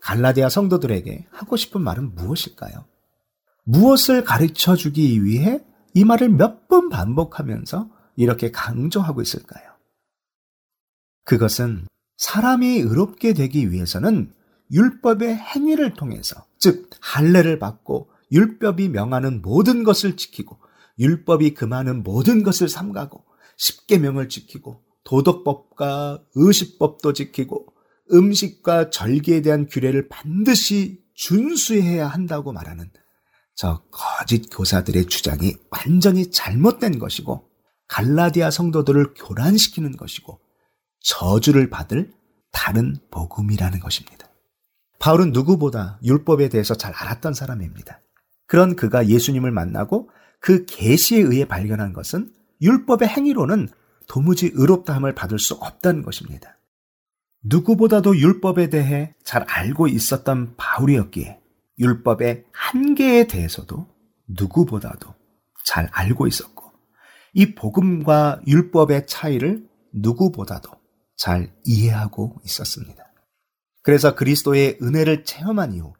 갈라디아 0.01 0.49
성도들에게 0.49 1.25
하고 1.31 1.55
싶은 1.57 1.81
말은 1.81 2.13
무엇일까요? 2.13 2.85
무엇을 3.65 4.23
가르쳐 4.23 4.75
주기 4.75 5.25
위해 5.25 5.63
이 5.95 6.05
말을 6.05 6.29
몇 6.29 6.67
번 6.67 6.89
반복하면서 6.89 7.89
이렇게 8.17 8.51
강조하고 8.51 9.23
있을까요? 9.23 9.63
그것은 11.25 11.87
사람이 12.17 12.67
의롭게 12.81 13.33
되기 13.33 13.71
위해서는 13.71 14.31
율법의 14.71 15.37
행위를 15.37 15.93
통해서, 15.95 16.45
즉, 16.59 16.91
할례를 17.01 17.57
받고 17.57 18.11
율법이 18.31 18.89
명하는 18.89 19.41
모든 19.41 19.83
것을 19.83 20.15
지키고 20.17 20.59
율법이 20.99 21.55
금하는 21.55 22.03
모든 22.03 22.43
것을 22.43 22.69
삼가고 22.69 23.25
십계명을 23.61 24.27
지키고 24.27 24.83
도덕법과 25.03 26.23
의식법도 26.33 27.13
지키고 27.13 27.67
음식과 28.11 28.89
절기에 28.89 29.41
대한 29.41 29.67
규례를 29.67 30.09
반드시 30.09 30.99
준수해야 31.13 32.07
한다고 32.07 32.53
말하는 32.53 32.89
저 33.55 33.83
거짓 33.91 34.49
교사들의 34.49 35.05
주장이 35.05 35.53
완전히 35.69 36.31
잘못된 36.31 36.97
것이고 36.97 37.49
갈라디아 37.87 38.49
성도들을 38.49 39.13
교란시키는 39.13 39.95
것이고 39.95 40.39
저주를 41.01 41.69
받을 41.69 42.11
다른 42.51 42.95
복음이라는 43.11 43.79
것입니다. 43.79 44.27
바울은 44.97 45.31
누구보다 45.31 45.99
율법에 46.03 46.49
대해서 46.49 46.75
잘 46.75 46.93
알았던 46.93 47.33
사람입니다. 47.33 48.01
그런 48.47 48.75
그가 48.75 49.07
예수님을 49.07 49.51
만나고 49.51 50.09
그 50.39 50.65
계시에 50.65 51.19
의해 51.19 51.45
발견한 51.45 51.93
것은 51.93 52.33
율법의 52.61 53.07
행위로는 53.07 53.69
도무지 54.07 54.51
의롭다함을 54.53 55.15
받을 55.15 55.39
수 55.39 55.53
없다는 55.55 56.03
것입니다. 56.03 56.57
누구보다도 57.43 58.17
율법에 58.17 58.69
대해 58.69 59.15
잘 59.23 59.43
알고 59.43 59.87
있었던 59.87 60.55
바울이었기에 60.57 61.39
율법의 61.79 62.45
한계에 62.51 63.25
대해서도 63.25 63.87
누구보다도 64.27 65.13
잘 65.65 65.89
알고 65.91 66.27
있었고 66.27 66.71
이 67.33 67.55
복음과 67.55 68.41
율법의 68.45 69.07
차이를 69.07 69.67
누구보다도 69.93 70.69
잘 71.17 71.53
이해하고 71.63 72.35
있었습니다. 72.45 73.03
그래서 73.83 74.15
그리스도의 74.15 74.77
은혜를 74.81 75.23
체험한 75.23 75.73
이후 75.73 75.93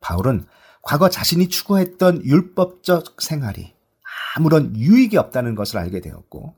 바울은 0.00 0.46
과거 0.82 1.08
자신이 1.08 1.48
추구했던 1.48 2.24
율법적 2.24 3.20
생활이 3.20 3.74
아무런 4.34 4.76
유익이 4.76 5.16
없다는 5.16 5.54
것을 5.54 5.78
알게 5.78 6.00
되었고 6.00 6.56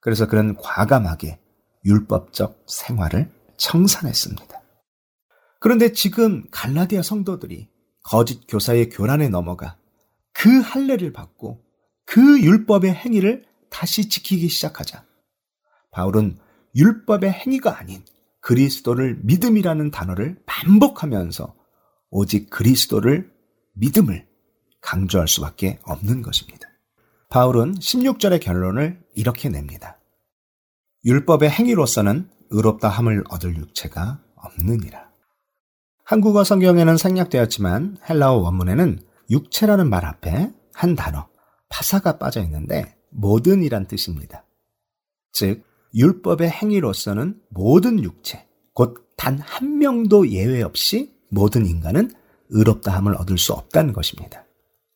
그래서 0.00 0.28
그는 0.28 0.54
과감하게 0.56 1.40
율법적 1.84 2.64
생활을 2.68 3.30
청산했습니다. 3.56 4.62
그런데 5.58 5.92
지금 5.92 6.44
갈라디아 6.50 7.02
성도들이 7.02 7.68
거짓 8.04 8.46
교사의 8.46 8.90
교란에 8.90 9.28
넘어가 9.28 9.76
그 10.32 10.60
할례를 10.60 11.12
받고 11.12 11.64
그 12.04 12.40
율법의 12.40 12.94
행위를 12.94 13.44
다시 13.70 14.08
지키기 14.08 14.48
시작하자 14.48 15.04
바울은 15.90 16.38
율법의 16.76 17.30
행위가 17.30 17.78
아닌 17.78 18.04
그리스도를 18.40 19.18
믿음이라는 19.24 19.90
단어를 19.90 20.40
반복하면서 20.46 21.52
오직 22.10 22.50
그리스도를 22.50 23.32
믿음을 23.72 24.28
강조할 24.80 25.26
수밖에 25.26 25.80
없는 25.82 26.22
것입니다. 26.22 26.65
바울은 27.28 27.74
16절의 27.74 28.40
결론을 28.40 29.00
이렇게 29.14 29.48
냅니다. 29.48 29.98
율법의 31.04 31.50
행위로서는 31.50 32.30
의롭다 32.50 32.88
함을 32.88 33.24
얻을 33.28 33.56
육체가 33.56 34.20
없느니라. 34.36 35.10
한국어 36.04 36.44
성경에는 36.44 36.96
생략되었지만 36.96 37.98
헬라어 38.08 38.36
원문에는 38.36 39.00
육체라는 39.30 39.90
말 39.90 40.04
앞에 40.04 40.52
한 40.72 40.94
단어, 40.94 41.28
파사가 41.68 42.18
빠져 42.18 42.42
있는데 42.42 42.96
모든이란 43.10 43.88
뜻입니다. 43.88 44.44
즉, 45.32 45.64
율법의 45.94 46.48
행위로서는 46.50 47.40
모든 47.50 48.02
육체, 48.02 48.46
곧 48.72 49.06
단 49.16 49.38
한 49.40 49.78
명도 49.78 50.28
예외 50.28 50.62
없이 50.62 51.14
모든 51.30 51.66
인간은 51.66 52.12
의롭다 52.50 52.92
함을 52.92 53.14
얻을 53.16 53.38
수 53.38 53.52
없다는 53.52 53.92
것입니다. 53.92 54.44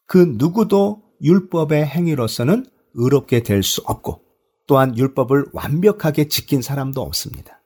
그 0.06 0.34
누구도 0.36 1.02
율법의 1.22 1.86
행위로서는 1.86 2.66
의롭게 2.94 3.42
될 3.42 3.62
수 3.62 3.82
없고 3.84 4.22
또한 4.66 4.96
율법을 4.96 5.46
완벽하게 5.52 6.28
지킨 6.28 6.62
사람도 6.62 7.00
없습니다. 7.02 7.60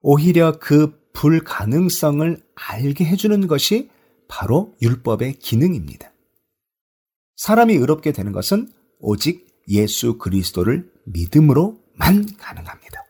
오히려 0.00 0.58
그 0.58 0.98
불가능성을 1.12 2.42
알게 2.54 3.04
해주는 3.04 3.46
것이 3.46 3.90
바로 4.28 4.74
율법의 4.80 5.34
기능입니다. 5.34 6.10
사람이 7.36 7.74
의롭게 7.74 8.12
되는 8.12 8.32
것은 8.32 8.72
오직 8.98 9.46
예수 9.68 10.16
그리스도를 10.18 10.90
믿음으로만 11.04 12.36
가능합니다. 12.38 13.04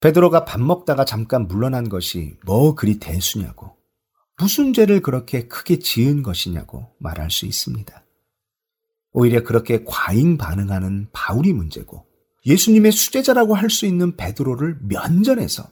베드로가 0.00 0.44
밥 0.44 0.60
먹다가 0.60 1.04
잠깐 1.04 1.48
물러난 1.48 1.88
것이 1.88 2.36
뭐 2.46 2.74
그리 2.74 2.98
대수냐고, 2.98 3.76
무슨 4.38 4.72
죄를 4.72 5.00
그렇게 5.02 5.48
크게 5.48 5.80
지은 5.80 6.22
것이냐고 6.22 6.94
말할 6.98 7.30
수 7.30 7.46
있습니다. 7.46 8.04
오히려 9.18 9.42
그렇게 9.42 9.82
과잉 9.84 10.38
반응하는 10.38 11.08
바울이 11.12 11.52
문제고, 11.52 12.06
예수님의 12.46 12.92
수제자라고 12.92 13.56
할 13.56 13.68
수 13.68 13.84
있는 13.84 14.16
베드로를 14.16 14.78
면전에서 14.82 15.64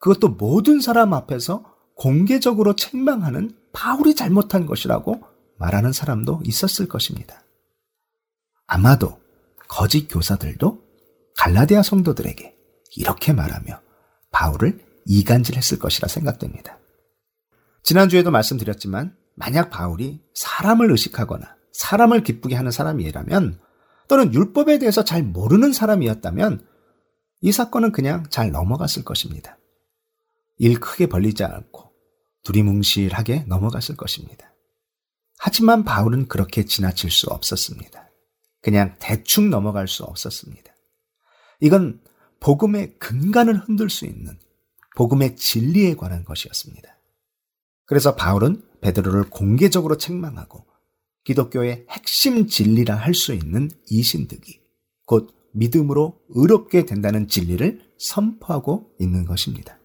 그것도 0.00 0.30
모든 0.30 0.80
사람 0.80 1.14
앞에서 1.14 1.64
공개적으로 1.94 2.74
책망하는 2.74 3.56
바울이 3.72 4.16
잘못한 4.16 4.66
것이라고 4.66 5.22
말하는 5.56 5.92
사람도 5.92 6.40
있었을 6.44 6.88
것입니다. 6.88 7.44
아마도 8.66 9.20
거짓 9.68 10.08
교사들도 10.08 10.82
갈라디아 11.36 11.84
성도들에게 11.84 12.56
이렇게 12.96 13.32
말하며 13.32 13.80
바울을 14.32 14.84
이간질했을 15.06 15.78
것이라 15.78 16.08
생각됩니다. 16.08 16.78
지난주에도 17.84 18.32
말씀드렸지만 18.32 19.14
만약 19.36 19.70
바울이 19.70 20.20
사람을 20.34 20.90
의식하거나 20.90 21.59
사람을 21.80 22.22
기쁘게 22.22 22.54
하는 22.54 22.70
사람이라면 22.70 23.58
또는 24.06 24.34
율법에 24.34 24.78
대해서 24.78 25.02
잘 25.02 25.22
모르는 25.22 25.72
사람이었다면 25.72 26.66
이 27.40 27.52
사건은 27.52 27.92
그냥 27.92 28.24
잘 28.28 28.50
넘어갔을 28.50 29.02
것입니다. 29.02 29.58
일 30.58 30.78
크게 30.78 31.06
벌리지 31.06 31.42
않고 31.42 31.90
두리뭉실하게 32.44 33.44
넘어갔을 33.48 33.96
것입니다. 33.96 34.52
하지만 35.38 35.84
바울은 35.84 36.28
그렇게 36.28 36.66
지나칠 36.66 37.10
수 37.10 37.28
없었습니다. 37.28 38.10
그냥 38.60 38.96
대충 38.98 39.48
넘어갈 39.48 39.88
수 39.88 40.04
없었습니다. 40.04 40.74
이건 41.60 42.02
복음의 42.40 42.98
근간을 42.98 43.56
흔들 43.56 43.88
수 43.88 44.04
있는 44.04 44.38
복음의 44.96 45.36
진리에 45.36 45.94
관한 45.94 46.26
것이었습니다. 46.26 46.94
그래서 47.86 48.16
바울은 48.16 48.62
베드로를 48.82 49.30
공개적으로 49.30 49.96
책망하고 49.96 50.69
기독교의 51.24 51.86
핵심 51.88 52.46
진리라 52.46 52.94
할 52.96 53.14
수 53.14 53.34
있는 53.34 53.70
이신득이 53.88 54.60
곧 55.06 55.34
믿음으로 55.52 56.20
의롭게 56.30 56.86
된다는 56.86 57.28
진리를 57.28 57.80
선포하고 57.98 58.92
있는 58.98 59.24
것입니다. 59.24 59.78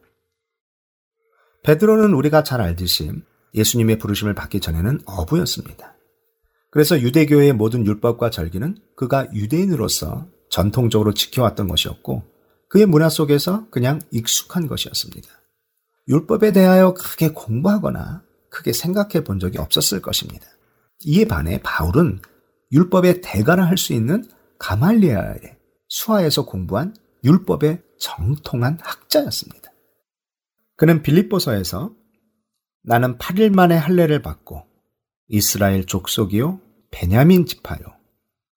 베드로는 1.63 2.13
우리가 2.13 2.43
잘 2.43 2.61
알듯이 2.61 3.11
예수님의 3.55 3.97
부르심을 3.97 4.35
받기 4.35 4.59
전에는 4.59 5.01
어부였습니다. 5.05 5.95
그래서 6.69 6.99
유대교의 7.01 7.53
모든 7.53 7.85
율법과 7.85 8.29
절기는 8.29 8.77
그가 8.95 9.27
유대인으로서 9.33 10.27
전통적으로 10.49 11.13
지켜왔던 11.13 11.67
것이었고 11.67 12.23
그의 12.69 12.85
문화 12.85 13.09
속에서 13.09 13.69
그냥 13.69 14.01
익숙한 14.11 14.67
것이었습니다. 14.67 15.29
율법에 16.07 16.51
대하여 16.51 16.93
크게 16.93 17.29
공부하거나 17.29 18.23
크게 18.49 18.73
생각해 18.73 19.23
본 19.23 19.39
적이 19.39 19.57
없었을 19.57 20.01
것입니다. 20.01 20.45
이에 21.05 21.25
반해 21.25 21.59
바울은 21.63 22.19
율법의 22.71 23.21
대가를 23.21 23.67
할 23.67 23.77
수 23.77 23.93
있는 23.93 24.23
가말리아의 24.59 25.57
수하에서 25.87 26.45
공부한 26.45 26.95
율법의 27.23 27.81
정통한 27.99 28.79
학자였습니다. 28.81 29.71
그는 30.75 31.01
빌립보서에서 31.01 31.93
나는 32.83 33.17
8일 33.17 33.53
만에 33.53 33.75
할례를 33.75 34.21
받고 34.21 34.63
이스라엘 35.27 35.85
족속이요 35.85 36.59
베냐민 36.91 37.45
지파요 37.45 37.79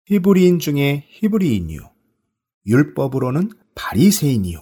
히브리인 0.07 0.59
중에 0.59 1.07
히브리인이요 1.09 1.81
율법으로는 2.67 3.51
바리새인이요 3.75 4.61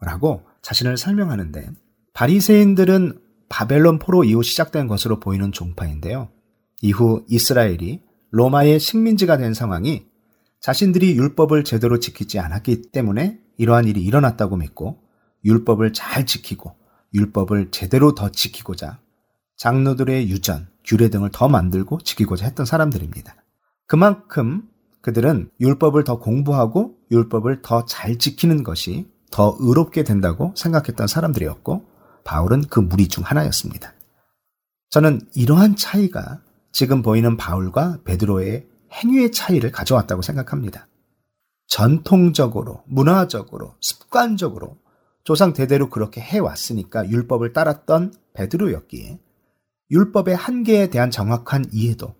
라고 0.00 0.42
자신을 0.62 0.96
설명하는데 0.96 1.70
바리새인들은 2.12 3.20
바벨론 3.48 3.98
포로 3.98 4.24
이후 4.24 4.42
시작된 4.42 4.88
것으로 4.88 5.20
보이는 5.20 5.52
종파인데요. 5.52 6.30
이후 6.80 7.24
이스라엘이 7.28 8.02
로마의 8.30 8.78
식민지가 8.78 9.38
된 9.38 9.54
상황이 9.54 10.06
자신들이 10.60 11.16
율법을 11.16 11.64
제대로 11.64 11.98
지키지 11.98 12.38
않았기 12.38 12.90
때문에 12.92 13.40
이러한 13.56 13.86
일이 13.86 14.02
일어났다고 14.02 14.56
믿고 14.56 14.98
율법을 15.44 15.92
잘 15.92 16.26
지키고 16.26 16.74
율법을 17.14 17.70
제대로 17.70 18.14
더 18.14 18.30
지키고자 18.30 19.00
장로들의 19.56 20.28
유전, 20.30 20.68
규례 20.84 21.08
등을 21.08 21.30
더 21.32 21.48
만들고 21.48 21.98
지키고자 22.00 22.44
했던 22.46 22.66
사람들입니다. 22.66 23.34
그만큼 23.86 24.62
그들은 25.00 25.50
율법을 25.60 26.04
더 26.04 26.18
공부하고 26.18 26.96
율법을 27.10 27.62
더 27.62 27.86
잘 27.86 28.18
지키는 28.18 28.62
것이 28.62 29.10
더 29.30 29.56
의롭게 29.60 30.04
된다고 30.04 30.52
생각했던 30.56 31.06
사람들이었고 31.06 31.84
바울은 32.24 32.64
그 32.68 32.80
무리 32.80 33.08
중 33.08 33.24
하나였습니다. 33.24 33.94
저는 34.90 35.20
이러한 35.34 35.76
차이가 35.76 36.40
지금 36.72 37.02
보이는 37.02 37.36
바울과 37.36 38.00
베드로의 38.04 38.66
행위의 38.92 39.32
차이를 39.32 39.70
가져왔다고 39.72 40.22
생각합니다. 40.22 40.88
전통적으로, 41.66 42.82
문화적으로, 42.86 43.74
습관적으로 43.80 44.78
조상 45.24 45.52
대대로 45.52 45.90
그렇게 45.90 46.20
해왔으니까 46.20 47.08
율법을 47.10 47.52
따랐던 47.52 48.14
베드로였기에 48.32 49.18
율법의 49.90 50.36
한계에 50.36 50.88
대한 50.88 51.10
정확한 51.10 51.66
이해도, 51.72 52.14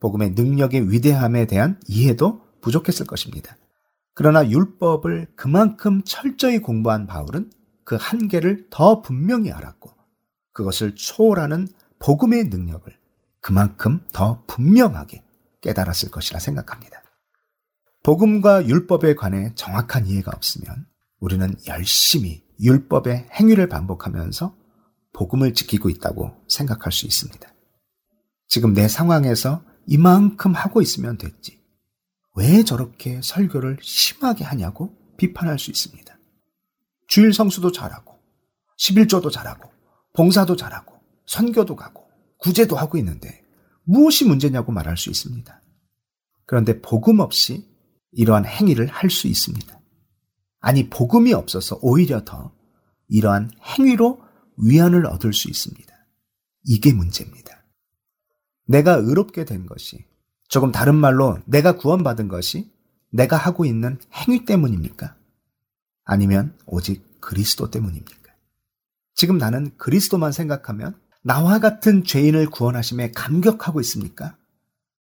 복음의 0.00 0.30
능력의 0.30 0.90
위대함에 0.90 1.46
대한 1.46 1.80
이해도 1.86 2.42
부족했을 2.60 3.06
것입니다. 3.06 3.56
그러나 4.14 4.48
율법을 4.48 5.28
그만큼 5.36 6.02
철저히 6.04 6.58
공부한 6.58 7.06
바울은 7.06 7.50
그 7.84 7.96
한계를 7.98 8.66
더 8.70 9.00
분명히 9.02 9.50
알았고 9.50 9.90
그것을 10.52 10.94
초월하는 10.94 11.68
복음의 11.98 12.44
능력을 12.44 12.99
그만큼 13.40 14.04
더 14.12 14.44
분명하게 14.46 15.24
깨달았을 15.62 16.10
것이라 16.10 16.38
생각합니다. 16.38 17.02
복음과 18.02 18.66
율법에 18.66 19.14
관해 19.14 19.52
정확한 19.54 20.06
이해가 20.06 20.32
없으면 20.34 20.86
우리는 21.18 21.54
열심히 21.66 22.42
율법의 22.60 23.28
행위를 23.32 23.68
반복하면서 23.68 24.56
복음을 25.12 25.54
지키고 25.54 25.90
있다고 25.90 26.32
생각할 26.48 26.92
수 26.92 27.06
있습니다. 27.06 27.48
지금 28.48 28.72
내 28.72 28.88
상황에서 28.88 29.62
이만큼 29.86 30.54
하고 30.54 30.80
있으면 30.82 31.18
됐지. 31.18 31.60
왜 32.36 32.62
저렇게 32.62 33.20
설교를 33.22 33.78
심하게 33.82 34.44
하냐고 34.44 34.96
비판할 35.16 35.58
수 35.58 35.70
있습니다. 35.70 36.16
주일 37.06 37.32
성수도 37.32 37.72
잘하고, 37.72 38.18
11조도 38.78 39.30
잘하고, 39.30 39.70
봉사도 40.14 40.56
잘하고, 40.56 40.94
선교도 41.26 41.76
가고, 41.76 41.99
구제도 42.40 42.76
하고 42.76 42.98
있는데 42.98 43.44
무엇이 43.84 44.24
문제냐고 44.24 44.72
말할 44.72 44.96
수 44.96 45.10
있습니다. 45.10 45.62
그런데 46.46 46.80
복음 46.80 47.20
없이 47.20 47.68
이러한 48.12 48.44
행위를 48.44 48.86
할 48.88 49.10
수 49.10 49.28
있습니다. 49.28 49.80
아니, 50.60 50.90
복음이 50.90 51.32
없어서 51.32 51.78
오히려 51.80 52.24
더 52.24 52.52
이러한 53.08 53.50
행위로 53.62 54.20
위안을 54.62 55.06
얻을 55.06 55.32
수 55.32 55.48
있습니다. 55.48 55.94
이게 56.64 56.92
문제입니다. 56.92 57.64
내가 58.66 58.94
의롭게 58.94 59.44
된 59.44 59.66
것이 59.66 60.04
조금 60.48 60.70
다른 60.70 60.94
말로 60.96 61.38
내가 61.46 61.76
구원받은 61.76 62.28
것이 62.28 62.70
내가 63.10 63.36
하고 63.36 63.64
있는 63.64 63.98
행위 64.12 64.44
때문입니까? 64.44 65.16
아니면 66.04 66.56
오직 66.66 67.20
그리스도 67.20 67.70
때문입니까? 67.70 68.34
지금 69.14 69.38
나는 69.38 69.76
그리스도만 69.76 70.32
생각하면 70.32 71.00
나와 71.22 71.58
같은 71.58 72.04
죄인을 72.04 72.48
구원하심에 72.48 73.12
감격하고 73.12 73.80
있습니까? 73.82 74.36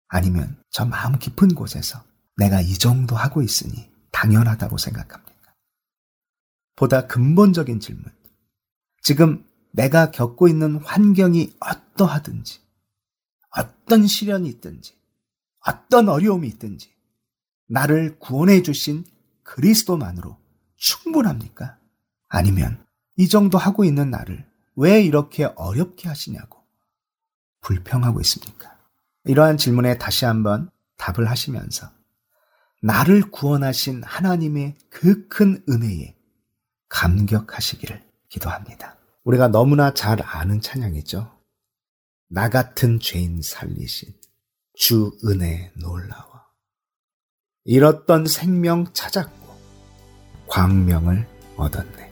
아니면 0.08 0.62
저 0.70 0.86
마음 0.86 1.18
깊은 1.18 1.56
곳에서 1.56 2.04
내가 2.36 2.60
이 2.60 2.74
정도 2.74 3.16
하고 3.16 3.42
있으니 3.42 3.90
당연하다고 4.12 4.78
생각합니까? 4.78 5.54
보다 6.76 7.08
근본적인 7.08 7.80
질문. 7.80 8.06
지금 9.02 9.46
내가 9.72 10.12
겪고 10.12 10.50
있는 10.50 10.78
환경이 10.78 11.54
어떠하든지, 11.60 12.60
어떤 13.52 14.06
시련이 14.06 14.50
있든지, 14.50 14.94
어떤 15.66 16.10
어려움이 16.10 16.48
있든지, 16.50 16.92
나를 17.68 18.20
구원해 18.20 18.64
주신 18.64 19.06
그리스도만으로 19.44 20.38
충분합니까? 20.76 21.78
아니면 22.28 22.86
이 23.16 23.30
정도 23.30 23.58
하고 23.58 23.86
있는 23.86 24.10
나를 24.10 24.51
왜 24.82 25.04
이렇게 25.04 25.46
어렵게 25.56 26.10
하시냐고 26.10 26.60
불평하고 27.62 28.20
있습니까? 28.22 28.76
이러한 29.26 29.58
질문에 29.58 30.00
다시 30.00 30.26
한번 30.26 30.72
답을 30.98 31.30
하시면서 31.30 31.88
나를 32.82 33.30
구원하신 33.30 34.02
하나님의 34.04 34.76
그 34.90 35.30
큰 35.30 35.64
은혜에 35.70 36.16
감격하시기를 36.90 38.04
기도합니다. 38.30 38.98
우리가 39.24 39.50
너무나 39.50 39.94
잘 39.94 40.20
아는 40.24 40.62
찬양이죠. 40.62 41.32
나 42.30 42.50
같은 42.50 43.00
죄인 43.00 43.42
살리신 43.44 44.10
주 44.76 45.12
은혜 45.26 45.72
놀라워. 45.80 46.42
잃었던 47.66 48.26
생명 48.26 48.92
찾았고 48.94 49.56
광명을 50.48 51.28
얻었네. 51.58 52.12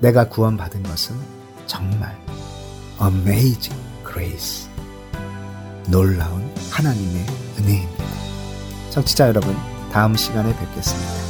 내가 0.00 0.28
구원받은 0.28 0.82
것은 0.82 1.39
정말 1.70 2.18
amazing 3.00 3.80
grace. 4.04 4.68
놀라운 5.86 6.52
하나님의 6.72 7.24
은혜입니다. 7.58 8.04
청취자 8.90 9.28
여러분, 9.28 9.56
다음 9.92 10.16
시간에 10.16 10.52
뵙겠습니다. 10.58 11.29